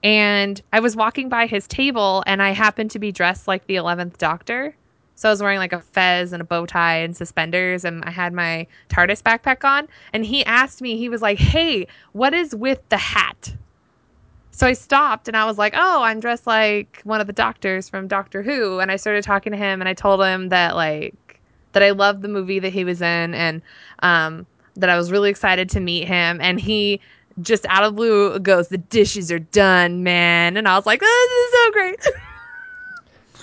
And 0.02 0.62
I 0.72 0.80
was 0.80 0.96
walking 0.96 1.28
by 1.28 1.44
his 1.44 1.68
table 1.68 2.24
and 2.26 2.42
I 2.42 2.52
happened 2.52 2.90
to 2.92 2.98
be 2.98 3.12
dressed 3.12 3.46
like 3.46 3.66
the 3.66 3.74
11th 3.74 4.16
Doctor. 4.16 4.74
So 5.20 5.28
I 5.28 5.32
was 5.32 5.42
wearing 5.42 5.58
like 5.58 5.74
a 5.74 5.80
fez 5.80 6.32
and 6.32 6.40
a 6.40 6.44
bow 6.46 6.64
tie 6.64 6.96
and 6.96 7.14
suspenders 7.14 7.84
and 7.84 8.02
I 8.06 8.10
had 8.10 8.32
my 8.32 8.66
TARDIS 8.88 9.22
backpack 9.22 9.64
on. 9.64 9.86
And 10.14 10.24
he 10.24 10.42
asked 10.46 10.80
me, 10.80 10.96
he 10.96 11.10
was 11.10 11.20
like, 11.20 11.38
Hey, 11.38 11.86
what 12.12 12.32
is 12.32 12.54
with 12.54 12.80
the 12.88 12.96
hat? 12.96 13.54
So 14.50 14.66
I 14.66 14.72
stopped 14.72 15.28
and 15.28 15.36
I 15.36 15.44
was 15.44 15.58
like, 15.58 15.74
Oh, 15.76 16.02
I'm 16.02 16.20
dressed 16.20 16.46
like 16.46 17.02
one 17.04 17.20
of 17.20 17.26
the 17.26 17.34
doctors 17.34 17.86
from 17.86 18.08
Doctor 18.08 18.42
Who. 18.42 18.78
And 18.78 18.90
I 18.90 18.96
started 18.96 19.22
talking 19.22 19.52
to 19.52 19.58
him 19.58 19.82
and 19.82 19.90
I 19.90 19.92
told 19.92 20.22
him 20.22 20.48
that 20.48 20.74
like 20.74 21.38
that 21.72 21.82
I 21.82 21.90
loved 21.90 22.22
the 22.22 22.28
movie 22.28 22.58
that 22.58 22.72
he 22.72 22.84
was 22.84 23.02
in 23.02 23.34
and 23.34 23.60
um, 23.98 24.46
that 24.76 24.88
I 24.88 24.96
was 24.96 25.12
really 25.12 25.28
excited 25.28 25.68
to 25.68 25.80
meet 25.80 26.08
him. 26.08 26.40
And 26.40 26.58
he 26.58 26.98
just 27.42 27.66
out 27.66 27.84
of 27.84 27.94
blue 27.94 28.38
goes, 28.38 28.68
The 28.68 28.78
dishes 28.78 29.30
are 29.30 29.38
done, 29.38 30.02
man. 30.02 30.56
And 30.56 30.66
I 30.66 30.76
was 30.76 30.86
like, 30.86 31.02
Oh, 31.04 31.28
this 31.30 32.00
is 32.00 32.08
so 32.08 32.08
great. 32.08 32.22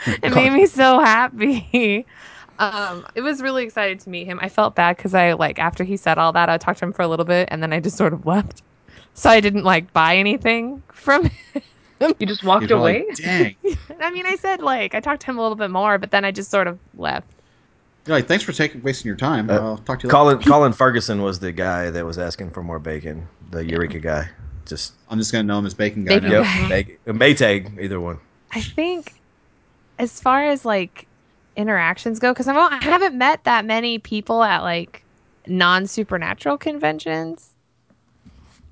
it 0.23 0.33
made 0.33 0.51
me 0.51 0.65
so 0.65 0.99
happy. 0.99 2.05
Um, 2.59 3.05
it 3.13 3.21
was 3.21 3.39
really 3.39 3.63
excited 3.63 3.99
to 3.99 4.09
meet 4.09 4.25
him. 4.25 4.39
I 4.41 4.49
felt 4.49 4.73
bad 4.73 4.97
because 4.97 5.13
I 5.13 5.33
like 5.33 5.59
after 5.59 5.83
he 5.83 5.95
said 5.95 6.17
all 6.17 6.33
that, 6.33 6.49
I 6.49 6.57
talked 6.57 6.79
to 6.79 6.85
him 6.85 6.91
for 6.91 7.03
a 7.03 7.07
little 7.07 7.23
bit 7.23 7.47
and 7.51 7.61
then 7.61 7.71
I 7.71 7.79
just 7.79 7.97
sort 7.97 8.13
of 8.13 8.25
left. 8.25 8.63
So 9.13 9.29
I 9.29 9.39
didn't 9.39 9.63
like 9.63 9.93
buy 9.93 10.17
anything 10.17 10.81
from 10.91 11.25
him. 11.99 12.13
You 12.17 12.25
just 12.25 12.43
walked 12.43 12.71
You're 12.71 12.79
away. 12.79 13.05
Like, 13.07 13.17
Dang. 13.17 13.55
I 13.99 14.09
mean, 14.09 14.25
I 14.25 14.37
said 14.37 14.61
like 14.61 14.95
I 14.95 14.99
talked 14.99 15.21
to 15.21 15.27
him 15.27 15.37
a 15.37 15.41
little 15.43 15.55
bit 15.55 15.69
more, 15.69 15.99
but 15.99 16.09
then 16.09 16.25
I 16.25 16.31
just 16.31 16.49
sort 16.49 16.65
of 16.65 16.79
left. 16.95 17.27
You're 18.07 18.15
like, 18.15 18.27
thanks 18.27 18.43
for 18.43 18.53
taking 18.53 18.81
wasting 18.81 19.07
your 19.07 19.17
time. 19.17 19.51
Uh, 19.51 19.53
I'll 19.53 19.77
talk 19.77 19.99
to 19.99 20.07
you 20.07 20.09
later. 20.09 20.17
Colin 20.17 20.41
Colin 20.41 20.73
Ferguson 20.73 21.21
was 21.21 21.37
the 21.37 21.51
guy 21.51 21.91
that 21.91 22.05
was 22.05 22.17
asking 22.17 22.49
for 22.49 22.63
more 22.63 22.79
bacon. 22.79 23.27
The 23.51 23.63
Eureka 23.63 23.99
guy. 23.99 24.29
Just 24.65 24.93
I'm 25.09 25.17
just 25.17 25.31
going 25.31 25.43
to 25.43 25.47
know 25.47 25.59
him 25.59 25.65
as 25.65 25.73
Bacon 25.73 26.05
Guy 26.05 26.15
Bacon 26.15 26.29
now. 26.29 26.43
Guy. 26.43 26.59
yep, 26.59 26.69
bacon. 26.69 27.19
Maytag, 27.19 27.79
either 27.79 27.99
one. 27.99 28.19
I 28.51 28.61
think 28.61 29.13
as 29.99 30.19
far 30.19 30.43
as 30.43 30.65
like 30.65 31.07
interactions 31.55 32.19
go, 32.19 32.33
because 32.33 32.47
I, 32.47 32.55
I 32.55 32.83
haven't 32.83 33.17
met 33.17 33.43
that 33.45 33.65
many 33.65 33.99
people 33.99 34.43
at 34.43 34.61
like 34.61 35.03
non 35.47 35.87
supernatural 35.87 36.57
conventions, 36.57 37.49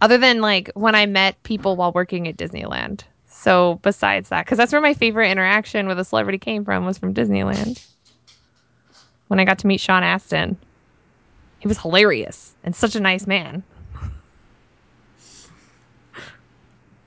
other 0.02 0.18
than 0.18 0.42
like 0.42 0.72
when 0.76 0.96
I 0.96 1.06
met 1.06 1.42
people 1.44 1.76
while 1.76 1.92
working 1.92 2.28
at 2.28 2.38
Disneyland. 2.38 3.04
So 3.28 3.80
besides 3.84 4.30
that, 4.30 4.46
because 4.46 4.58
that's 4.58 4.72
where 4.72 4.82
my 4.82 4.94
favorite 4.94 5.30
interaction 5.30 5.88
with 5.88 6.00
a 6.00 6.06
celebrity 6.06 6.38
came 6.38 6.66
from 6.66 6.86
was 6.86 6.98
from 6.98 7.14
Disneyland. 7.14 7.86
When 9.28 9.40
I 9.40 9.46
got 9.46 9.60
to 9.60 9.68
meet 9.68 9.82
Sean 9.82 10.04
Astin, 10.04 10.58
he 11.60 11.68
was 11.68 11.80
hilarious 11.80 12.54
and 12.64 12.76
such 12.76 12.96
a 12.96 13.00
nice 13.00 13.28
man. 13.28 13.64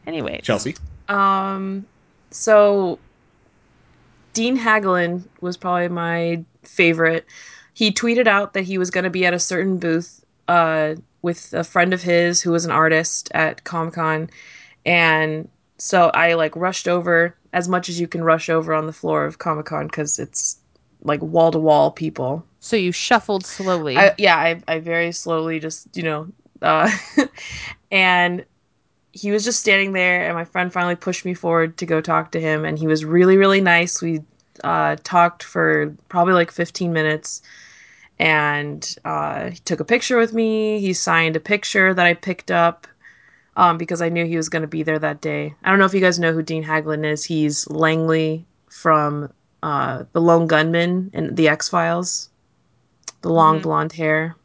Anyway, 0.06 0.40
Chelsea. 0.42 0.74
Um, 1.08 1.86
so 2.30 2.98
Dean 4.38 4.56
Haglund 4.56 5.24
was 5.40 5.56
probably 5.56 5.88
my 5.88 6.44
favorite. 6.62 7.26
He 7.74 7.90
tweeted 7.90 8.28
out 8.28 8.52
that 8.52 8.62
he 8.62 8.78
was 8.78 8.88
going 8.88 9.02
to 9.02 9.10
be 9.10 9.26
at 9.26 9.34
a 9.34 9.38
certain 9.40 9.78
booth 9.78 10.24
uh, 10.46 10.94
with 11.22 11.52
a 11.54 11.64
friend 11.64 11.92
of 11.92 12.02
his 12.02 12.40
who 12.40 12.52
was 12.52 12.64
an 12.64 12.70
artist 12.70 13.32
at 13.34 13.64
Comic 13.64 13.94
Con, 13.94 14.30
and 14.86 15.48
so 15.78 16.10
I 16.14 16.34
like 16.34 16.54
rushed 16.54 16.86
over 16.86 17.36
as 17.52 17.68
much 17.68 17.88
as 17.88 17.98
you 17.98 18.06
can 18.06 18.22
rush 18.22 18.48
over 18.48 18.72
on 18.74 18.86
the 18.86 18.92
floor 18.92 19.24
of 19.24 19.38
Comic 19.40 19.66
Con 19.66 19.88
because 19.88 20.20
it's 20.20 20.56
like 21.02 21.20
wall 21.20 21.50
to 21.50 21.58
wall 21.58 21.90
people. 21.90 22.46
so 22.60 22.76
you 22.76 22.92
shuffled 22.92 23.44
slowly. 23.44 23.96
I, 23.96 24.14
yeah, 24.18 24.36
I, 24.36 24.62
I 24.68 24.78
very 24.78 25.10
slowly 25.10 25.58
just, 25.58 25.96
you 25.96 26.04
know, 26.04 26.28
uh, 26.62 26.88
and 27.90 28.44
he 29.18 29.30
was 29.30 29.44
just 29.44 29.60
standing 29.60 29.92
there, 29.92 30.26
and 30.26 30.34
my 30.34 30.44
friend 30.44 30.72
finally 30.72 30.96
pushed 30.96 31.24
me 31.24 31.34
forward 31.34 31.76
to 31.78 31.86
go 31.86 32.00
talk 32.00 32.32
to 32.32 32.40
him, 32.40 32.64
and 32.64 32.78
he 32.78 32.86
was 32.86 33.04
really, 33.04 33.36
really 33.36 33.60
nice. 33.60 34.00
We 34.00 34.22
uh, 34.64 34.96
talked 35.04 35.42
for 35.42 35.94
probably 36.08 36.34
like 36.34 36.50
15 36.50 36.92
minutes, 36.92 37.42
and 38.18 38.96
uh, 39.04 39.50
he 39.50 39.58
took 39.58 39.80
a 39.80 39.84
picture 39.84 40.18
with 40.18 40.32
me. 40.32 40.80
He 40.80 40.92
signed 40.92 41.36
a 41.36 41.40
picture 41.40 41.94
that 41.94 42.06
I 42.06 42.14
picked 42.14 42.50
up 42.50 42.86
um, 43.56 43.78
because 43.78 44.02
I 44.02 44.08
knew 44.08 44.26
he 44.26 44.36
was 44.36 44.48
going 44.48 44.62
to 44.62 44.68
be 44.68 44.82
there 44.82 44.98
that 44.98 45.20
day. 45.20 45.54
I 45.64 45.70
don't 45.70 45.78
know 45.78 45.86
if 45.86 45.94
you 45.94 46.00
guys 46.00 46.18
know 46.18 46.32
who 46.32 46.42
Dean 46.42 46.64
Haglund 46.64 47.04
is. 47.04 47.24
He's 47.24 47.68
Langley 47.68 48.44
from 48.70 49.32
uh, 49.62 50.04
The 50.12 50.20
Lone 50.20 50.46
Gunman 50.46 51.10
and 51.12 51.36
The 51.36 51.48
X 51.48 51.68
Files 51.68 52.30
the 53.22 53.32
long 53.32 53.60
blonde 53.60 53.92
hair. 53.92 54.36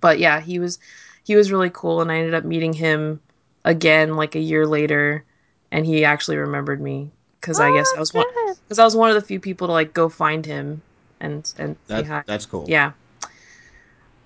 But 0.00 0.18
yeah, 0.18 0.40
he 0.40 0.58
was 0.58 0.78
he 1.24 1.36
was 1.36 1.50
really 1.50 1.70
cool 1.70 2.00
and 2.00 2.12
I 2.12 2.18
ended 2.18 2.34
up 2.34 2.44
meeting 2.44 2.72
him 2.72 3.20
again 3.64 4.16
like 4.16 4.34
a 4.34 4.40
year 4.40 4.66
later 4.66 5.24
and 5.70 5.86
he 5.86 6.04
actually 6.04 6.36
remembered 6.36 6.80
me 6.80 7.10
cuz 7.40 7.60
I 7.60 7.72
guess 7.72 7.92
I 7.96 8.00
was 8.00 8.12
one 8.14 8.26
cuz 8.68 8.78
I 8.78 8.84
was 8.84 8.96
one 8.96 9.10
of 9.10 9.14
the 9.14 9.22
few 9.22 9.40
people 9.40 9.66
to 9.68 9.72
like 9.72 9.92
go 9.92 10.08
find 10.08 10.44
him 10.44 10.82
and 11.20 11.52
and 11.58 11.76
say 11.88 12.02
hi. 12.02 12.22
That's 12.26 12.46
cool. 12.46 12.64
Yeah. 12.68 12.92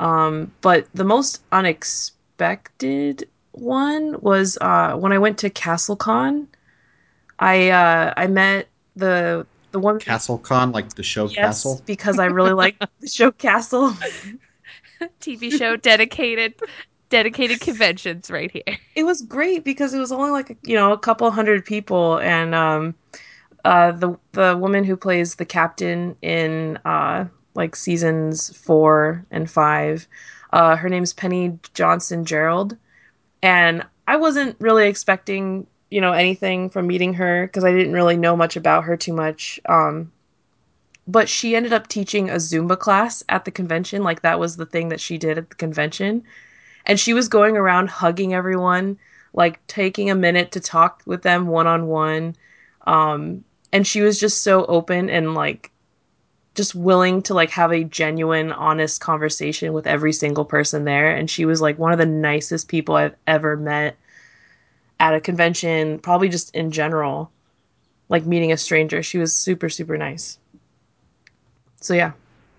Um, 0.00 0.52
but 0.60 0.86
the 0.94 1.04
most 1.04 1.42
unexpected 1.50 3.28
one 3.52 4.20
was 4.20 4.58
uh, 4.60 4.94
when 4.94 5.12
I 5.12 5.18
went 5.18 5.38
to 5.38 5.50
CastleCon. 5.50 6.46
I 7.38 7.70
uh, 7.70 8.14
I 8.16 8.26
met 8.26 8.68
the 8.96 9.46
the 9.72 9.78
one 9.78 9.98
Castle 9.98 10.38
Con, 10.38 10.72
like 10.72 10.94
the 10.94 11.02
show 11.02 11.26
yes, 11.26 11.36
Castle. 11.36 11.82
because 11.86 12.18
I 12.18 12.26
really 12.26 12.52
like 12.52 12.76
the 13.00 13.08
show 13.08 13.30
Castle. 13.30 13.94
TV 15.20 15.52
show 15.52 15.76
dedicated 15.76 16.54
dedicated 17.10 17.60
conventions 17.60 18.30
right 18.30 18.50
here. 18.50 18.78
It 18.94 19.04
was 19.04 19.22
great 19.22 19.62
because 19.64 19.94
it 19.94 20.00
was 20.00 20.10
only 20.10 20.30
like 20.30 20.56
you 20.62 20.74
know 20.74 20.92
a 20.92 20.98
couple 20.98 21.30
hundred 21.30 21.64
people, 21.64 22.18
and 22.18 22.54
um, 22.54 22.94
uh, 23.64 23.92
the 23.92 24.18
the 24.32 24.56
woman 24.56 24.82
who 24.82 24.96
plays 24.96 25.36
the 25.36 25.44
captain 25.44 26.16
in 26.20 26.78
uh, 26.84 27.26
like 27.54 27.76
seasons 27.76 28.56
four 28.56 29.24
and 29.30 29.48
five, 29.48 30.08
uh, 30.52 30.74
her 30.74 30.88
name's 30.88 31.12
Penny 31.12 31.58
Johnson 31.74 32.24
Jerald, 32.24 32.76
and 33.42 33.84
I 34.08 34.16
wasn't 34.16 34.56
really 34.58 34.88
expecting 34.88 35.66
you 35.90 36.00
know 36.00 36.12
anything 36.12 36.70
from 36.70 36.88
meeting 36.88 37.14
her 37.14 37.46
because 37.46 37.64
I 37.64 37.72
didn't 37.72 37.92
really 37.92 38.16
know 38.16 38.36
much 38.36 38.56
about 38.56 38.84
her 38.84 38.96
too 38.96 39.12
much. 39.12 39.60
Um, 39.68 40.10
but 41.06 41.28
she 41.28 41.54
ended 41.56 41.72
up 41.72 41.86
teaching 41.86 42.28
a 42.28 42.34
Zumba 42.34 42.78
class 42.78 43.22
at 43.28 43.44
the 43.44 43.50
convention. 43.50 44.02
Like 44.02 44.22
that 44.22 44.40
was 44.40 44.56
the 44.56 44.66
thing 44.66 44.88
that 44.90 45.00
she 45.00 45.18
did 45.18 45.38
at 45.38 45.50
the 45.50 45.56
convention. 45.56 46.24
And 46.86 46.98
she 46.98 47.14
was 47.14 47.28
going 47.28 47.56
around 47.56 47.90
hugging 47.90 48.34
everyone, 48.34 48.98
like 49.32 49.64
taking 49.66 50.10
a 50.10 50.14
minute 50.14 50.52
to 50.52 50.60
talk 50.60 51.02
with 51.06 51.22
them 51.22 51.46
one 51.46 51.66
on 51.66 51.86
one. 51.86 52.36
Um, 52.86 53.44
and 53.72 53.86
she 53.86 54.00
was 54.00 54.18
just 54.18 54.42
so 54.42 54.64
open 54.66 55.10
and 55.10 55.34
like 55.34 55.70
just 56.54 56.74
willing 56.74 57.22
to 57.22 57.34
like 57.34 57.50
have 57.50 57.72
a 57.72 57.84
genuine, 57.84 58.52
honest 58.52 59.00
conversation 59.00 59.72
with 59.72 59.86
every 59.86 60.12
single 60.12 60.44
person 60.44 60.84
there. 60.84 61.14
And 61.14 61.30
she 61.30 61.44
was 61.44 61.60
like 61.60 61.78
one 61.78 61.92
of 61.92 61.98
the 61.98 62.06
nicest 62.06 62.68
people 62.68 62.96
I've 62.96 63.14
ever 63.26 63.56
met 63.56 63.96
at 64.98 65.14
a 65.14 65.20
convention, 65.20 65.98
probably 65.98 66.28
just 66.28 66.54
in 66.54 66.70
general. 66.70 67.30
Like 68.08 68.24
meeting 68.24 68.52
a 68.52 68.56
stranger. 68.56 69.02
She 69.02 69.18
was 69.18 69.34
super, 69.34 69.68
super 69.68 69.98
nice. 69.98 70.38
So 71.80 71.92
yeah, 71.92 72.12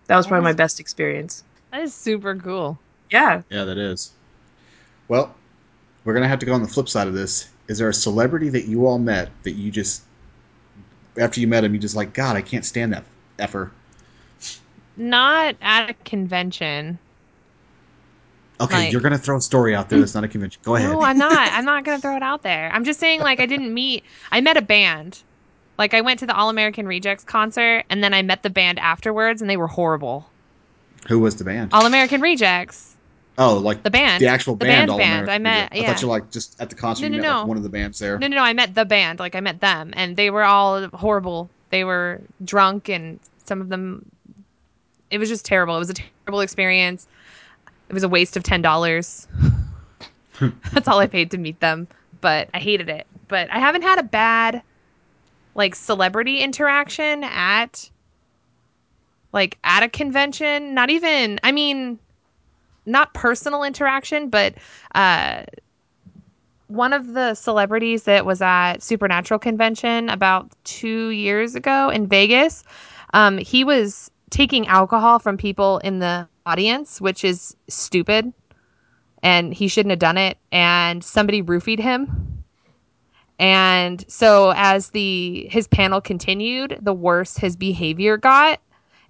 that 0.06 0.16
was 0.16 0.28
probably 0.28 0.44
my 0.44 0.54
best 0.54 0.80
experience. 0.80 1.44
That 1.72 1.82
is 1.82 1.94
super 1.94 2.36
cool. 2.36 2.78
Yeah. 3.10 3.42
Yeah, 3.50 3.64
that 3.64 3.78
is. 3.78 4.12
Well, 5.08 5.34
we're 6.04 6.14
gonna 6.14 6.28
have 6.28 6.40
to 6.40 6.46
go 6.46 6.54
on 6.54 6.62
the 6.62 6.68
flip 6.68 6.88
side 6.90 7.08
of 7.08 7.14
this. 7.14 7.50
Is 7.68 7.78
there 7.78 7.90
a 7.90 7.94
celebrity 7.94 8.50
that 8.50 8.66
you 8.66 8.86
all 8.88 8.98
met 9.00 9.30
that 9.44 9.52
you 9.52 9.72
just, 9.72 10.04
after 11.18 11.40
you 11.40 11.48
met 11.48 11.64
him, 11.64 11.74
you 11.74 11.80
just 11.80 11.96
like, 11.96 12.14
God, 12.14 12.36
I 12.36 12.42
can't 12.42 12.66
stand 12.66 12.94
that 12.94 13.04
effer. 13.38 13.72
not 14.98 15.56
at 15.62 15.90
a 15.90 15.94
convention. 16.06 16.98
Okay, 18.62 18.76
Like- 18.76 18.92
you're 18.92 19.02
gonna 19.02 19.18
throw 19.18 19.38
a 19.38 19.42
story 19.42 19.74
out 19.76 19.90
there 19.90 20.00
that's 20.00 20.14
not 20.16 20.24
a 20.24 20.28
convention. 20.28 20.62
Go 20.66 20.76
ahead. 20.76 20.92
No, 20.92 21.02
I'm 21.02 21.18
not. 21.18 21.52
I'm 21.54 21.64
not 21.66 21.86
gonna 21.86 22.00
throw 22.02 22.16
it 22.18 22.24
out 22.24 22.44
there. 22.44 22.70
I'm 22.74 22.84
just 22.84 23.00
saying, 23.00 23.22
like, 23.22 23.40
I 23.40 23.46
didn't 23.46 23.74
meet. 23.74 24.04
I 24.32 24.42
met 24.42 24.58
a 24.58 24.62
band. 24.62 25.22
Like, 25.78 25.94
I 25.94 26.02
went 26.02 26.20
to 26.20 26.26
the 26.26 26.36
All 26.36 26.50
American 26.50 26.86
Rejects 26.86 27.24
concert, 27.24 27.86
and 27.90 28.04
then 28.04 28.14
I 28.14 28.22
met 28.22 28.44
the 28.44 28.50
band 28.50 28.80
afterwards, 28.80 29.42
and 29.42 29.50
they 29.50 29.56
were 29.56 29.68
horrible. 29.68 30.30
Who 31.08 31.20
was 31.20 31.38
the 31.38 31.46
band? 31.46 31.70
All 31.74 31.86
American 31.86 32.20
Rejects, 32.20 32.98
oh, 33.40 33.58
like 33.58 33.82
the 33.84 33.90
band, 33.90 34.22
the 34.22 34.28
actual 34.28 34.56
the 34.56 34.66
band. 34.66 34.72
band 34.72 34.92
All 34.92 34.98
band. 34.98 35.24
American 35.24 35.34
I 35.34 35.38
met. 35.40 35.76
Yeah. 35.76 35.84
I 35.84 35.86
thought 35.88 36.02
you 36.02 36.08
like 36.08 36.30
just 36.30 36.60
at 36.62 36.70
the 36.70 36.76
concert. 36.76 37.04
No, 37.04 37.08
no, 37.10 37.18
met 37.18 37.28
like 37.28 37.42
no. 37.42 37.46
one 37.48 37.58
of 37.58 37.64
the 37.64 37.70
bands 37.70 37.98
there. 37.98 38.20
No, 38.20 38.28
no, 38.28 38.38
no. 38.38 38.44
I 38.44 38.54
met 38.54 38.76
the 38.76 38.86
band. 38.86 39.20
Like, 39.20 39.36
I 39.36 39.40
met 39.40 39.62
them, 39.62 39.94
and 39.96 40.16
they 40.16 40.30
were 40.30 40.44
all 40.44 40.88
horrible. 40.90 41.50
They 41.72 41.84
were 41.84 42.22
drunk, 42.44 42.90
and 42.90 43.20
some 43.46 43.62
of 43.62 43.70
them. 43.70 44.06
It 45.10 45.18
was 45.18 45.30
just 45.30 45.46
terrible. 45.46 45.76
It 45.76 45.80
was 45.80 45.90
a 45.90 45.96
terrible 45.96 46.42
experience. 46.42 47.08
It 47.88 47.94
was 47.94 48.04
a 48.04 48.10
waste 48.10 48.38
of 48.38 48.44
ten 48.44 48.62
dollars. 48.62 49.28
That's 50.72 50.88
all 50.88 51.00
I 51.00 51.08
paid 51.08 51.32
to 51.32 51.38
meet 51.38 51.60
them, 51.60 51.88
but 52.22 52.50
I 52.54 52.60
hated 52.60 52.90
it. 52.90 53.08
But 53.28 53.52
I 53.52 53.60
haven't 53.60 53.82
had 53.82 54.00
a 54.00 54.04
bad 54.04 54.62
like 55.56 55.76
celebrity 55.76 56.40
interaction 56.40 57.24
at 57.24 57.90
like 59.34 59.58
at 59.64 59.84
a 59.84 59.90
convention. 59.90 60.74
Not 60.74 60.90
even 60.90 61.40
I 61.44 61.52
mean 61.52 62.00
not 62.86 63.14
personal 63.14 63.64
interaction, 63.64 64.30
but 64.30 64.56
uh 64.96 65.44
one 66.68 66.94
of 66.94 67.14
the 67.14 67.34
celebrities 67.34 68.04
that 68.04 68.28
was 68.28 68.42
at 68.44 68.78
Supernatural 68.84 69.40
convention 69.40 70.08
about 70.10 70.52
2 70.66 71.10
years 71.10 71.56
ago 71.56 71.90
in 71.90 72.08
Vegas, 72.08 72.64
um 73.14 73.38
he 73.40 73.64
was 73.64 74.12
taking 74.30 74.68
alcohol 74.68 75.20
from 75.20 75.38
people 75.38 75.80
in 75.80 76.00
the 76.00 76.28
audience, 76.46 77.02
which 77.02 77.24
is 77.24 77.56
stupid 77.68 78.32
and 79.24 79.54
he 79.54 79.68
shouldn't 79.68 79.92
have 79.92 80.00
done 80.00 80.18
it 80.18 80.38
and 80.52 81.04
somebody 81.04 81.42
roofied 81.44 81.80
him. 81.80 82.44
And 83.40 84.04
so 84.08 84.54
as 84.56 84.90
the 84.90 85.48
his 85.50 85.68
panel 85.68 86.02
continued 86.02 86.78
the 86.82 86.94
worse 86.94 87.38
his 87.38 87.56
behavior 87.56 88.18
got 88.18 88.60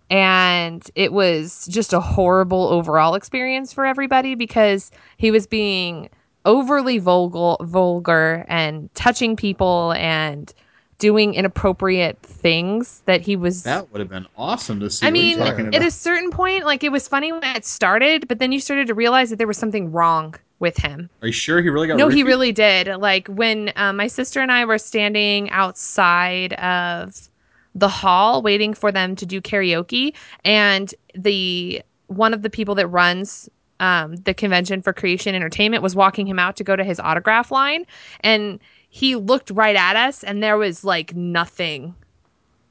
and 0.09 0.89
it 0.95 1.13
was 1.13 1.67
just 1.67 1.93
a 1.93 1.99
horrible 1.99 2.67
overall 2.67 3.15
experience 3.15 3.71
for 3.71 3.85
everybody 3.85 4.35
because 4.35 4.91
he 5.17 5.31
was 5.31 5.45
being 5.45 6.09
overly 6.45 6.97
vulgar 6.97 7.63
vulgar 7.65 8.45
and 8.47 8.93
touching 8.95 9.35
people 9.35 9.93
and 9.93 10.53
doing 10.99 11.33
inappropriate 11.33 12.21
things 12.21 13.01
that 13.05 13.21
he 13.21 13.35
was 13.35 13.63
That 13.63 13.91
would 13.91 13.99
have 13.99 14.09
been 14.09 14.27
awesome 14.37 14.79
to 14.81 14.89
see. 14.89 15.07
I 15.07 15.11
mean, 15.11 15.39
at 15.39 15.81
a 15.81 15.91
certain 15.91 16.29
point, 16.29 16.65
like 16.65 16.83
it 16.83 16.91
was 16.91 17.07
funny 17.07 17.31
when 17.31 17.43
it 17.43 17.65
started, 17.65 18.27
but 18.27 18.39
then 18.39 18.51
you 18.51 18.59
started 18.59 18.87
to 18.87 18.93
realize 18.93 19.29
that 19.29 19.37
there 19.37 19.47
was 19.47 19.57
something 19.57 19.91
wrong 19.91 20.35
with 20.59 20.75
him. 20.75 21.09
Are 21.21 21.27
you 21.27 21.33
sure 21.33 21.61
he 21.61 21.69
really 21.69 21.87
got? 21.87 21.97
No, 21.97 22.09
he 22.09 22.23
really 22.23 22.51
did. 22.51 22.87
Like 22.97 23.27
when 23.29 23.71
um, 23.77 23.95
my 23.95 24.07
sister 24.07 24.41
and 24.41 24.51
I 24.51 24.65
were 24.65 24.77
standing 24.77 25.49
outside 25.51 26.53
of 26.53 27.28
the 27.75 27.87
hall 27.87 28.41
waiting 28.41 28.73
for 28.73 28.91
them 28.91 29.15
to 29.15 29.25
do 29.25 29.41
karaoke, 29.41 30.13
and 30.43 30.93
the 31.15 31.81
one 32.07 32.33
of 32.33 32.41
the 32.41 32.49
people 32.49 32.75
that 32.75 32.87
runs 32.87 33.49
um, 33.79 34.15
the 34.17 34.33
convention 34.33 34.81
for 34.81 34.91
Creation 34.91 35.35
Entertainment 35.35 35.83
was 35.83 35.95
walking 35.95 36.27
him 36.27 36.39
out 36.39 36.57
to 36.57 36.63
go 36.63 36.75
to 36.75 36.83
his 36.83 36.99
autograph 36.99 37.51
line, 37.51 37.85
and 38.21 38.59
he 38.89 39.15
looked 39.15 39.51
right 39.51 39.75
at 39.75 39.95
us, 39.95 40.23
and 40.23 40.43
there 40.43 40.57
was 40.57 40.83
like 40.83 41.15
nothing 41.15 41.95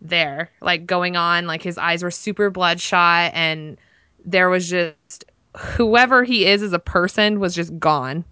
there, 0.00 0.50
like 0.60 0.86
going 0.86 1.16
on. 1.16 1.46
Like 1.46 1.62
his 1.62 1.78
eyes 1.78 2.02
were 2.02 2.10
super 2.10 2.50
bloodshot, 2.50 3.32
and 3.34 3.78
there 4.24 4.50
was 4.50 4.68
just 4.68 5.24
whoever 5.56 6.24
he 6.24 6.46
is 6.46 6.62
as 6.62 6.72
a 6.72 6.78
person 6.78 7.40
was 7.40 7.54
just 7.54 7.78
gone. 7.78 8.24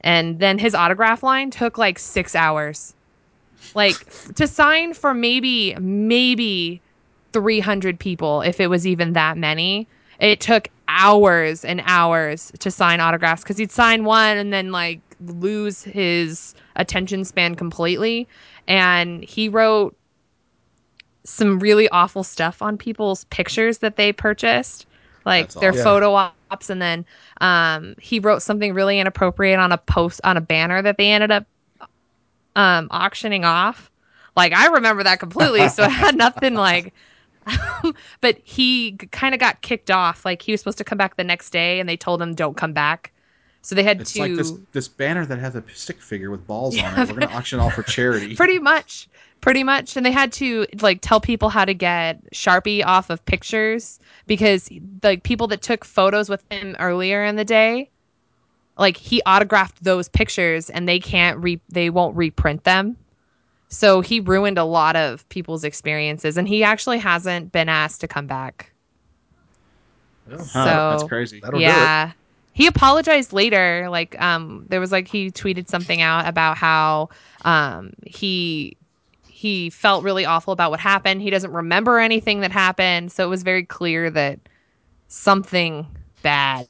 And 0.00 0.38
then 0.38 0.58
his 0.58 0.74
autograph 0.74 1.22
line 1.22 1.50
took 1.50 1.78
like 1.78 1.98
six 1.98 2.34
hours. 2.34 2.93
Like 3.74 4.34
to 4.34 4.46
sign 4.46 4.94
for 4.94 5.14
maybe, 5.14 5.74
maybe 5.76 6.80
300 7.32 7.98
people, 7.98 8.42
if 8.42 8.60
it 8.60 8.68
was 8.68 8.86
even 8.86 9.12
that 9.12 9.36
many. 9.36 9.88
It 10.20 10.40
took 10.40 10.68
hours 10.88 11.64
and 11.64 11.82
hours 11.84 12.52
to 12.60 12.70
sign 12.70 13.00
autographs 13.00 13.42
because 13.42 13.58
he'd 13.58 13.72
sign 13.72 14.04
one 14.04 14.36
and 14.36 14.52
then 14.52 14.70
like 14.70 15.00
lose 15.20 15.82
his 15.82 16.54
attention 16.76 17.24
span 17.24 17.56
completely. 17.56 18.28
And 18.68 19.24
he 19.24 19.48
wrote 19.48 19.96
some 21.24 21.58
really 21.58 21.88
awful 21.88 22.22
stuff 22.22 22.62
on 22.62 22.78
people's 22.78 23.24
pictures 23.24 23.78
that 23.78 23.96
they 23.96 24.12
purchased, 24.12 24.86
like 25.24 25.46
That's 25.46 25.54
their 25.56 25.72
photo 25.72 26.14
ops. 26.14 26.70
And 26.70 26.80
then 26.80 27.04
um, 27.40 27.94
he 27.98 28.20
wrote 28.20 28.42
something 28.42 28.72
really 28.74 29.00
inappropriate 29.00 29.58
on 29.58 29.72
a 29.72 29.78
post 29.78 30.20
on 30.22 30.36
a 30.36 30.40
banner 30.40 30.82
that 30.82 30.98
they 30.98 31.10
ended 31.10 31.30
up 31.30 31.46
um, 32.56 32.88
auctioning 32.90 33.44
off. 33.44 33.90
Like 34.36 34.52
I 34.52 34.66
remember 34.66 35.04
that 35.04 35.20
completely, 35.20 35.68
so 35.68 35.84
I 35.84 35.88
had 35.88 36.16
nothing 36.16 36.54
like. 36.54 36.92
but 38.22 38.38
he 38.42 38.92
kind 39.12 39.34
of 39.34 39.40
got 39.40 39.60
kicked 39.60 39.90
off. 39.90 40.24
Like 40.24 40.40
he 40.42 40.52
was 40.52 40.60
supposed 40.60 40.78
to 40.78 40.84
come 40.84 40.98
back 40.98 41.16
the 41.16 41.24
next 41.24 41.50
day, 41.50 41.78
and 41.78 41.88
they 41.88 41.96
told 41.96 42.20
him 42.20 42.34
don't 42.34 42.56
come 42.56 42.72
back. 42.72 43.12
So 43.62 43.74
they 43.74 43.82
had 43.82 44.00
It's 44.00 44.12
to 44.12 44.20
like 44.20 44.34
this 44.34 44.52
this 44.72 44.88
banner 44.88 45.24
that 45.26 45.38
has 45.38 45.54
a 45.54 45.64
stick 45.72 46.00
figure 46.00 46.30
with 46.30 46.46
balls 46.46 46.76
on 46.78 46.84
it. 46.98 47.08
We're 47.08 47.20
gonna 47.20 47.32
auction 47.32 47.60
off 47.60 47.74
for 47.74 47.82
charity. 47.82 48.34
pretty 48.36 48.58
much 48.58 49.08
pretty 49.44 49.62
much 49.62 49.94
and 49.94 50.06
they 50.06 50.10
had 50.10 50.32
to 50.32 50.66
like 50.80 51.00
tell 51.02 51.20
people 51.20 51.50
how 51.50 51.66
to 51.66 51.74
get 51.74 52.18
sharpie 52.32 52.82
off 52.82 53.10
of 53.10 53.22
pictures 53.26 54.00
because 54.26 54.70
like 55.02 55.22
people 55.22 55.46
that 55.46 55.60
took 55.60 55.84
photos 55.84 56.30
with 56.30 56.42
him 56.50 56.74
earlier 56.78 57.22
in 57.22 57.36
the 57.36 57.44
day 57.44 57.90
like 58.78 58.96
he 58.96 59.22
autographed 59.26 59.82
those 59.84 60.08
pictures 60.08 60.70
and 60.70 60.88
they 60.88 60.98
can't 60.98 61.38
re 61.38 61.60
they 61.68 61.90
won't 61.90 62.16
reprint 62.16 62.64
them 62.64 62.96
so 63.68 64.00
he 64.00 64.20
ruined 64.20 64.58
a 64.58 64.64
lot 64.64 64.96
of 64.96 65.28
people's 65.30 65.64
experiences 65.64 66.36
and 66.36 66.48
he 66.48 66.62
actually 66.62 66.98
hasn't 66.98 67.50
been 67.52 67.68
asked 67.68 68.00
to 68.00 68.08
come 68.08 68.26
back 68.26 68.72
Huh, 70.28 70.44
so 70.46 70.90
that's 70.90 71.04
crazy. 71.04 71.40
That'll 71.40 71.58
do 71.58 71.64
yeah. 71.64 72.12
He 72.52 72.66
apologized 72.66 73.32
later. 73.32 73.88
Like, 73.90 74.20
um, 74.20 74.66
there 74.68 74.80
was 74.80 74.92
like 74.92 75.08
he 75.08 75.30
tweeted 75.30 75.68
something 75.68 76.00
out 76.00 76.26
about 76.26 76.56
how 76.56 77.10
um 77.44 77.92
he 78.06 78.76
he 79.26 79.70
felt 79.70 80.04
really 80.04 80.24
awful 80.24 80.52
about 80.52 80.70
what 80.70 80.80
happened. 80.80 81.20
He 81.20 81.30
doesn't 81.30 81.52
remember 81.52 81.98
anything 81.98 82.40
that 82.40 82.52
happened, 82.52 83.12
so 83.12 83.24
it 83.24 83.28
was 83.28 83.42
very 83.42 83.64
clear 83.64 84.08
that 84.10 84.38
something 85.08 85.86
bad 86.22 86.66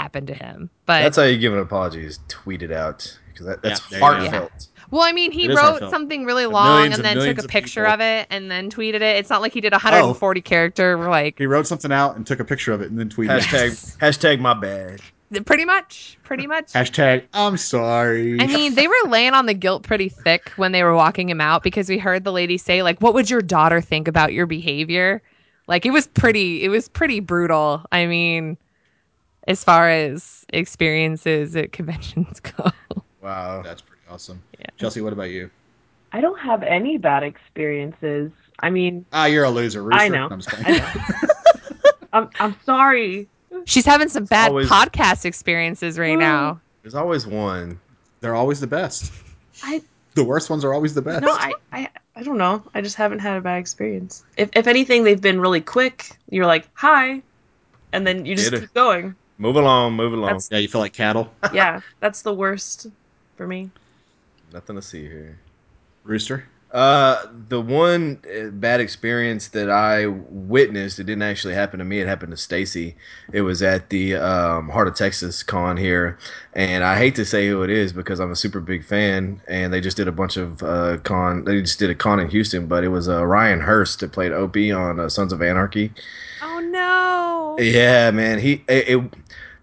happened 0.00 0.26
to 0.28 0.34
him. 0.34 0.70
But 0.86 1.02
That's 1.02 1.16
how 1.16 1.24
you 1.24 1.38
give 1.38 1.52
an 1.52 1.58
apology 1.58 2.04
is 2.04 2.18
tweet 2.28 2.62
it 2.62 2.72
out 2.72 3.16
because 3.32 3.46
that, 3.46 3.62
that's 3.62 3.80
Yeah, 3.90 3.98
there 3.98 4.22
you 4.22 4.30
heartfelt. 4.30 4.66
well, 4.90 5.02
I 5.02 5.12
mean, 5.12 5.30
he 5.32 5.48
wrote 5.48 5.58
heartfelt. 5.58 5.90
something 5.90 6.24
really 6.24 6.46
long 6.46 6.86
and 6.86 6.94
and 6.94 7.04
then 7.04 7.16
took 7.16 7.44
a 7.44 7.48
picture 7.48 7.82
people- 7.82 7.94
of 7.94 8.00
it 8.00 8.26
and 8.30 8.50
then 8.50 8.70
tweeted 8.70 8.96
it. 8.96 9.16
It's 9.16 9.30
not 9.30 9.40
like 9.40 9.52
he 9.52 9.60
did 9.60 9.72
a 9.72 9.78
140 9.78 10.40
character 10.40 10.96
like 11.08 11.38
He 11.38 11.46
wrote 11.46 11.66
something 11.66 11.92
out 11.92 12.16
and 12.16 12.26
took 12.26 12.40
a 12.40 12.44
picture 12.44 12.72
of 12.72 12.80
it 12.80 12.90
and 12.90 12.98
then 12.98 13.08
tweeted 13.08 13.38
it. 13.38 13.42
Hashtag 13.44 13.98
hashtag 13.98 14.40
my 14.40 14.54
bad. 14.54 15.00
pretty 15.44 15.64
much, 15.64 16.18
pretty 16.24 16.46
much. 16.46 16.72
Hashtag 16.72 17.24
I'm 17.32 17.56
sorry. 17.56 18.40
I 18.40 18.46
mean, 18.46 18.74
they 18.74 18.88
were 18.88 18.94
laying 19.08 19.32
on 19.34 19.46
the 19.46 19.54
guilt 19.54 19.84
pretty 19.84 20.08
thick 20.08 20.50
when 20.56 20.72
they 20.72 20.82
were 20.82 20.94
walking 20.94 21.28
him 21.28 21.40
out 21.40 21.62
because 21.62 21.88
we 21.88 21.98
heard 21.98 22.24
the 22.24 22.32
lady 22.32 22.58
say, 22.58 22.82
like, 22.82 23.00
what 23.00 23.14
would 23.14 23.30
your 23.30 23.42
daughter 23.42 23.80
think 23.80 24.08
about 24.08 24.32
your 24.32 24.46
behavior? 24.46 25.22
Like 25.68 25.86
it 25.86 25.92
was 25.92 26.08
pretty 26.08 26.64
it 26.64 26.68
was 26.68 26.88
pretty 26.88 27.20
brutal. 27.20 27.84
I 27.92 28.06
mean, 28.06 28.56
as 29.50 29.64
far 29.64 29.90
as 29.90 30.44
experiences 30.52 31.56
at 31.56 31.72
conventions 31.72 32.40
go. 32.56 32.70
Wow. 33.20 33.62
That's 33.62 33.82
pretty 33.82 34.02
awesome. 34.08 34.42
Chelsea, 34.78 35.00
what 35.00 35.12
about 35.12 35.30
you? 35.30 35.50
I 36.12 36.20
don't 36.20 36.38
have 36.40 36.62
any 36.62 36.96
bad 36.98 37.22
experiences. 37.22 38.30
I 38.60 38.70
mean, 38.70 39.04
Ah, 39.12 39.26
you're 39.26 39.44
a 39.44 39.50
loser. 39.50 39.82
Rooster. 39.82 40.00
I 40.00 40.08
know. 40.08 40.28
I'm 40.30 40.40
just 40.40 40.68
I 40.68 40.78
know. 40.78 40.88
I'm, 42.12 42.30
I'm 42.40 42.56
sorry. 42.64 43.28
She's 43.66 43.84
having 43.84 44.08
some 44.08 44.24
bad 44.24 44.48
always- 44.50 44.68
podcast 44.68 45.24
experiences 45.24 45.98
right 45.98 46.18
now. 46.18 46.60
There's 46.82 46.94
always 46.94 47.26
one. 47.26 47.78
They're 48.20 48.34
always 48.34 48.60
the 48.60 48.66
best. 48.66 49.12
I 49.62 49.82
The 50.14 50.24
worst 50.24 50.48
ones 50.50 50.64
are 50.64 50.72
always 50.72 50.94
the 50.94 51.02
best. 51.02 51.22
no, 51.22 51.32
I, 51.32 51.52
I 51.72 51.88
I 52.16 52.22
don't 52.22 52.38
know. 52.38 52.62
I 52.74 52.80
just 52.80 52.96
haven't 52.96 53.18
had 53.20 53.36
a 53.36 53.40
bad 53.40 53.58
experience. 53.58 54.24
If 54.36 54.50
if 54.54 54.66
anything, 54.66 55.04
they've 55.04 55.20
been 55.20 55.40
really 55.40 55.60
quick. 55.60 56.16
You're 56.30 56.46
like 56.46 56.68
hi, 56.74 57.22
and 57.92 58.06
then 58.06 58.24
you 58.26 58.34
just 58.34 58.50
Get 58.50 58.58
it. 58.58 58.60
keep 58.62 58.74
going. 58.74 59.14
Move 59.40 59.56
along, 59.56 59.94
move 59.94 60.12
along. 60.12 60.26
That's- 60.26 60.48
yeah, 60.52 60.58
you 60.58 60.68
feel 60.68 60.82
like 60.82 60.92
cattle. 60.92 61.32
Yeah, 61.54 61.80
that's 61.98 62.20
the 62.20 62.34
worst 62.34 62.88
for 63.38 63.46
me. 63.46 63.70
Nothing 64.52 64.76
to 64.76 64.82
see 64.82 65.00
here. 65.02 65.38
Rooster. 66.04 66.44
Uh, 66.72 67.26
the 67.48 67.60
one 67.60 68.20
uh, 68.28 68.48
bad 68.50 68.80
experience 68.80 69.48
that 69.48 69.70
I 69.70 70.06
witnessed, 70.06 71.00
it 71.00 71.04
didn't 71.04 71.22
actually 71.22 71.54
happen 71.54 71.78
to 71.78 71.84
me. 71.84 72.00
It 72.00 72.06
happened 72.06 72.30
to 72.32 72.36
Stacy. 72.36 72.94
It 73.32 73.40
was 73.40 73.62
at 73.62 73.88
the 73.88 74.14
um, 74.16 74.68
Heart 74.68 74.88
of 74.88 74.94
Texas 74.94 75.42
con 75.42 75.76
here, 75.78 76.18
and 76.52 76.84
I 76.84 76.96
hate 76.98 77.14
to 77.16 77.24
say 77.24 77.48
who 77.48 77.62
it 77.62 77.70
is 77.70 77.92
because 77.94 78.20
I'm 78.20 78.30
a 78.30 78.36
super 78.36 78.60
big 78.60 78.84
fan. 78.84 79.40
And 79.48 79.72
they 79.72 79.80
just 79.80 79.96
did 79.96 80.06
a 80.06 80.12
bunch 80.12 80.36
of 80.36 80.62
uh, 80.62 80.98
con. 80.98 81.44
They 81.44 81.60
just 81.62 81.78
did 81.78 81.88
a 81.90 81.94
con 81.94 82.20
in 82.20 82.28
Houston, 82.28 82.66
but 82.66 82.84
it 82.84 82.88
was 82.88 83.08
uh, 83.08 83.26
Ryan 83.26 83.60
Hurst 83.60 83.98
that 84.00 84.12
played 84.12 84.30
Opie 84.32 84.70
on 84.70 85.00
uh, 85.00 85.08
Sons 85.08 85.32
of 85.32 85.40
Anarchy. 85.42 85.92
Oh 86.42 86.60
no. 86.60 87.19
Yeah, 87.58 88.10
man. 88.10 88.38
He 88.38 88.64
it, 88.68 88.88
it 88.88 89.14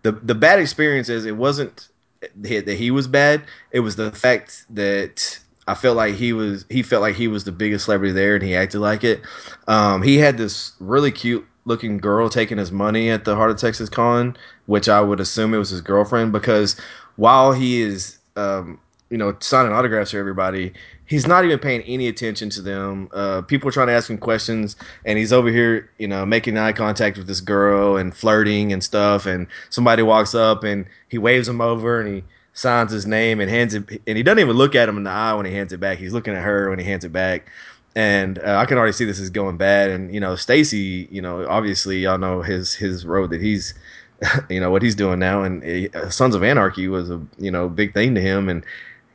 the 0.04 0.12
the 0.14 0.36
bad 0.36 0.60
experience 0.60 1.10
is 1.10 1.26
it 1.26 1.36
wasn't 1.38 1.90
that 2.36 2.68
he 2.68 2.92
was 2.92 3.08
bad. 3.08 3.44
It 3.72 3.82
was 3.82 3.96
the 3.96 4.12
fact 4.12 4.66
that 4.72 5.40
I 5.68 5.74
felt 5.76 5.98
like 5.98 6.16
he 6.16 6.34
was 6.34 6.66
he 6.70 6.84
felt 6.84 7.02
like 7.02 7.16
he 7.16 7.28
was 7.28 7.44
the 7.44 7.52
biggest 7.52 7.86
celebrity 7.86 8.14
there, 8.14 8.36
and 8.36 8.44
he 8.44 8.56
acted 8.56 8.80
like 8.80 9.04
it. 9.04 9.22
Um, 9.68 10.02
he 10.02 10.18
had 10.18 10.38
this 10.38 10.74
really 10.80 11.12
cute 11.12 11.46
looking 11.66 11.98
girl 11.98 12.30
taking 12.30 12.58
his 12.58 12.72
money 12.72 13.10
at 13.10 13.26
the 13.26 13.36
Heart 13.36 13.52
of 13.52 13.58
Texas 13.58 13.90
Con, 13.90 14.38
which 14.68 14.88
I 14.88 15.02
would 15.02 15.20
assume 15.20 15.54
it 15.54 15.58
was 15.58 15.70
his 15.70 15.82
girlfriend 15.82 16.32
because 16.32 16.80
while 17.18 17.52
he 17.52 17.82
is 17.82 18.18
um, 18.38 18.80
you 19.10 19.18
know 19.18 19.36
signing 19.40 19.74
autographs 19.74 20.12
for 20.12 20.20
everybody, 20.20 20.74
he's 21.08 21.26
not 21.26 21.44
even 21.46 21.58
paying 21.58 21.82
any 21.84 22.08
attention 22.08 22.50
to 22.52 22.62
them. 22.62 23.10
Uh, 23.12 23.42
people 23.42 23.68
are 23.68 23.72
trying 23.72 23.88
to 23.88 23.94
ask 23.94 24.10
him 24.10 24.18
questions, 24.18 24.76
and 25.06 25.18
he's 25.18 25.34
over 25.34 25.50
here, 25.50 25.90
you 25.98 26.08
know, 26.08 26.26
making 26.26 26.58
eye 26.58 26.74
contact 26.74 27.18
with 27.18 27.26
this 27.26 27.42
girl 27.42 27.98
and 27.98 28.16
flirting 28.16 28.72
and 28.72 28.84
stuff. 28.84 29.26
And 29.26 29.48
somebody 29.70 30.04
walks 30.04 30.36
up 30.36 30.64
and 30.64 30.86
he 31.08 31.18
waves 31.18 31.48
him 31.48 31.62
over 31.62 32.00
and 32.00 32.16
he 32.16 32.24
signs 32.54 32.92
his 32.92 33.08
name 33.08 33.40
and 33.40 33.50
hands 33.50 33.74
it, 33.74 34.02
and 34.06 34.18
he 34.18 34.24
doesn't 34.24 34.40
even 34.40 34.56
look 34.56 34.76
at 34.76 34.88
him 34.88 34.98
in 34.98 35.04
the 35.06 35.10
eye 35.10 35.34
when 35.34 35.46
he 35.46 35.54
hands 35.54 35.74
it 35.74 35.80
back. 35.80 35.98
He's 35.98 36.14
looking 36.14 36.36
at 36.36 36.44
her 36.44 36.70
when 36.70 36.78
he 36.78 36.86
hands 36.86 37.06
it 37.06 37.14
back. 37.14 37.50
And 37.96 38.38
uh, 38.40 38.58
I 38.58 38.66
can 38.66 38.78
already 38.78 38.94
see 38.94 39.06
this 39.06 39.20
is 39.20 39.32
going 39.32 39.58
bad. 39.58 39.90
And 39.90 40.14
you 40.14 40.20
know, 40.20 40.36
Stacy, 40.36 41.08
you 41.10 41.22
know, 41.22 41.48
obviously 41.48 42.00
y'all 42.00 42.20
know 42.20 42.42
his 42.42 42.76
his 42.76 43.06
road 43.06 43.32
that 43.32 43.42
he's, 43.42 43.74
you 44.50 44.60
know, 44.60 44.70
what 44.70 44.84
he's 44.84 44.94
doing 44.94 45.20
now. 45.20 45.42
And 45.42 45.96
uh, 45.96 46.10
Sons 46.10 46.36
of 46.36 46.44
Anarchy 46.44 46.90
was 46.90 47.10
a 47.10 47.20
you 47.40 47.50
know 47.50 47.70
big 47.70 47.94
thing 47.94 48.14
to 48.14 48.22
him, 48.22 48.50
and 48.50 48.64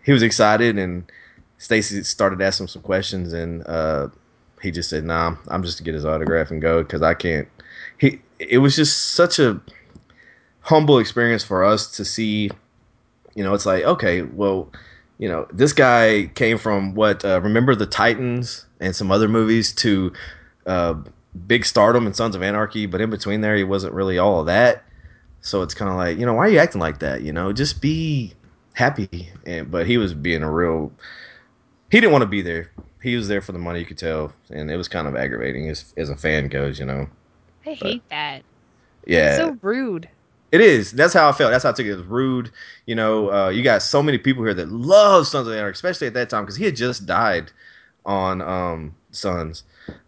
he 0.04 0.10
was 0.10 0.22
excited. 0.22 0.78
And 0.78 1.04
Stacy 1.62 2.02
started 2.02 2.42
asking 2.42 2.66
some 2.66 2.82
questions, 2.82 3.32
and 3.32 3.64
uh, 3.68 4.08
he 4.60 4.72
just 4.72 4.90
said, 4.90 5.04
"Nah, 5.04 5.36
I'm 5.46 5.62
just 5.62 5.78
to 5.78 5.84
get 5.84 5.94
his 5.94 6.04
autograph 6.04 6.50
and 6.50 6.60
go 6.60 6.82
because 6.82 7.02
I 7.02 7.14
can't." 7.14 7.46
He 7.98 8.20
it 8.40 8.58
was 8.58 8.74
just 8.74 9.12
such 9.12 9.38
a 9.38 9.60
humble 10.62 10.98
experience 10.98 11.44
for 11.44 11.62
us 11.62 11.88
to 11.92 12.04
see. 12.04 12.50
You 13.36 13.44
know, 13.44 13.54
it's 13.54 13.64
like 13.64 13.84
okay, 13.84 14.22
well, 14.22 14.72
you 15.18 15.28
know, 15.28 15.46
this 15.52 15.72
guy 15.72 16.32
came 16.34 16.58
from 16.58 16.96
what? 16.96 17.24
Uh, 17.24 17.40
remember 17.40 17.76
the 17.76 17.86
Titans 17.86 18.66
and 18.80 18.96
some 18.96 19.12
other 19.12 19.28
movies 19.28 19.72
to 19.76 20.12
uh, 20.66 20.94
big 21.46 21.64
stardom 21.64 22.06
and 22.06 22.16
Sons 22.16 22.34
of 22.34 22.42
Anarchy, 22.42 22.86
but 22.86 23.00
in 23.00 23.08
between 23.08 23.40
there, 23.40 23.54
he 23.54 23.62
wasn't 23.62 23.94
really 23.94 24.18
all 24.18 24.40
of 24.40 24.46
that. 24.46 24.82
So 25.42 25.62
it's 25.62 25.74
kind 25.74 25.90
of 25.90 25.96
like, 25.96 26.18
you 26.18 26.26
know, 26.26 26.34
why 26.34 26.46
are 26.46 26.48
you 26.48 26.58
acting 26.58 26.80
like 26.80 26.98
that? 26.98 27.22
You 27.22 27.32
know, 27.32 27.52
just 27.52 27.80
be 27.80 28.34
happy. 28.72 29.30
And 29.46 29.70
but 29.70 29.86
he 29.86 29.96
was 29.96 30.12
being 30.12 30.42
a 30.42 30.50
real. 30.50 30.90
He 31.92 32.00
didn't 32.00 32.12
want 32.12 32.22
to 32.22 32.26
be 32.28 32.40
there. 32.42 32.72
He 33.02 33.16
was 33.16 33.28
there 33.28 33.42
for 33.42 33.52
the 33.52 33.58
money, 33.58 33.80
you 33.80 33.84
could 33.86 33.98
tell, 33.98 34.32
and 34.50 34.70
it 34.70 34.76
was 34.76 34.88
kind 34.88 35.06
of 35.06 35.14
aggravating 35.14 35.68
as 35.68 35.92
as 35.98 36.08
a 36.08 36.16
fan 36.16 36.48
goes. 36.48 36.78
You 36.80 36.86
know, 36.86 37.08
I 37.66 37.74
hate 37.74 38.02
that. 38.08 38.42
yeah, 39.06 39.36
So 39.36 39.58
rude. 39.60 40.08
it 40.52 40.60
is. 40.62 40.92
That's 40.92 41.12
how 41.12 41.28
I 41.28 41.32
felt. 41.32 41.50
That's 41.52 41.64
how 41.64 41.70
I 41.70 41.72
took 41.74 41.84
it. 41.86 41.90
It 41.90 41.96
was 41.96 42.06
rude. 42.06 42.50
You 42.86 42.94
know, 42.94 43.30
uh, 43.30 43.48
you 43.50 43.62
got 43.62 43.82
so 43.82 44.02
many 44.02 44.16
people 44.18 44.42
here 44.42 44.54
that 44.54 44.70
love 44.70 45.26
Sons 45.26 45.46
of 45.46 45.52
Anarchy, 45.54 45.74
especially 45.74 46.06
at 46.06 46.14
that 46.14 46.30
time 46.30 46.44
because 46.44 46.56
he 46.56 46.64
had 46.64 46.76
just 46.76 47.04
died 47.06 47.52
on 48.06 48.40
um, 48.40 48.96
Sons, 49.10 49.64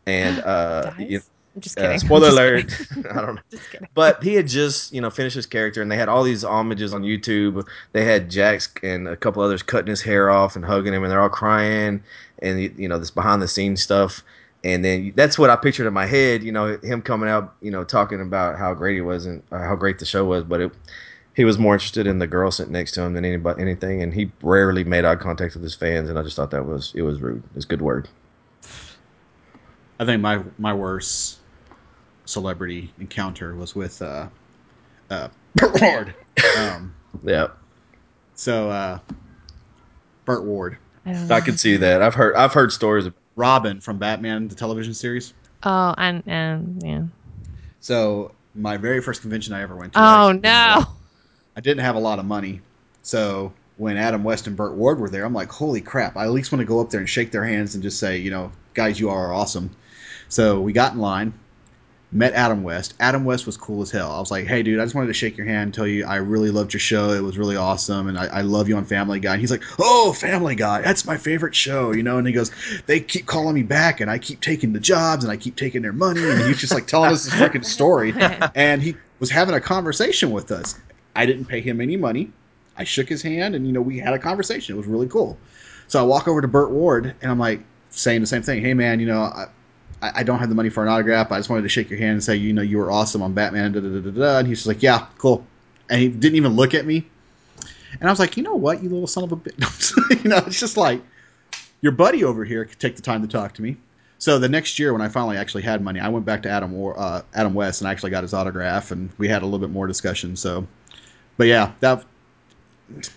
and 0.06 0.38
uh, 0.44 0.92
you- 0.98 1.20
I'm 1.54 1.60
just 1.60 1.78
uh, 1.78 1.82
kidding. 1.82 1.98
spoiler 2.06 2.26
just 2.26 2.38
alert. 2.38 2.68
kidding. 2.68 3.06
I 3.10 3.20
don't 3.20 3.34
know. 3.36 3.42
Just 3.50 3.70
kidding. 3.70 3.88
But 3.94 4.22
he 4.22 4.34
had 4.34 4.48
just, 4.48 4.92
you 4.92 5.00
know, 5.00 5.10
finished 5.10 5.36
his 5.36 5.46
character, 5.46 5.82
and 5.82 5.90
they 5.90 5.96
had 5.96 6.08
all 6.08 6.24
these 6.24 6.42
homages 6.42 6.92
on 6.92 7.02
YouTube. 7.02 7.66
They 7.92 8.04
had 8.04 8.30
Jax 8.30 8.72
and 8.82 9.06
a 9.08 9.16
couple 9.16 9.42
others 9.42 9.62
cutting 9.62 9.88
his 9.88 10.02
hair 10.02 10.30
off 10.30 10.56
and 10.56 10.64
hugging 10.64 10.92
him, 10.92 11.02
and 11.02 11.10
they're 11.12 11.20
all 11.20 11.28
crying, 11.28 12.02
and 12.40 12.60
you 12.78 12.88
know, 12.88 12.98
this 12.98 13.10
behind 13.10 13.40
the 13.40 13.48
scenes 13.48 13.82
stuff. 13.82 14.22
And 14.64 14.82
then 14.82 15.12
that's 15.14 15.38
what 15.38 15.50
I 15.50 15.56
pictured 15.56 15.86
in 15.86 15.92
my 15.92 16.06
head, 16.06 16.42
you 16.42 16.50
know, 16.50 16.78
him 16.78 17.02
coming 17.02 17.28
out, 17.28 17.54
you 17.60 17.70
know, 17.70 17.84
talking 17.84 18.22
about 18.22 18.58
how 18.58 18.72
great 18.72 18.94
he 18.94 19.02
was 19.02 19.26
and 19.26 19.42
uh, 19.52 19.58
how 19.58 19.76
great 19.76 19.98
the 19.98 20.06
show 20.06 20.24
was. 20.24 20.42
But 20.42 20.62
it, 20.62 20.72
he 21.36 21.44
was 21.44 21.58
more 21.58 21.74
interested 21.74 22.06
in 22.06 22.18
the 22.18 22.26
girl 22.26 22.50
sitting 22.50 22.72
next 22.72 22.92
to 22.92 23.02
him 23.02 23.12
than 23.12 23.26
anybody 23.26 23.60
anything, 23.60 24.02
and 24.02 24.14
he 24.14 24.32
rarely 24.42 24.82
made 24.82 25.04
eye 25.04 25.16
contact 25.16 25.54
with 25.54 25.62
his 25.62 25.74
fans. 25.74 26.08
And 26.08 26.18
I 26.18 26.22
just 26.22 26.34
thought 26.34 26.50
that 26.52 26.64
was 26.64 26.92
it 26.96 27.02
was 27.02 27.20
rude. 27.20 27.42
It's 27.54 27.66
a 27.66 27.68
good 27.68 27.82
word. 27.82 28.08
I 30.00 30.06
think 30.06 30.22
my 30.22 30.42
my 30.58 30.72
worst 30.72 31.38
celebrity 32.26 32.92
encounter 32.98 33.54
was 33.54 33.74
with 33.74 34.00
uh, 34.02 34.28
uh, 35.10 35.28
Burt 35.56 35.80
Ward. 35.80 36.14
Um, 36.58 36.94
Yeah, 37.22 37.48
so 38.34 38.68
uh, 38.70 38.98
Burt 40.24 40.44
Ward, 40.44 40.78
I 41.06 41.12
don't 41.12 41.30
I 41.30 41.38
know. 41.38 41.44
could 41.44 41.60
see 41.60 41.76
that. 41.76 42.02
I've 42.02 42.14
heard 42.14 42.34
I've 42.34 42.52
heard 42.52 42.72
stories. 42.72 43.06
Of, 43.06 43.14
Robin 43.36 43.80
from 43.80 43.98
Batman 43.98 44.48
the 44.48 44.54
television 44.54 44.94
series. 44.94 45.32
Oh, 45.62 45.94
and 45.98 46.22
and 46.26 46.82
yeah. 46.84 47.02
So 47.80 48.32
my 48.54 48.76
very 48.76 49.00
first 49.00 49.20
convention 49.20 49.54
I 49.54 49.62
ever 49.62 49.76
went 49.76 49.92
to. 49.94 49.98
Oh 50.00 50.28
I 50.28 50.32
no. 50.32 50.86
I 51.56 51.60
didn't 51.60 51.84
have 51.84 51.94
a 51.94 52.00
lot 52.00 52.18
of 52.18 52.24
money, 52.24 52.60
so 53.02 53.52
when 53.76 53.96
Adam 53.96 54.24
West 54.24 54.46
and 54.48 54.56
Burt 54.56 54.74
Ward 54.74 54.98
were 54.98 55.08
there, 55.10 55.24
I'm 55.24 55.32
like, 55.34 55.50
holy 55.50 55.80
crap! 55.80 56.16
I 56.16 56.24
at 56.24 56.30
least 56.30 56.50
want 56.52 56.60
to 56.60 56.66
go 56.66 56.80
up 56.80 56.90
there 56.90 57.00
and 57.00 57.08
shake 57.08 57.30
their 57.30 57.44
hands 57.44 57.74
and 57.74 57.82
just 57.82 57.98
say, 58.00 58.16
you 58.18 58.30
know, 58.30 58.50
guys, 58.74 58.98
you 58.98 59.08
are 59.10 59.32
awesome. 59.32 59.70
So 60.28 60.60
we 60.60 60.72
got 60.72 60.94
in 60.94 60.98
line, 60.98 61.32
met 62.14 62.32
Adam 62.32 62.62
West. 62.62 62.94
Adam 63.00 63.24
West 63.24 63.44
was 63.44 63.56
cool 63.56 63.82
as 63.82 63.90
hell. 63.90 64.12
I 64.12 64.20
was 64.20 64.30
like, 64.30 64.46
hey, 64.46 64.62
dude, 64.62 64.78
I 64.78 64.84
just 64.84 64.94
wanted 64.94 65.08
to 65.08 65.14
shake 65.14 65.36
your 65.36 65.46
hand, 65.46 65.74
tell 65.74 65.86
you 65.86 66.06
I 66.06 66.16
really 66.16 66.50
loved 66.50 66.72
your 66.72 66.80
show. 66.80 67.10
It 67.10 67.22
was 67.22 67.36
really 67.36 67.56
awesome, 67.56 68.08
and 68.08 68.16
I, 68.16 68.26
I 68.26 68.40
love 68.42 68.68
you 68.68 68.76
on 68.76 68.84
Family 68.84 69.18
Guy. 69.18 69.32
And 69.32 69.40
he's 69.40 69.50
like, 69.50 69.64
oh, 69.80 70.12
Family 70.12 70.54
Guy, 70.54 70.80
that's 70.80 71.04
my 71.04 71.16
favorite 71.16 71.56
show, 71.56 71.92
you 71.92 72.04
know. 72.04 72.16
And 72.16 72.26
he 72.26 72.32
goes, 72.32 72.52
they 72.86 73.00
keep 73.00 73.26
calling 73.26 73.56
me 73.56 73.64
back, 73.64 74.00
and 74.00 74.08
I 74.08 74.18
keep 74.18 74.40
taking 74.40 74.72
the 74.72 74.80
jobs, 74.80 75.24
and 75.24 75.32
I 75.32 75.36
keep 75.36 75.56
taking 75.56 75.82
their 75.82 75.92
money, 75.92 76.22
and 76.22 76.40
he's 76.42 76.58
just 76.58 76.72
like 76.72 76.86
telling 76.86 77.10
us 77.10 77.24
this 77.24 77.34
freaking 77.34 77.64
story. 77.64 78.14
And 78.54 78.82
he 78.82 78.96
was 79.18 79.30
having 79.30 79.54
a 79.54 79.60
conversation 79.60 80.30
with 80.30 80.50
us. 80.52 80.78
I 81.16 81.26
didn't 81.26 81.46
pay 81.46 81.60
him 81.60 81.80
any 81.80 81.96
money. 81.96 82.30
I 82.76 82.84
shook 82.84 83.08
his 83.08 83.22
hand, 83.22 83.54
and 83.54 83.66
you 83.66 83.72
know, 83.72 83.80
we 83.80 83.98
had 83.98 84.14
a 84.14 84.18
conversation. 84.18 84.74
It 84.74 84.78
was 84.78 84.86
really 84.86 85.08
cool. 85.08 85.36
So 85.88 85.98
I 86.00 86.02
walk 86.02 86.28
over 86.28 86.40
to 86.40 86.48
Burt 86.48 86.70
Ward, 86.70 87.14
and 87.22 87.30
I'm 87.30 87.38
like 87.38 87.60
saying 87.90 88.20
the 88.20 88.26
same 88.26 88.42
thing. 88.42 88.62
Hey, 88.62 88.74
man, 88.74 89.00
you 89.00 89.06
know, 89.06 89.22
I, 89.22 89.46
I 90.04 90.20
I 90.20 90.22
don't 90.22 90.38
have 90.38 90.48
the 90.48 90.54
money 90.54 90.70
for 90.70 90.82
an 90.82 90.88
autograph. 90.88 91.32
I 91.32 91.38
just 91.38 91.48
wanted 91.48 91.62
to 91.62 91.68
shake 91.68 91.90
your 91.90 91.98
hand 91.98 92.12
and 92.12 92.24
say, 92.24 92.36
you 92.36 92.52
know, 92.52 92.62
you 92.62 92.78
were 92.78 92.90
awesome 92.90 93.22
on 93.22 93.32
Batman. 93.32 93.72
Da, 93.72 93.80
da, 93.80 94.00
da, 94.00 94.10
da. 94.10 94.38
And 94.38 94.48
he's 94.48 94.58
just 94.58 94.66
like, 94.66 94.82
yeah, 94.82 95.06
cool. 95.18 95.46
And 95.90 96.00
he 96.00 96.08
didn't 96.08 96.36
even 96.36 96.54
look 96.54 96.74
at 96.74 96.86
me. 96.86 97.06
And 98.00 98.08
I 98.08 98.12
was 98.12 98.18
like, 98.18 98.36
you 98.36 98.42
know 98.42 98.54
what, 98.54 98.82
you 98.82 98.88
little 98.88 99.06
son 99.06 99.24
of 99.24 99.32
a 99.32 99.36
bitch. 99.36 100.22
you 100.24 100.30
know, 100.30 100.38
it's 100.38 100.58
just 100.58 100.76
like 100.76 101.00
your 101.80 101.92
buddy 101.92 102.24
over 102.24 102.44
here 102.44 102.64
could 102.64 102.80
take 102.80 102.96
the 102.96 103.02
time 103.02 103.22
to 103.22 103.28
talk 103.28 103.54
to 103.54 103.62
me. 103.62 103.76
So 104.18 104.38
the 104.38 104.48
next 104.48 104.78
year, 104.78 104.92
when 104.92 105.02
I 105.02 105.08
finally 105.08 105.36
actually 105.36 105.62
had 105.62 105.82
money, 105.82 106.00
I 106.00 106.08
went 106.08 106.24
back 106.24 106.42
to 106.42 106.50
Adam 106.50 106.72
War, 106.72 106.98
uh, 106.98 107.22
Adam 107.34 107.52
West 107.54 107.80
and 107.80 107.88
I 107.88 107.92
actually 107.92 108.10
got 108.10 108.22
his 108.22 108.32
autograph, 108.32 108.90
and 108.90 109.10
we 109.18 109.28
had 109.28 109.42
a 109.42 109.44
little 109.44 109.58
bit 109.58 109.70
more 109.70 109.86
discussion. 109.86 110.34
So, 110.36 110.66
but 111.36 111.46
yeah, 111.46 111.72
that 111.80 112.04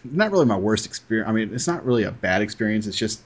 not 0.03 0.31
really 0.31 0.45
my 0.45 0.57
worst 0.57 0.85
experience. 0.85 1.29
I 1.29 1.31
mean, 1.31 1.53
it's 1.53 1.67
not 1.67 1.85
really 1.85 2.03
a 2.03 2.11
bad 2.11 2.41
experience. 2.41 2.87
It's 2.87 2.97
just 2.97 3.21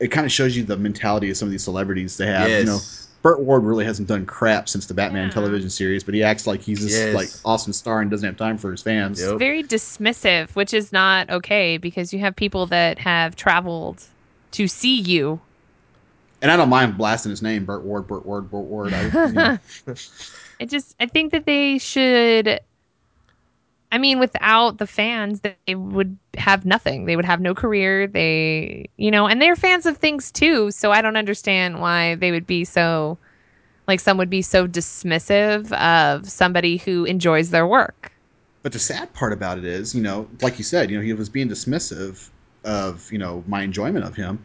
it 0.00 0.08
kind 0.08 0.24
of 0.26 0.32
shows 0.32 0.56
you 0.56 0.62
the 0.64 0.76
mentality 0.76 1.30
of 1.30 1.36
some 1.36 1.46
of 1.48 1.52
these 1.52 1.64
celebrities 1.64 2.16
they 2.16 2.26
have. 2.26 2.48
You 2.50 2.64
know, 2.64 2.78
Burt 3.22 3.40
Ward 3.40 3.64
really 3.64 3.84
hasn't 3.84 4.08
done 4.08 4.26
crap 4.26 4.68
since 4.68 4.86
the 4.86 4.94
Batman 4.94 5.26
Yeah. 5.28 5.32
television 5.34 5.70
series, 5.70 6.04
but 6.04 6.14
he 6.14 6.22
acts 6.22 6.46
like 6.46 6.60
he's 6.62 6.82
this 6.84 6.92
Yes. 6.92 7.14
like 7.14 7.30
awesome 7.44 7.72
star 7.72 8.00
and 8.00 8.10
doesn't 8.10 8.26
have 8.26 8.36
time 8.36 8.58
for 8.58 8.70
his 8.70 8.82
fans. 8.82 9.20
Yep. 9.20 9.38
Very 9.38 9.62
dismissive, 9.62 10.50
which 10.50 10.72
is 10.74 10.92
not 10.92 11.28
okay 11.30 11.76
because 11.78 12.12
you 12.12 12.18
have 12.20 12.36
people 12.36 12.66
that 12.66 12.98
have 12.98 13.34
traveled 13.34 14.04
to 14.52 14.68
see 14.68 15.00
you. 15.00 15.40
And 16.42 16.50
I 16.50 16.56
don't 16.56 16.68
mind 16.68 16.96
blasting 16.98 17.30
his 17.30 17.42
name, 17.42 17.64
Burt 17.64 17.82
Ward, 17.82 18.06
Burt 18.06 18.26
Ward, 18.26 18.50
Burt 18.50 18.64
Ward. 18.64 18.92
I, 18.92 19.02
you 19.26 19.32
know. 19.32 19.58
It 20.58 20.70
just 20.70 20.94
I 20.98 21.04
think 21.06 21.32
that 21.32 21.44
they 21.44 21.76
should 21.76 22.60
I 23.96 23.98
mean 23.98 24.18
without 24.18 24.76
the 24.76 24.86
fans 24.86 25.40
they 25.40 25.74
would 25.74 26.18
have 26.36 26.66
nothing. 26.66 27.06
They 27.06 27.16
would 27.16 27.24
have 27.24 27.40
no 27.40 27.54
career. 27.54 28.06
They 28.06 28.90
you 28.98 29.10
know, 29.10 29.26
and 29.26 29.40
they're 29.40 29.56
fans 29.56 29.86
of 29.86 29.96
things 29.96 30.30
too, 30.30 30.70
so 30.70 30.92
I 30.92 31.00
don't 31.00 31.16
understand 31.16 31.80
why 31.80 32.16
they 32.16 32.30
would 32.30 32.46
be 32.46 32.66
so 32.66 33.16
like 33.88 34.00
some 34.00 34.18
would 34.18 34.28
be 34.28 34.42
so 34.42 34.68
dismissive 34.68 35.72
of 35.72 36.28
somebody 36.28 36.76
who 36.76 37.06
enjoys 37.06 37.48
their 37.48 37.66
work. 37.66 38.12
But 38.62 38.72
the 38.74 38.78
sad 38.78 39.14
part 39.14 39.32
about 39.32 39.56
it 39.56 39.64
is, 39.64 39.94
you 39.94 40.02
know, 40.02 40.28
like 40.42 40.58
you 40.58 40.64
said, 40.64 40.90
you 40.90 40.98
know, 40.98 41.02
he 41.02 41.14
was 41.14 41.30
being 41.30 41.48
dismissive 41.48 42.28
of, 42.64 43.10
you 43.10 43.18
know, 43.18 43.44
my 43.46 43.62
enjoyment 43.62 44.04
of 44.04 44.14
him. 44.14 44.44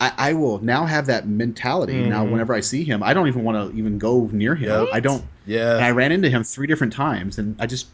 I, 0.00 0.12
I 0.18 0.32
will 0.34 0.58
now 0.58 0.84
have 0.84 1.06
that 1.06 1.28
mentality. 1.28 1.94
Now, 2.02 2.24
mm-hmm. 2.24 2.32
whenever 2.32 2.52
I 2.52 2.60
see 2.60 2.84
him, 2.84 3.02
I 3.02 3.14
don't 3.14 3.28
even 3.28 3.42
want 3.42 3.56
to 3.56 3.78
even 3.78 3.96
go 3.96 4.28
near 4.32 4.54
him. 4.54 4.84
Yep. 4.84 4.88
I 4.92 5.00
don't. 5.00 5.24
Yeah. 5.46 5.76
And 5.76 5.84
I 5.84 5.92
ran 5.92 6.12
into 6.12 6.28
him 6.28 6.44
three 6.44 6.66
different 6.66 6.92
times, 6.92 7.38
and 7.38 7.56
I 7.58 7.66
just, 7.66 7.86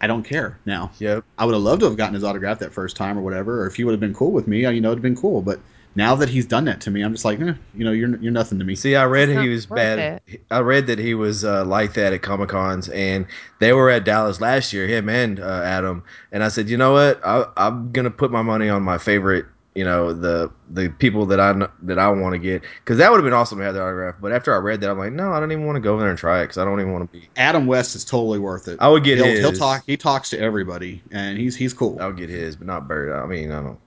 I 0.00 0.06
don't 0.06 0.22
care 0.22 0.58
now. 0.64 0.90
Yep. 0.98 1.24
I 1.38 1.44
would 1.44 1.54
have 1.54 1.62
loved 1.62 1.80
to 1.80 1.86
have 1.86 1.96
gotten 1.96 2.14
his 2.14 2.24
autograph 2.24 2.58
that 2.60 2.72
first 2.72 2.96
time 2.96 3.18
or 3.18 3.22
whatever, 3.22 3.62
or 3.62 3.66
if 3.66 3.74
he 3.74 3.84
would 3.84 3.92
have 3.92 4.00
been 4.00 4.14
cool 4.14 4.32
with 4.32 4.46
me, 4.46 4.60
you 4.60 4.80
know, 4.80 4.88
it'd 4.88 4.98
have 4.98 5.02
been 5.02 5.16
cool. 5.16 5.42
But 5.42 5.60
now 5.94 6.14
that 6.14 6.28
he's 6.28 6.46
done 6.46 6.64
that 6.66 6.80
to 6.82 6.90
me, 6.90 7.02
I'm 7.02 7.12
just 7.12 7.24
like, 7.24 7.40
eh, 7.40 7.54
you 7.74 7.84
know, 7.84 7.92
you're 7.92 8.16
you're 8.16 8.32
nothing 8.32 8.58
to 8.60 8.64
me. 8.64 8.74
See, 8.74 8.96
I 8.96 9.04
read 9.04 9.28
he 9.28 9.48
was 9.48 9.68
worth 9.68 9.76
bad. 9.76 10.22
I 10.50 10.60
read 10.60 10.86
that 10.86 10.98
he 10.98 11.14
was 11.14 11.44
uh, 11.44 11.64
like 11.64 11.94
that 11.94 12.12
at 12.12 12.22
Comic 12.22 12.48
Cons, 12.48 12.88
and 12.88 13.26
they 13.58 13.72
were 13.72 13.90
at 13.90 14.04
Dallas 14.04 14.40
last 14.40 14.72
year, 14.72 14.86
him 14.86 15.08
and 15.08 15.40
uh, 15.40 15.62
Adam. 15.64 16.04
And 16.32 16.44
I 16.44 16.48
said, 16.48 16.68
you 16.68 16.76
know 16.76 16.92
what? 16.92 17.20
I, 17.24 17.46
I'm 17.56 17.92
gonna 17.92 18.10
put 18.10 18.30
my 18.30 18.42
money 18.42 18.68
on 18.68 18.82
my 18.82 18.98
favorite 18.98 19.46
you 19.74 19.84
know 19.84 20.12
the 20.12 20.50
the 20.70 20.88
people 20.88 21.26
that 21.26 21.38
I 21.38 21.52
that 21.82 21.98
I 21.98 22.08
want 22.10 22.32
to 22.32 22.38
get 22.38 22.62
because 22.80 22.98
that 22.98 23.10
would 23.10 23.18
have 23.18 23.24
been 23.24 23.32
awesome 23.32 23.58
to 23.58 23.64
have 23.64 23.74
the 23.74 23.82
autograph. 23.82 24.16
But 24.20 24.32
after 24.32 24.52
I 24.54 24.58
read 24.58 24.80
that, 24.80 24.90
I'm 24.90 24.98
like, 24.98 25.12
no, 25.12 25.32
I 25.32 25.38
don't 25.38 25.52
even 25.52 25.64
want 25.64 25.76
to 25.76 25.80
go 25.80 25.92
over 25.92 26.02
there 26.02 26.10
and 26.10 26.18
try 26.18 26.40
it 26.40 26.44
because 26.44 26.58
I 26.58 26.64
don't 26.64 26.80
even 26.80 26.92
want 26.92 27.10
to 27.10 27.18
be. 27.18 27.28
Adam 27.36 27.66
West 27.66 27.94
is 27.94 28.04
totally 28.04 28.38
worth 28.38 28.66
it. 28.68 28.78
I 28.80 28.88
would 28.88 29.04
get 29.04 29.18
he'll, 29.18 29.26
his. 29.26 29.40
he'll 29.40 29.52
talk. 29.52 29.84
He 29.86 29.96
talks 29.96 30.30
to 30.30 30.40
everybody, 30.40 31.02
and 31.12 31.38
he's 31.38 31.54
he's 31.54 31.72
cool. 31.72 31.98
I'll 32.00 32.12
get 32.12 32.30
his, 32.30 32.56
but 32.56 32.66
not 32.66 32.88
Bird. 32.88 33.12
I 33.12 33.26
mean, 33.26 33.52
I 33.52 33.62
don't. 33.62 33.78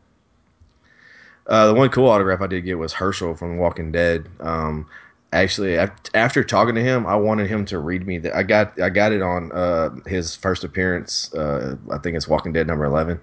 Uh, 1.47 1.67
the 1.67 1.73
one 1.73 1.89
cool 1.89 2.07
autograph 2.07 2.39
I 2.39 2.47
did 2.47 2.61
get 2.61 2.77
was 2.77 2.93
Hershel 2.93 3.37
from 3.37 3.57
Walking 3.57 3.91
Dead. 3.91 4.29
Um, 4.39 4.87
actually, 5.33 5.77
after 6.13 6.43
talking 6.43 6.75
to 6.75 6.81
him, 6.81 7.05
I 7.05 7.15
wanted 7.15 7.49
him 7.49 7.65
to 7.65 7.79
read 7.79 8.07
me 8.07 8.19
that. 8.19 8.33
I 8.33 8.43
got 8.43 8.79
I 8.79 8.89
got 8.89 9.11
it 9.11 9.21
on 9.21 9.51
uh, 9.51 9.89
his 10.05 10.35
first 10.35 10.63
appearance. 10.63 11.33
Uh, 11.33 11.75
I 11.91 11.97
think 11.97 12.15
it's 12.15 12.27
Walking 12.27 12.53
Dead 12.53 12.67
number 12.67 12.85
eleven, 12.85 13.19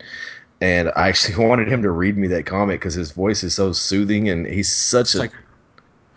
and 0.61 0.91
I 0.97 1.09
actually 1.09 1.45
wanted 1.47 1.69
him 1.69 1.83
to 1.83 1.91
read 1.91 2.17
me 2.17 2.29
that 2.29 2.47
comic 2.47 2.81
because 2.81 2.95
his 2.95 3.13
voice 3.13 3.43
is 3.43 3.55
so 3.55 3.73
soothing 3.73 4.29
and 4.29 4.47
he's 4.47 4.71
such 4.71 5.03
It's 5.03 5.15
a 5.15 5.19
like 5.19 5.33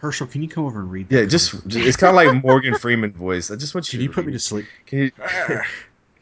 Hershel. 0.01 0.27
Can 0.29 0.41
you 0.41 0.49
come 0.49 0.65
over 0.65 0.81
and 0.81 0.91
read? 0.91 1.07
that 1.09 1.15
yeah. 1.15 1.21
for 1.21 1.29
Just 1.29 1.53
it's 1.65 1.95
kind 1.97 2.09
of 2.09 2.15
like 2.15 2.43
Morgan 2.43 2.77
Freeman 2.77 3.13
voice. 3.13 3.49
I 3.49 3.55
just 3.55 3.73
want 3.73 3.87
you. 3.87 3.97
Can 3.97 4.01
you 4.01 4.07
to 4.09 4.13
put 4.13 4.25
me 4.25 4.33
to 4.33 4.39
sleep? 4.39 4.65
Can 4.85 4.99
you? 4.99 5.11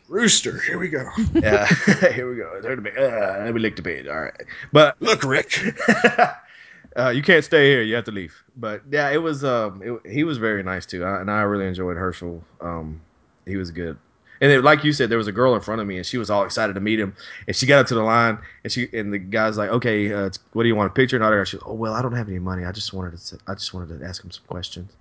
Rooster, 0.08 0.60
here 0.60 0.78
we 0.78 0.90
go. 0.90 1.10
yeah, 1.34 1.66
here 2.12 2.30
we 2.30 2.36
go. 2.36 2.62
Turn 2.62 2.84
the 2.84 2.90
page. 2.90 2.98
Uh, 2.98 3.44
let 3.46 3.54
me 3.54 3.60
lick 3.60 3.76
the 3.78 3.82
page. 3.82 4.08
All 4.08 4.22
right, 4.22 4.34
but 4.74 5.02
Look, 5.02 5.24
Rick. 5.24 5.58
uh, 6.98 7.10
you 7.10 7.24
can't 7.24 7.46
stay 7.46 7.70
here. 7.72 7.82
You 7.82 7.96
have 7.96 8.04
to 8.04 8.12
leave. 8.12 8.36
But 8.58 8.82
yeah, 8.92 9.10
it 9.10 9.18
was. 9.18 9.44
Um, 9.44 9.82
it, 9.82 10.12
he 10.12 10.24
was 10.26 10.38
very 10.38 10.64
nice 10.64 10.86
too, 10.86 11.04
I, 11.04 11.22
and 11.22 11.32
I 11.32 11.42
really 11.42 11.66
enjoyed 11.66 11.98
Hershel. 11.98 12.44
Um, 12.60 13.02
he 13.48 13.56
was 13.56 13.72
good. 13.72 13.98
And 14.42 14.50
then, 14.52 14.64
like 14.64 14.84
you 14.84 14.92
said, 14.92 15.10
there 15.10 15.20
was 15.20 15.28
a 15.28 15.32
girl 15.32 15.54
in 15.54 15.62
front 15.62 15.82
of 15.82 15.88
me, 15.88 15.98
and 15.98 16.06
she 16.06 16.18
was 16.18 16.32
all 16.32 16.44
excited 16.44 16.74
to 16.74 16.80
meet 16.80 17.00
him. 17.00 17.16
And 17.48 17.56
she 17.56 17.68
got 17.68 17.80
up 17.80 17.88
to 17.88 17.96
the 17.96 18.02
line, 18.02 18.40
and 18.64 18.74
she 18.74 18.90
and 18.92 19.14
the 19.14 19.20
guy's 19.20 19.56
like, 19.58 19.70
"Okay, 19.70 20.12
uh, 20.12 20.32
what 20.54 20.64
do 20.64 20.68
you 20.70 20.76
want 20.76 20.92
a 20.92 20.94
picture?" 20.94 21.16
And 21.16 21.24
autograph? 21.24 21.48
She, 21.48 21.60
"Oh 21.66 21.74
well, 21.74 21.94
I 21.94 22.02
don't 22.02 22.16
have 22.16 22.28
any 22.28 22.40
money. 22.40 22.66
I 22.66 22.72
just 22.72 22.92
wanted 22.92 23.18
to. 23.20 23.38
I 23.48 23.54
just 23.54 23.74
wanted 23.74 24.00
to 24.00 24.06
ask 24.06 24.24
him 24.24 24.32
some 24.32 24.44
questions." 24.48 24.92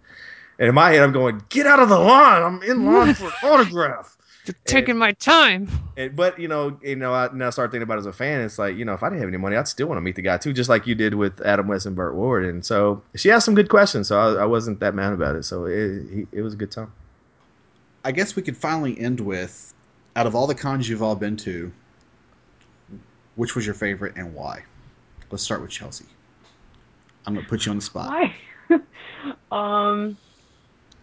And 0.58 0.68
in 0.68 0.74
my 0.74 0.90
head, 0.92 1.02
I'm 1.02 1.12
going, 1.12 1.42
"Get 1.48 1.66
out 1.66 1.80
of 1.80 1.88
the 1.88 1.98
line! 1.98 2.42
I'm 2.42 2.62
in 2.62 2.84
line 2.84 3.14
for 3.14 3.26
an 3.26 3.32
autograph." 3.42 4.18
Taking 4.64 4.96
my 4.96 5.12
time. 5.12 5.68
And, 5.96 6.16
but 6.16 6.38
you 6.38 6.48
know, 6.48 6.78
you 6.82 6.96
know, 6.96 7.14
I 7.14 7.28
now 7.32 7.50
start 7.50 7.70
thinking 7.70 7.82
about 7.84 7.96
it 7.96 8.00
as 8.00 8.06
a 8.06 8.12
fan. 8.12 8.40
It's 8.40 8.58
like 8.58 8.76
you 8.76 8.84
know, 8.84 8.94
if 8.94 9.02
I 9.02 9.08
didn't 9.08 9.20
have 9.20 9.28
any 9.28 9.36
money, 9.38 9.56
I'd 9.56 9.68
still 9.68 9.86
want 9.86 9.98
to 9.98 10.02
meet 10.02 10.16
the 10.16 10.22
guy 10.22 10.38
too, 10.38 10.52
just 10.52 10.68
like 10.68 10.86
you 10.86 10.94
did 10.94 11.14
with 11.14 11.40
Adam 11.42 11.68
West 11.68 11.86
and 11.86 11.94
Burt 11.94 12.14
Ward. 12.14 12.44
And 12.44 12.64
so 12.64 13.02
she 13.14 13.30
asked 13.30 13.44
some 13.44 13.54
good 13.54 13.68
questions, 13.68 14.08
so 14.08 14.18
I, 14.18 14.42
I 14.42 14.44
wasn't 14.46 14.80
that 14.80 14.94
mad 14.94 15.12
about 15.12 15.36
it. 15.36 15.44
So 15.44 15.66
it, 15.66 16.26
it 16.32 16.42
was 16.42 16.54
a 16.54 16.56
good 16.56 16.70
time. 16.70 16.92
I 18.04 18.12
guess 18.12 18.36
we 18.36 18.42
could 18.42 18.56
finally 18.56 18.98
end 18.98 19.20
with, 19.20 19.74
out 20.16 20.26
of 20.26 20.34
all 20.34 20.46
the 20.46 20.54
cons 20.54 20.88
you've 20.88 21.02
all 21.02 21.16
been 21.16 21.36
to, 21.38 21.70
which 23.36 23.54
was 23.54 23.66
your 23.66 23.74
favorite 23.74 24.16
and 24.16 24.34
why? 24.34 24.62
Let's 25.30 25.42
start 25.42 25.60
with 25.60 25.70
Chelsea. 25.70 26.06
I'm 27.26 27.34
gonna 27.34 27.46
put 27.46 27.66
you 27.66 27.70
on 27.70 27.76
the 27.76 27.82
spot. 27.82 28.08
Why? 28.08 28.80
um, 29.52 30.16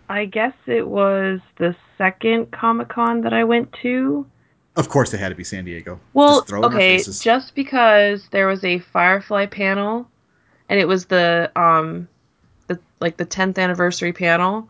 I 0.09 0.25
guess 0.25 0.53
it 0.65 0.87
was 0.87 1.39
the 1.57 1.75
second 1.97 2.51
Comic 2.51 2.89
Con 2.89 3.21
that 3.21 3.33
I 3.33 3.43
went 3.43 3.71
to. 3.83 4.25
Of 4.75 4.89
course, 4.89 5.13
it 5.13 5.17
had 5.19 5.29
to 5.29 5.35
be 5.35 5.43
San 5.43 5.65
Diego. 5.65 5.99
Well, 6.13 6.39
Just 6.39 6.47
throw 6.47 6.61
it 6.63 6.65
in 6.67 6.71
our 6.71 6.77
okay, 6.77 6.97
just 6.97 7.55
because 7.55 8.27
there 8.29 8.47
was 8.47 8.63
a 8.63 8.79
Firefly 8.79 9.47
panel, 9.47 10.07
and 10.69 10.79
it 10.79 10.87
was 10.87 11.05
the 11.05 11.51
um, 11.55 12.07
the 12.67 12.79
like 12.99 13.17
the 13.17 13.25
tenth 13.25 13.57
anniversary 13.57 14.13
panel, 14.13 14.69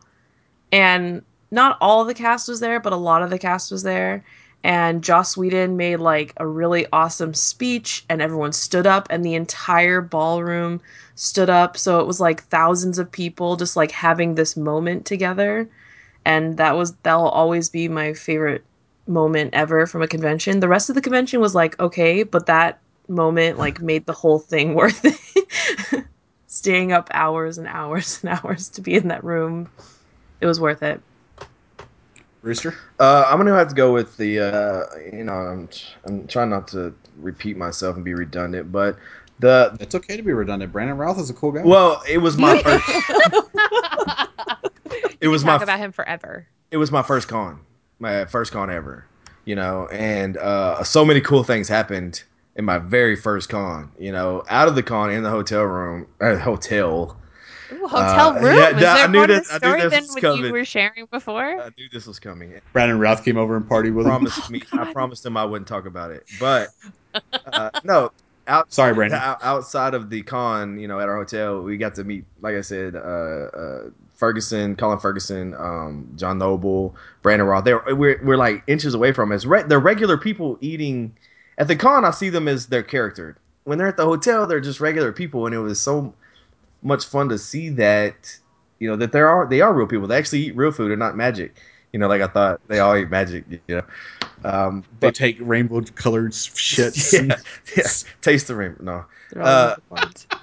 and 0.72 1.24
not 1.52 1.78
all 1.80 2.02
of 2.02 2.08
the 2.08 2.14
cast 2.14 2.48
was 2.48 2.60
there, 2.60 2.80
but 2.80 2.94
a 2.94 2.98
lot 2.98 3.22
of 3.22 3.30
the 3.30 3.40
cast 3.40 3.72
was 3.72 3.84
there. 3.84 4.24
And 4.64 5.04
Joss 5.04 5.38
Whedon 5.38 5.78
made 5.78 5.98
like 5.98 6.34
a 6.38 6.48
really 6.48 6.88
awesome 6.92 7.34
speech, 7.34 8.04
and 8.10 8.22
everyone 8.22 8.54
stood 8.54 8.88
up, 8.88 9.08
and 9.10 9.24
the 9.24 9.36
entire 9.36 10.02
ballroom 10.02 10.82
stood 11.16 11.50
up. 11.50 11.78
So 11.78 12.00
it 12.00 12.08
was 12.08 12.20
like 12.20 12.44
thousands 12.46 13.00
of 13.00 13.12
people 13.12 13.56
just 13.56 13.76
like 13.76 13.92
having 13.92 14.36
this 14.36 14.58
moment 14.58 15.06
together, 15.06 15.70
and 16.26 16.58
that 16.58 16.76
was 16.76 16.94
that'll 17.04 17.30
always 17.30 17.70
be 17.70 17.88
my 17.88 18.14
favorite 18.14 18.64
moment 19.08 19.54
ever 19.54 19.86
from 19.86 20.02
a 20.02 20.08
convention. 20.08 20.60
The 20.60 20.68
rest 20.68 20.90
of 20.90 20.96
the 20.96 21.02
convention 21.02 21.40
was 21.40 21.56
like 21.56 21.80
okay, 21.80 22.24
but 22.24 22.48
that 22.48 22.80
moment 23.08 23.58
like 23.58 23.80
made 23.92 24.06
the 24.06 24.14
whole 24.14 24.40
thing 24.40 24.74
worth 24.74 25.06
it. 25.06 26.06
Staying 26.48 26.92
up 26.92 27.10
hours 27.14 27.58
and 27.58 27.68
hours 27.68 28.20
and 28.24 28.40
hours 28.44 28.70
to 28.70 28.82
be 28.82 28.96
in 28.96 29.10
that 29.10 29.24
room, 29.24 29.70
it 30.42 30.46
was 30.46 30.60
worth 30.60 30.82
it. 30.82 31.02
Rooster. 32.42 32.76
Uh, 33.00 33.26
I'm 33.28 33.38
gonna 33.38 33.54
have 33.56 33.68
to 33.70 33.76
go 33.76 33.94
with 33.94 34.16
the. 34.18 34.40
Uh, 34.40 34.86
you 35.14 35.24
know, 35.24 35.34
I'm 35.34 35.70
I'm 36.06 36.28
trying 36.28 36.50
not 36.50 36.68
to 36.70 36.94
repeat 37.18 37.58
myself 37.58 37.96
and 37.96 38.06
be 38.06 38.14
redundant, 38.14 38.72
but 38.72 38.98
the 39.40 39.76
It's 39.80 39.96
okay 39.96 40.18
to 40.18 40.24
be 40.24 40.34
redundant. 40.34 40.72
Brandon 40.72 40.98
Routh 40.98 41.20
is 41.20 41.30
a 41.30 41.34
cool 41.34 41.52
guy. 41.52 41.64
well, 41.64 42.02
it 42.08 42.20
was 42.20 42.38
my 42.38 42.58
first. 42.64 42.88
it 45.22 45.28
was 45.28 45.44
my 45.44 45.54
Talk 45.54 45.64
about 45.64 45.80
him 45.80 45.92
forever. 45.92 46.48
it 46.72 46.78
was 46.78 46.92
my 46.92 47.02
first 47.02 47.28
con, 47.28 47.60
my 48.00 48.26
first 48.26 48.52
con 48.52 48.70
ever, 48.70 49.06
you 49.46 49.56
know, 49.56 49.88
and 49.92 50.38
uh, 50.38 50.84
so 50.84 51.04
many 51.06 51.22
cool 51.22 51.44
things 51.44 51.68
happened 51.68 52.24
in 52.56 52.66
my 52.66 52.78
very 52.78 53.16
first 53.16 53.50
con, 53.50 53.92
you 54.00 54.12
know, 54.12 54.44
out 54.50 54.68
of 54.68 54.76
the 54.76 54.84
con 54.84 55.12
in 55.12 55.24
the 55.24 55.30
hotel 55.30 55.64
room, 55.64 56.08
uh, 56.22 56.36
hotel. 56.38 57.18
Ooh, 57.74 57.88
hotel 57.88 58.30
Uh, 58.30 58.40
room. 58.42 58.56
yeah, 58.58 58.70
Is 58.70 58.82
that- 58.82 58.98
I 58.98 58.98
there 59.02 59.08
knew 59.10 59.18
more 59.20 59.28
to 59.28 59.34
the 59.36 59.44
story 59.44 59.82
than 59.82 60.04
was 60.04 60.16
what 60.22 60.38
you 60.40 60.52
were 60.52 60.66
sharing 60.66 61.06
before? 61.12 61.62
I 61.62 61.70
knew 61.78 61.88
this 61.92 62.08
was 62.08 62.20
coming. 62.20 62.54
Brandon 62.74 63.00
Routh 63.00 63.24
came 63.26 63.38
over 63.38 63.56
and 63.58 63.66
partied 63.68 63.94
with 63.94 64.06
him. 64.06 64.12
promised 64.12 64.50
me, 64.50 64.62
I 64.74 64.92
promised 64.94 65.26
him 65.26 65.36
I 65.38 65.46
wouldn't 65.46 65.68
talk 65.68 65.86
about 65.86 66.12
it, 66.12 66.26
but 66.40 66.70
uh, 67.54 67.70
no. 67.84 68.12
Out, 68.50 68.72
Sorry, 68.72 68.94
Brandon. 68.94 69.20
outside 69.42 69.94
of 69.94 70.10
the 70.10 70.22
con, 70.22 70.80
you 70.80 70.88
know, 70.88 71.02
at 71.02 71.10
our 71.10 71.18
hotel, 71.18 71.62
we 71.62 71.76
got 71.76 71.94
to 71.96 72.06
meet, 72.06 72.24
like 72.40 72.56
I 72.56 72.62
said, 72.62 72.96
uh, 72.96 73.00
uh, 73.00 73.90
Ferguson, 74.14 74.78
Colin 74.78 75.00
Ferguson, 75.00 75.54
um, 75.56 76.08
John 76.16 76.38
Noble, 76.38 76.96
Brandon 77.22 77.46
Routh. 77.46 77.66
They're 77.66 77.84
we're 77.94 78.22
we're 78.24 78.38
like 78.38 78.64
inches 78.68 78.94
away 78.94 79.12
from 79.12 79.34
us. 79.34 79.44
Re- 79.44 79.64
they're 79.64 79.82
regular 79.82 80.18
people 80.18 80.58
eating 80.62 81.14
at 81.58 81.68
the 81.68 81.76
con. 81.76 82.06
I 82.06 82.12
see 82.12 82.30
them 82.30 82.48
as 82.48 82.68
their 82.68 82.84
character. 82.84 83.36
When 83.66 83.78
they're 83.78 83.88
at 83.90 83.98
the 83.98 84.06
hotel, 84.06 84.48
they're 84.48 84.62
just 84.62 84.80
regular 84.80 85.12
people, 85.12 85.46
and 85.46 85.54
it 85.54 85.60
was 85.60 85.82
so 85.82 86.14
much 86.82 87.06
fun 87.06 87.30
to 87.30 87.38
see 87.38 87.70
that. 87.70 88.38
You 88.80 88.90
know 88.90 88.96
that 88.98 89.12
there 89.12 89.28
are 89.28 89.48
they 89.48 89.62
are 89.62 89.74
real 89.74 89.88
people. 89.88 90.08
They 90.08 90.18
actually 90.18 90.42
eat 90.42 90.56
real 90.56 90.72
food 90.72 90.90
They're 90.90 90.98
not 90.98 91.18
magic. 91.18 91.56
You 91.94 92.00
know, 92.00 92.08
like 92.08 92.22
I 92.22 92.28
thought 92.28 92.62
they 92.68 92.80
all 92.80 92.96
eat 92.96 93.10
magic. 93.10 93.46
You 93.50 93.60
know, 93.68 93.84
um, 94.44 94.84
They 95.00 95.08
but 95.08 95.16
take 95.16 95.38
rainbow 95.42 95.82
colored 95.96 96.34
shit. 96.34 96.96
yeah, 97.14 97.36
yeah, 97.76 97.84
taste 98.22 98.48
the 98.48 98.56
rainbow. 98.56 98.84
No, 98.84 99.42
Uh, 99.42 99.76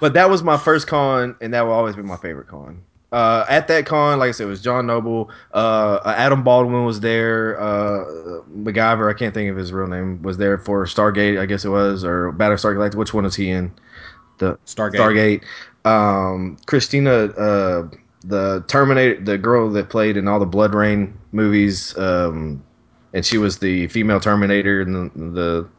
but 0.01 0.13
that 0.13 0.29
was 0.29 0.43
my 0.43 0.57
first 0.57 0.87
con, 0.87 1.35
and 1.39 1.53
that 1.53 1.61
will 1.61 1.71
always 1.71 1.95
be 1.95 2.01
my 2.01 2.17
favorite 2.17 2.47
con. 2.47 2.81
Uh, 3.11 3.45
at 3.47 3.67
that 3.69 3.85
con, 3.85 4.19
like 4.19 4.29
I 4.29 4.31
said, 4.31 4.45
it 4.45 4.49
was 4.49 4.61
John 4.61 4.87
Noble. 4.87 5.29
Uh, 5.53 5.99
Adam 6.05 6.43
Baldwin 6.43 6.83
was 6.83 6.99
there. 6.99 7.57
Uh, 7.61 8.41
MacGyver, 8.53 9.09
I 9.09 9.17
can't 9.17 9.33
think 9.33 9.49
of 9.49 9.55
his 9.55 9.71
real 9.71 9.87
name, 9.87 10.21
was 10.21 10.37
there 10.37 10.57
for 10.57 10.85
Stargate, 10.85 11.39
I 11.39 11.45
guess 11.45 11.63
it 11.63 11.69
was, 11.69 12.03
or 12.03 12.33
Battlestar 12.33 12.75
Galactica. 12.75 12.95
Which 12.95 13.13
one 13.13 13.23
was 13.23 13.35
he 13.35 13.49
in? 13.51 13.71
The 14.39 14.57
Stargate. 14.65 14.95
Stargate. 14.95 15.43
Um, 15.85 16.57
Kristanna, 16.65 17.29
uh, 17.37 17.95
the 18.23 18.63
Terminator, 18.67 19.21
the 19.21 19.37
girl 19.37 19.69
that 19.71 19.89
played 19.89 20.17
in 20.17 20.27
all 20.27 20.39
the 20.39 20.47
BloodRayne 20.47 21.13
movies, 21.31 21.97
um, 21.97 22.63
and 23.13 23.25
she 23.25 23.37
was 23.37 23.59
the 23.59 23.87
female 23.87 24.19
Terminator 24.19 24.81
and 24.81 25.11
the, 25.11 25.69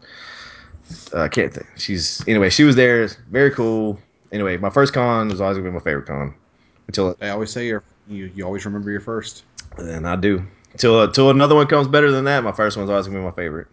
the 1.10 1.20
I 1.20 1.28
can't 1.28 1.52
think. 1.52 1.66
She's 1.76 2.26
anyway. 2.28 2.50
She 2.50 2.64
was 2.64 2.76
there. 2.76 3.08
Very 3.30 3.50
cool. 3.50 3.98
Anyway, 4.32 4.56
my 4.56 4.70
first 4.70 4.92
con 4.92 5.28
was 5.28 5.40
always 5.40 5.58
gonna 5.58 5.70
be 5.70 5.74
my 5.74 5.80
favorite 5.80 6.06
con 6.06 6.34
until 6.86 7.16
I 7.20 7.30
always 7.30 7.50
say 7.50 7.66
you 7.66 7.82
you 8.08 8.44
always 8.44 8.64
remember 8.64 8.90
your 8.90 9.00
first. 9.00 9.44
and 9.78 10.08
I 10.08 10.16
do 10.16 10.42
until 10.72 11.02
until 11.02 11.30
another 11.30 11.54
one 11.54 11.66
comes 11.66 11.88
better 11.88 12.10
than 12.12 12.24
that. 12.24 12.44
My 12.44 12.52
first 12.52 12.76
one's 12.76 12.90
always 12.90 13.06
gonna 13.06 13.18
be 13.18 13.24
my 13.24 13.32
favorite. 13.32 13.66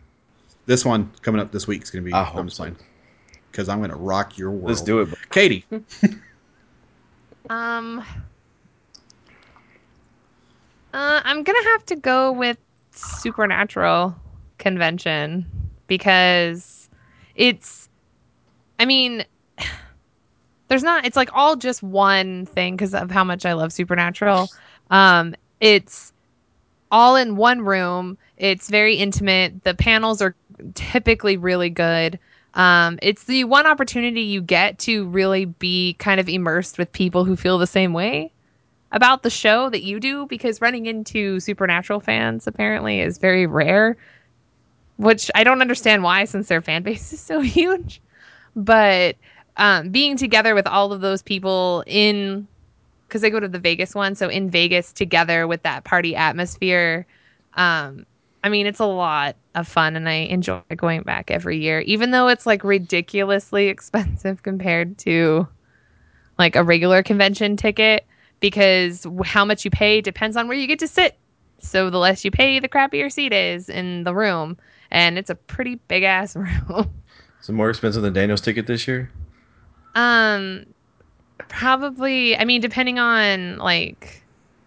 This 0.65 0.85
one 0.85 1.11
coming 1.21 1.41
up 1.41 1.51
this 1.51 1.67
week 1.67 1.83
is 1.83 1.89
going 1.91 2.03
to 2.03 2.09
be. 2.09 2.13
I 2.13 2.23
hope 2.23 2.37
I'm 2.37 2.47
just 2.47 2.57
so. 2.57 2.73
Playing 3.53 3.65
because 3.65 3.69
I'm 3.69 3.79
going 3.79 3.91
to 3.91 3.95
rock 3.95 4.37
your 4.37 4.51
world. 4.51 4.65
Let's 4.65 4.81
do 4.81 4.99
it. 5.01 5.05
bro. 5.05 5.17
Katie. 5.29 5.65
Um, 7.49 7.99
uh, 10.93 11.21
I'm 11.25 11.43
gonna 11.43 11.63
have 11.71 11.85
to 11.87 11.97
go 11.97 12.31
with 12.31 12.57
Supernatural 12.91 14.15
convention 14.59 15.45
because 15.87 16.89
it's. 17.35 17.89
I 18.79 18.85
mean, 18.85 19.25
there's 20.69 20.83
not. 20.83 21.05
It's 21.05 21.17
like 21.17 21.31
all 21.33 21.57
just 21.57 21.83
one 21.83 22.45
thing 22.45 22.77
because 22.77 22.95
of 22.95 23.11
how 23.11 23.25
much 23.25 23.45
I 23.45 23.51
love 23.51 23.73
Supernatural. 23.73 24.49
Um, 24.89 25.35
it's 25.59 26.13
all 26.91 27.17
in 27.17 27.35
one 27.35 27.59
room. 27.59 28.17
It's 28.37 28.69
very 28.69 28.95
intimate. 28.95 29.65
The 29.65 29.73
panels 29.73 30.21
are 30.21 30.33
typically 30.75 31.35
really 31.35 31.69
good. 31.69 32.17
Um, 32.55 32.99
it's 33.01 33.23
the 33.23 33.45
one 33.45 33.65
opportunity 33.65 34.21
you 34.21 34.41
get 34.41 34.77
to 34.79 35.07
really 35.07 35.45
be 35.45 35.95
kind 35.95 36.19
of 36.19 36.29
immersed 36.29 36.77
with 36.77 36.91
people 36.91 37.25
who 37.25 37.35
feel 37.35 37.57
the 37.57 37.67
same 37.67 37.93
way 37.93 38.31
about 38.91 39.23
the 39.23 39.29
show 39.29 39.69
that 39.71 39.81
you 39.81 39.99
do 39.99 40.27
because 40.27 40.61
running 40.61 40.85
into 40.85 41.39
supernatural 41.39 41.99
fans 41.99 42.45
apparently 42.45 42.99
is 42.99 43.17
very 43.17 43.47
rare 43.47 43.97
which 44.97 45.31
i 45.33 45.43
don't 45.43 45.61
understand 45.61 46.03
why 46.03 46.25
since 46.25 46.47
their 46.47 46.61
fan 46.61 46.83
base 46.83 47.11
is 47.11 47.19
so 47.19 47.41
huge 47.41 47.99
but 48.55 49.15
um, 49.57 49.89
being 49.89 50.17
together 50.17 50.55
with 50.55 50.67
all 50.67 50.93
of 50.93 51.01
those 51.01 51.21
people 51.21 51.83
in 51.87 52.47
because 53.07 53.21
they 53.21 53.29
go 53.29 53.39
to 53.39 53.47
the 53.47 53.59
Vegas 53.59 53.93
one, 53.93 54.15
so 54.15 54.27
in 54.27 54.49
Vegas 54.49 54.91
together 54.91 55.45
with 55.45 55.61
that 55.61 55.83
party 55.83 56.15
atmosphere. 56.15 57.05
Um, 57.53 58.07
I 58.43 58.49
mean, 58.49 58.65
it's 58.65 58.79
a 58.79 58.85
lot 58.85 59.35
of 59.55 59.67
fun, 59.67 59.95
and 59.95 60.09
I 60.09 60.13
enjoy 60.13 60.61
going 60.75 61.03
back 61.03 61.31
every 61.31 61.59
year, 61.59 61.81
even 61.81 62.11
though 62.11 62.27
it's 62.27 62.45
like 62.45 62.63
ridiculously 62.63 63.67
expensive 63.69 64.43
compared 64.43 64.97
to 64.99 65.47
like 66.39 66.55
a 66.55 66.63
regular 66.63 67.03
convention 67.03 67.55
ticket 67.57 68.05
because 68.39 69.07
how 69.23 69.45
much 69.45 69.63
you 69.63 69.71
pay 69.71 70.01
depends 70.01 70.35
on 70.35 70.47
where 70.47 70.57
you 70.57 70.67
get 70.67 70.79
to 70.79 70.87
sit. 70.87 71.17
So 71.59 71.89
the 71.89 71.97
less 71.97 72.25
you 72.25 72.31
pay, 72.31 72.59
the 72.59 72.67
crappier 72.67 73.11
seat 73.11 73.31
is 73.31 73.69
in 73.69 74.03
the 74.03 74.13
room, 74.13 74.57
and 74.91 75.17
it's 75.17 75.29
a 75.29 75.35
pretty 75.35 75.75
big 75.87 76.03
ass 76.03 76.35
room. 76.35 76.91
Is 77.41 77.49
it 77.49 77.53
more 77.53 77.69
expensive 77.69 78.01
than 78.01 78.13
Daniel's 78.13 78.41
ticket 78.41 78.67
this 78.67 78.87
year? 78.87 79.09
Um, 79.95 80.65
probably. 81.47 82.37
I 82.37 82.45
mean, 82.45 82.61
depending 82.61 82.99
on 82.99 83.57
like 83.57 84.23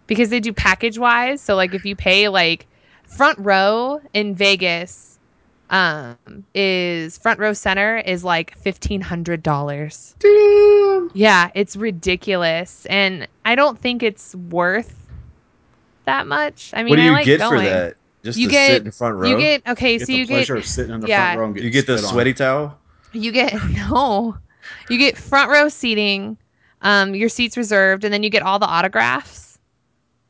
because 0.07 0.29
they 0.29 0.39
do 0.39 0.53
package 0.53 0.97
wise. 0.97 1.41
So 1.41 1.55
like 1.55 1.73
if 1.73 1.85
you 1.85 1.95
pay 1.95 2.29
like 2.29 2.65
front 3.07 3.39
row 3.39 4.01
in 4.13 4.35
Vegas, 4.35 5.19
um, 5.69 6.17
is 6.53 7.17
front 7.17 7.39
row 7.39 7.53
center 7.53 7.97
is 7.97 8.23
like 8.23 8.57
fifteen 8.57 9.01
hundred 9.01 9.43
dollars. 9.43 10.15
Yeah, 11.13 11.49
it's 11.55 11.75
ridiculous, 11.75 12.85
and 12.87 13.27
I 13.45 13.55
don't 13.55 13.79
think 13.79 14.03
it's 14.03 14.35
worth 14.35 14.95
that 16.05 16.27
much. 16.27 16.71
I 16.75 16.83
mean, 16.83 16.89
what 16.91 16.95
do 16.97 17.01
I 17.01 17.05
you 17.05 17.11
like 17.11 17.25
get 17.25 17.39
going. 17.39 17.59
for 17.59 17.65
that? 17.65 17.95
Just 18.23 18.37
You 18.37 18.47
to 18.47 18.51
get 18.51 18.67
sit 18.67 18.85
in 18.85 18.91
front 18.91 19.15
row. 19.15 19.29
you 19.29 19.37
get 19.37 19.67
okay, 19.67 19.93
you 19.93 19.99
Get 19.99 20.07
so 20.07 20.11
the 20.13 20.17
you 20.17 20.27
pleasure 20.27 20.55
get 20.55 20.63
of 20.63 20.65
sitting 20.65 20.93
in 20.93 21.01
the 21.01 21.07
yeah. 21.07 21.27
front 21.33 21.39
row 21.39 21.45
and 21.45 21.55
getting 21.55 21.65
You 21.65 21.71
get 21.71 21.87
the 21.87 21.97
spit 21.97 22.05
on. 22.07 22.11
sweaty 22.13 22.33
towel. 22.33 22.77
You 23.13 23.31
get 23.31 23.53
no. 23.89 24.37
You 24.89 24.97
get 24.97 25.17
front 25.17 25.49
row 25.49 25.69
seating. 25.69 26.37
Um, 26.81 27.15
your 27.15 27.29
seats 27.29 27.57
reserved, 27.57 28.03
and 28.03 28.13
then 28.13 28.21
you 28.23 28.29
get 28.29 28.43
all 28.43 28.59
the 28.59 28.67
autographs. 28.67 29.46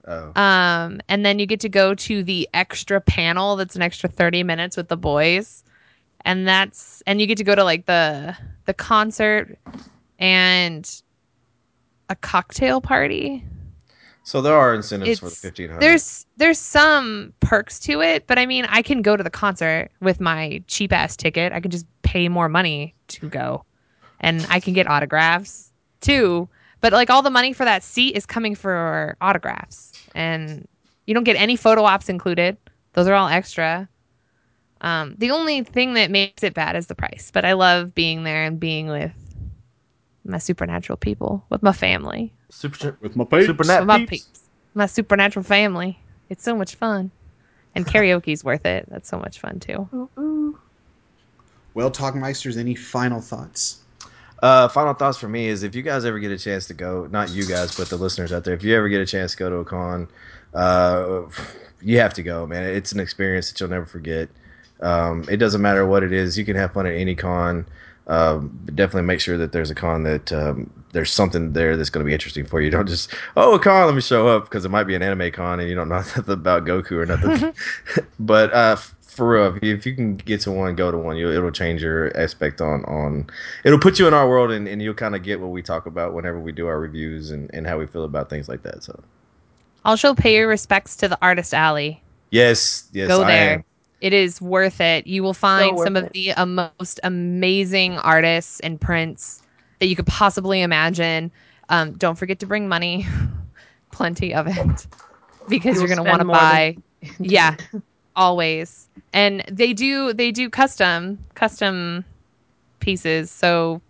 Oh, 0.07 0.31
Um, 0.41 1.01
and 1.09 1.25
then 1.25 1.37
you 1.37 1.45
get 1.45 1.59
to 1.61 1.69
go 1.69 1.93
to 1.93 2.23
the 2.23 2.47
extra 2.53 3.01
panel. 3.01 3.55
That's 3.57 3.75
an 3.75 3.81
extra 3.81 4.07
thirty 4.09 4.41
minutes 4.43 4.77
with 4.77 4.87
the 4.87 4.95
boys, 4.97 5.63
and 6.21 6.47
that's 6.47 7.03
and 7.05 7.19
you 7.19 7.27
get 7.27 7.37
to 7.39 7.43
go 7.43 7.55
to 7.55 7.63
like 7.63 7.85
the 7.87 8.35
the 8.65 8.73
concert 8.73 9.57
and 10.17 11.01
a 12.09 12.15
cocktail 12.15 12.79
party. 12.79 13.43
so 14.23 14.41
there 14.41 14.55
are 14.55 14.73
incentives 14.73 15.19
for 15.19 15.29
the 15.29 15.35
fifteen 15.35 15.67
hundred. 15.69 15.81
there's 15.81 16.25
there's 16.37 16.59
some 16.59 17.33
perks 17.41 17.79
to 17.81 18.01
it, 18.01 18.27
but 18.27 18.39
I 18.39 18.45
mean, 18.45 18.65
I 18.69 18.81
can 18.81 19.01
go 19.01 19.17
to 19.17 19.23
the 19.23 19.29
concert 19.29 19.89
with 19.99 20.21
my 20.21 20.63
cheap 20.67 20.93
ass 20.93 21.17
ticket. 21.17 21.51
I 21.51 21.59
can 21.59 21.69
just 21.71 21.85
pay 22.03 22.29
more 22.29 22.47
money 22.47 22.95
to 23.09 23.27
go, 23.29 23.65
and 24.21 24.45
I 24.49 24.61
can 24.61 24.73
get 24.73 24.87
autographs 24.89 25.69
too. 25.99 26.47
But 26.87 26.93
like 26.93 27.09
all 27.09 27.21
the 27.21 27.29
money 27.29 27.51
for 27.51 27.65
that 27.65 27.83
seat 27.83 28.15
is 28.15 28.25
coming 28.25 28.55
for 28.55 29.17
autographs, 29.19 29.91
and 30.15 30.65
you 31.05 31.13
don't 31.13 31.25
get 31.25 31.35
any 31.35 31.57
photo 31.57 31.83
ops 31.83 32.07
included. 32.07 32.55
Those 32.93 33.09
are 33.09 33.13
all 33.13 33.27
extra. 33.27 33.89
Um, 34.79 35.13
the 35.17 35.31
only 35.31 35.63
thing 35.63 35.95
that 35.95 36.11
makes 36.11 36.43
it 36.43 36.53
bad 36.53 36.77
is 36.77 36.87
the 36.87 36.95
price, 36.95 37.29
but 37.33 37.43
I 37.43 37.51
love 37.51 37.93
being 37.93 38.23
there 38.23 38.45
and 38.45 38.57
being 38.57 38.87
with 38.87 39.11
my 40.23 40.37
supernatural 40.37 40.95
people, 40.95 41.45
with 41.49 41.61
my 41.61 41.73
family 41.73 42.31
super 42.51 42.97
with 43.01 43.17
my 43.17 43.25
peeps. 43.25 43.47
super 43.47 43.57
with 43.57 43.85
my 43.85 43.97
peeps. 43.97 44.09
peeps, 44.09 44.39
my 44.73 44.85
supernatural 44.85 45.43
family. 45.43 45.99
It's 46.29 46.45
so 46.45 46.55
much 46.55 46.75
fun, 46.75 47.11
and 47.75 47.85
karaoke's 47.91 48.45
worth 48.45 48.65
it. 48.65 48.85
That's 48.87 49.09
so 49.09 49.19
much 49.19 49.41
fun 49.41 49.59
too. 49.59 50.55
Well, 51.73 51.91
Talkmeisters, 51.91 52.55
any 52.55 52.75
final 52.75 53.19
thoughts? 53.19 53.79
Uh, 54.41 54.67
final 54.67 54.93
thoughts 54.93 55.17
for 55.17 55.27
me 55.27 55.47
is 55.47 55.63
if 55.63 55.73
you 55.75 55.81
guys 55.81 56.05
ever 56.05 56.19
get 56.19 56.31
a 56.31 56.37
chance 56.37 56.67
to 56.67 56.73
go, 56.73 57.07
not 57.07 57.29
you 57.29 57.45
guys, 57.45 57.75
but 57.75 57.89
the 57.89 57.97
listeners 57.97 58.31
out 58.31 58.43
there, 58.43 58.53
if 58.53 58.63
you 58.63 58.75
ever 58.75 58.89
get 58.89 59.01
a 59.01 59.05
chance 59.05 59.31
to 59.31 59.37
go 59.37 59.49
to 59.49 59.55
a 59.57 59.65
con, 59.65 60.07
uh, 60.53 61.21
you 61.81 61.99
have 61.99 62.13
to 62.13 62.23
go, 62.23 62.45
man. 62.45 62.63
It's 62.63 62.91
an 62.91 62.99
experience 62.99 63.51
that 63.51 63.59
you'll 63.59 63.69
never 63.69 63.85
forget. 63.85 64.29
Um, 64.81 65.25
it 65.29 65.37
doesn't 65.37 65.61
matter 65.61 65.85
what 65.85 66.03
it 66.03 66.11
is. 66.11 66.37
You 66.37 66.45
can 66.45 66.55
have 66.55 66.73
fun 66.73 66.85
at 66.85 66.93
any 66.93 67.15
con. 67.15 67.65
Um, 68.07 68.57
but 68.63 68.75
definitely 68.75 69.05
make 69.05 69.19
sure 69.19 69.37
that 69.37 69.51
there's 69.51 69.69
a 69.69 69.75
con 69.75 70.03
that 70.03 70.31
um, 70.31 70.71
there's 70.93 71.11
something 71.11 71.51
there 71.51 71.75
that's 71.75 71.89
going 71.89 72.05
to 72.05 72.07
be 72.07 72.13
interesting 72.13 72.45
for 72.45 72.61
you. 72.61 72.69
Don't 72.71 72.87
just 72.87 73.13
oh 73.35 73.55
a 73.55 73.59
con, 73.59 73.85
let 73.85 73.95
me 73.95 74.01
show 74.01 74.27
up 74.27 74.45
because 74.45 74.63
it 74.63 74.69
might 74.69 74.85
be 74.85 74.95
an 74.95 75.01
anime 75.03 75.31
con 75.31 75.59
and 75.59 75.67
you 75.67 75.75
don't 75.75 75.89
know 75.89 75.95
nothing 76.15 76.33
about 76.33 76.65
Goku 76.65 76.91
or 76.93 77.05
nothing. 77.05 77.53
but 78.19 78.53
uh, 78.53 78.77
for 79.17 79.29
real, 79.33 79.55
if 79.55 79.63
you, 79.63 79.75
if 79.75 79.85
you 79.85 79.95
can 79.95 80.15
get 80.17 80.41
to 80.41 80.51
one, 80.51 80.75
go 80.75 80.91
to 80.91 80.97
one. 80.97 81.17
You, 81.17 81.31
it'll 81.31 81.51
change 81.51 81.81
your 81.83 82.15
aspect 82.17 82.61
on 82.61 82.85
on. 82.85 83.27
It'll 83.65 83.79
put 83.79 83.99
you 83.99 84.07
in 84.07 84.13
our 84.13 84.29
world 84.29 84.51
and, 84.51 84.67
and 84.67 84.81
you'll 84.81 84.93
kind 84.93 85.15
of 85.15 85.23
get 85.23 85.39
what 85.41 85.49
we 85.51 85.61
talk 85.61 85.85
about 85.87 86.13
whenever 86.13 86.39
we 86.39 86.51
do 86.53 86.67
our 86.67 86.79
reviews 86.79 87.31
and, 87.31 87.49
and 87.53 87.67
how 87.67 87.77
we 87.79 87.87
feel 87.87 88.05
about 88.05 88.29
things 88.29 88.47
like 88.49 88.63
that. 88.63 88.83
So 88.83 89.03
Also, 89.85 90.13
pay 90.15 90.35
your 90.35 90.47
respects 90.47 90.95
to 90.97 91.07
the 91.07 91.17
Artist 91.21 91.53
Alley. 91.53 92.03
yes, 92.31 92.89
yes, 92.93 93.07
Go 93.09 93.23
I 93.23 93.27
there. 93.27 93.53
am. 93.55 93.63
It 94.01 94.13
is 94.13 94.39
worth 94.41 94.79
it. 94.81 95.07
You 95.07 95.23
will 95.23 95.33
find 95.33 95.75
worth 95.75 95.85
some 95.85 95.95
of 95.95 96.05
it. 96.05 96.13
the 96.13 96.31
uh, 96.33 96.45
most 96.45 96.99
amazing 97.03 97.97
artists 97.99 98.59
and 98.59 98.79
prints 98.79 99.41
that 99.79 99.87
you 99.87 99.95
could 99.95 100.07
possibly 100.07 100.61
imagine. 100.61 101.31
Um, 101.69 101.93
don't 101.97 102.15
forget 102.15 102.39
to 102.39 102.45
bring 102.45 102.67
money, 102.67 103.07
plenty 103.91 104.33
of 104.33 104.47
it, 104.47 104.87
because 105.47 105.77
You'll 105.77 105.87
you're 105.87 105.87
going 105.87 105.97
to 105.97 106.03
want 106.03 106.21
to 106.21 106.25
buy. 106.25 106.77
than- 107.01 107.17
yeah, 107.19 107.55
always. 108.17 108.87
And 109.13 109.43
they 109.49 109.71
do 109.71 110.11
they 110.11 110.31
do 110.31 110.49
custom 110.49 111.17
custom 111.35 112.03
pieces, 112.81 113.31
so 113.31 113.81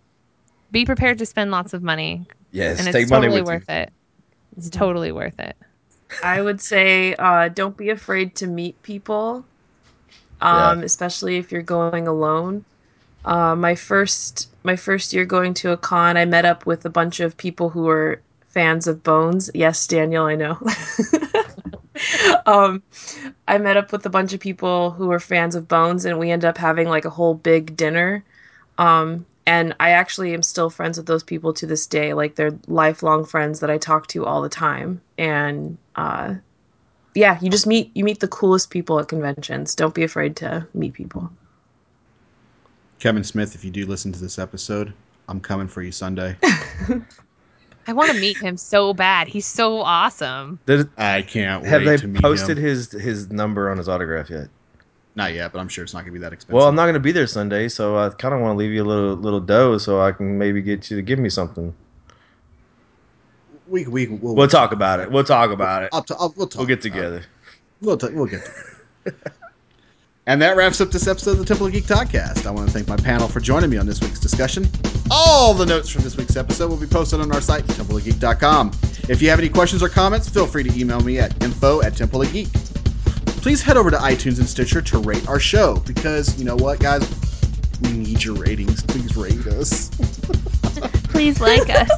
be 0.70 0.84
prepared 0.84 1.18
to 1.18 1.26
spend 1.26 1.50
lots 1.50 1.72
of 1.74 1.82
money, 1.82 2.24
Yes, 2.52 2.78
and 2.78 2.92
take 2.92 3.02
it's 3.02 3.10
money 3.10 3.26
totally 3.26 3.40
with 3.42 3.48
you. 3.48 3.54
worth 3.56 3.68
it. 3.70 3.92
It's 4.56 4.70
totally 4.70 5.10
worth 5.12 5.40
it. 5.40 5.56
I 6.22 6.40
would 6.40 6.60
say 6.60 7.14
uh, 7.18 7.48
don't 7.48 7.76
be 7.76 7.90
afraid 7.90 8.34
to 8.36 8.46
meet 8.46 8.80
people, 8.82 9.44
um, 10.40 10.82
especially 10.82 11.36
if 11.36 11.50
you're 11.50 11.62
going 11.62 12.06
alone. 12.06 12.64
Uh, 13.24 13.54
my 13.56 13.74
first 13.74 14.48
my 14.62 14.76
first 14.76 15.12
year 15.12 15.24
going 15.24 15.54
to 15.54 15.72
a 15.72 15.76
con, 15.76 16.16
I 16.16 16.24
met 16.24 16.44
up 16.44 16.64
with 16.66 16.84
a 16.84 16.90
bunch 16.90 17.20
of 17.20 17.36
people 17.36 17.68
who 17.70 17.82
were 17.82 18.20
fans 18.48 18.86
of 18.86 19.02
Bones. 19.02 19.50
Yes, 19.54 19.86
Daniel, 19.86 20.24
I 20.24 20.34
know. 20.36 20.58
um, 22.46 22.82
I 23.46 23.58
met 23.58 23.76
up 23.76 23.92
with 23.92 24.04
a 24.06 24.10
bunch 24.10 24.32
of 24.32 24.40
people 24.40 24.90
who 24.92 25.08
were 25.08 25.20
fans 25.20 25.54
of 25.54 25.68
Bones, 25.68 26.04
and 26.04 26.18
we 26.18 26.30
ended 26.30 26.48
up 26.48 26.58
having 26.58 26.88
like 26.88 27.04
a 27.04 27.10
whole 27.10 27.34
big 27.34 27.76
dinner. 27.76 28.24
Um, 28.78 29.26
and 29.46 29.74
I 29.80 29.90
actually 29.90 30.34
am 30.34 30.42
still 30.42 30.68
friends 30.68 30.98
with 30.98 31.06
those 31.06 31.22
people 31.22 31.54
to 31.54 31.66
this 31.66 31.86
day. 31.86 32.12
Like 32.12 32.34
they're 32.34 32.58
lifelong 32.66 33.24
friends 33.24 33.60
that 33.60 33.70
I 33.70 33.78
talk 33.78 34.06
to 34.08 34.26
all 34.26 34.42
the 34.42 34.48
time. 34.50 35.00
And 35.16 35.78
uh, 35.96 36.34
yeah, 37.14 37.38
you 37.40 37.50
just 37.50 37.66
meet 37.66 37.90
you 37.94 38.04
meet 38.04 38.20
the 38.20 38.28
coolest 38.28 38.70
people 38.70 39.00
at 39.00 39.08
conventions. 39.08 39.74
Don't 39.74 39.94
be 39.94 40.04
afraid 40.04 40.36
to 40.36 40.66
meet 40.74 40.92
people. 40.92 41.30
Kevin 42.98 43.24
Smith, 43.24 43.54
if 43.54 43.64
you 43.64 43.70
do 43.70 43.86
listen 43.86 44.12
to 44.12 44.20
this 44.20 44.38
episode, 44.38 44.92
I'm 45.28 45.40
coming 45.40 45.68
for 45.68 45.82
you 45.82 45.92
Sunday. 45.92 46.36
I 47.88 47.92
want 47.94 48.10
to 48.12 48.20
meet 48.20 48.36
him 48.36 48.56
so 48.56 48.92
bad. 48.94 49.28
He's 49.28 49.46
so 49.46 49.78
awesome. 49.78 50.60
Did, 50.66 50.88
I 50.98 51.22
can't 51.22 51.64
have 51.64 51.80
wait 51.80 51.86
they 51.86 51.96
to 51.96 52.06
meet 52.08 52.22
posted 52.22 52.58
him. 52.58 52.64
his 52.64 52.92
his 52.92 53.30
number 53.30 53.70
on 53.70 53.78
his 53.78 53.88
autograph 53.88 54.28
yet? 54.30 54.48
Not 55.14 55.32
yet, 55.32 55.52
but 55.52 55.58
I'm 55.58 55.68
sure 55.68 55.82
it's 55.82 55.94
not 55.94 56.00
going 56.00 56.12
to 56.12 56.18
be 56.18 56.22
that 56.22 56.32
expensive. 56.32 56.54
Well, 56.54 56.68
I'm 56.68 56.74
not 56.76 56.84
going 56.84 56.94
to 56.94 57.00
be 57.00 57.10
there 57.12 57.26
Sunday, 57.26 57.68
so 57.68 57.96
I 57.98 58.10
kind 58.10 58.34
of 58.34 58.40
want 58.40 58.54
to 58.54 58.58
leave 58.58 58.70
you 58.72 58.84
a 58.84 58.86
little 58.86 59.14
little 59.16 59.40
dough 59.40 59.78
so 59.78 60.00
I 60.00 60.12
can 60.12 60.38
maybe 60.38 60.60
get 60.62 60.90
you 60.90 60.96
to 60.98 61.02
give 61.02 61.18
me 61.18 61.28
something. 61.30 61.74
We, 63.66 63.86
we, 63.86 64.06
we'll, 64.06 64.34
We'll 64.34 64.48
talk 64.48 64.72
about 64.72 65.00
it. 65.00 65.10
We'll 65.10 65.24
talk 65.24 65.50
about 65.50 65.82
it. 65.82 65.90
I'll 65.92 66.02
t- 66.02 66.14
I'll, 66.18 66.32
we'll, 66.36 66.46
talk 66.46 66.58
We'll 66.60 66.66
get 66.66 66.84
about 66.84 66.86
it. 66.86 67.00
together. 67.02 67.24
We'll, 67.82 67.96
t- 67.98 68.08
we'll 68.12 68.26
get 68.26 68.44
together. 69.04 69.32
and 70.28 70.42
that 70.42 70.56
wraps 70.56 70.78
up 70.82 70.90
this 70.90 71.06
episode 71.06 71.32
of 71.32 71.38
the 71.38 71.44
Temple 71.46 71.66
of 71.66 71.72
Geek 71.72 71.84
Podcast. 71.84 72.44
I 72.44 72.50
want 72.50 72.68
to 72.68 72.72
thank 72.72 72.86
my 72.86 72.98
panel 72.98 73.28
for 73.28 73.40
joining 73.40 73.70
me 73.70 73.78
on 73.78 73.86
this 73.86 73.98
week's 74.02 74.20
discussion. 74.20 74.68
All 75.10 75.54
the 75.54 75.64
notes 75.64 75.88
from 75.88 76.02
this 76.02 76.18
week's 76.18 76.36
episode 76.36 76.68
will 76.68 76.76
be 76.76 76.86
posted 76.86 77.20
on 77.20 77.32
our 77.32 77.40
site, 77.40 77.64
templeofgeek.com. 77.64 78.72
If 79.08 79.22
you 79.22 79.30
have 79.30 79.38
any 79.38 79.48
questions 79.48 79.82
or 79.82 79.88
comments, 79.88 80.28
feel 80.28 80.46
free 80.46 80.64
to 80.64 80.78
email 80.78 81.00
me 81.00 81.18
at 81.18 81.42
info 81.42 81.80
at 81.80 81.96
Temple 81.96 82.20
of 82.20 82.30
Geek. 82.30 82.52
Please 83.40 83.62
head 83.62 83.78
over 83.78 83.90
to 83.90 83.96
iTunes 83.96 84.38
and 84.38 84.46
Stitcher 84.46 84.82
to 84.82 84.98
rate 84.98 85.26
our 85.28 85.40
show 85.40 85.76
because 85.86 86.38
you 86.38 86.44
know 86.44 86.56
what, 86.56 86.78
guys? 86.78 87.10
We 87.80 87.92
need 87.92 88.22
your 88.22 88.34
ratings. 88.34 88.82
Please 88.82 89.16
rate 89.16 89.46
us. 89.46 89.88
Please 91.08 91.40
like 91.40 91.70
us. 91.70 91.88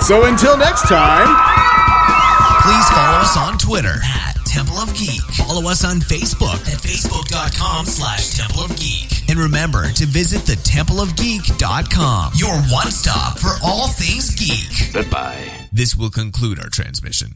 So 0.00 0.24
until 0.24 0.56
next 0.56 0.88
time. 0.88 2.30
Please 2.64 2.88
follow 2.88 3.18
us 3.18 3.36
on 3.36 3.58
Twitter 3.58 3.92
at 4.02 4.36
Temple 4.46 4.76
of 4.76 4.94
Geek. 4.94 5.20
Follow 5.20 5.68
us 5.68 5.84
on 5.84 6.00
Facebook 6.00 6.54
at 6.66 6.80
facebook.com 6.80 7.84
slash 7.84 8.38
Temple 8.38 8.64
of 8.64 8.74
Geek. 8.78 9.28
And 9.28 9.38
remember 9.38 9.90
to 9.90 10.06
visit 10.06 10.46
the 10.46 10.56
Temple 10.56 11.00
of 11.00 11.10
templeofgeek.com, 11.10 12.32
your 12.36 12.54
one 12.72 12.90
stop 12.90 13.38
for 13.38 13.50
all 13.62 13.88
things 13.88 14.34
geek. 14.34 14.92
Goodbye. 14.92 15.50
This 15.72 15.94
will 15.94 16.10
conclude 16.10 16.58
our 16.58 16.68
transmission. 16.70 17.32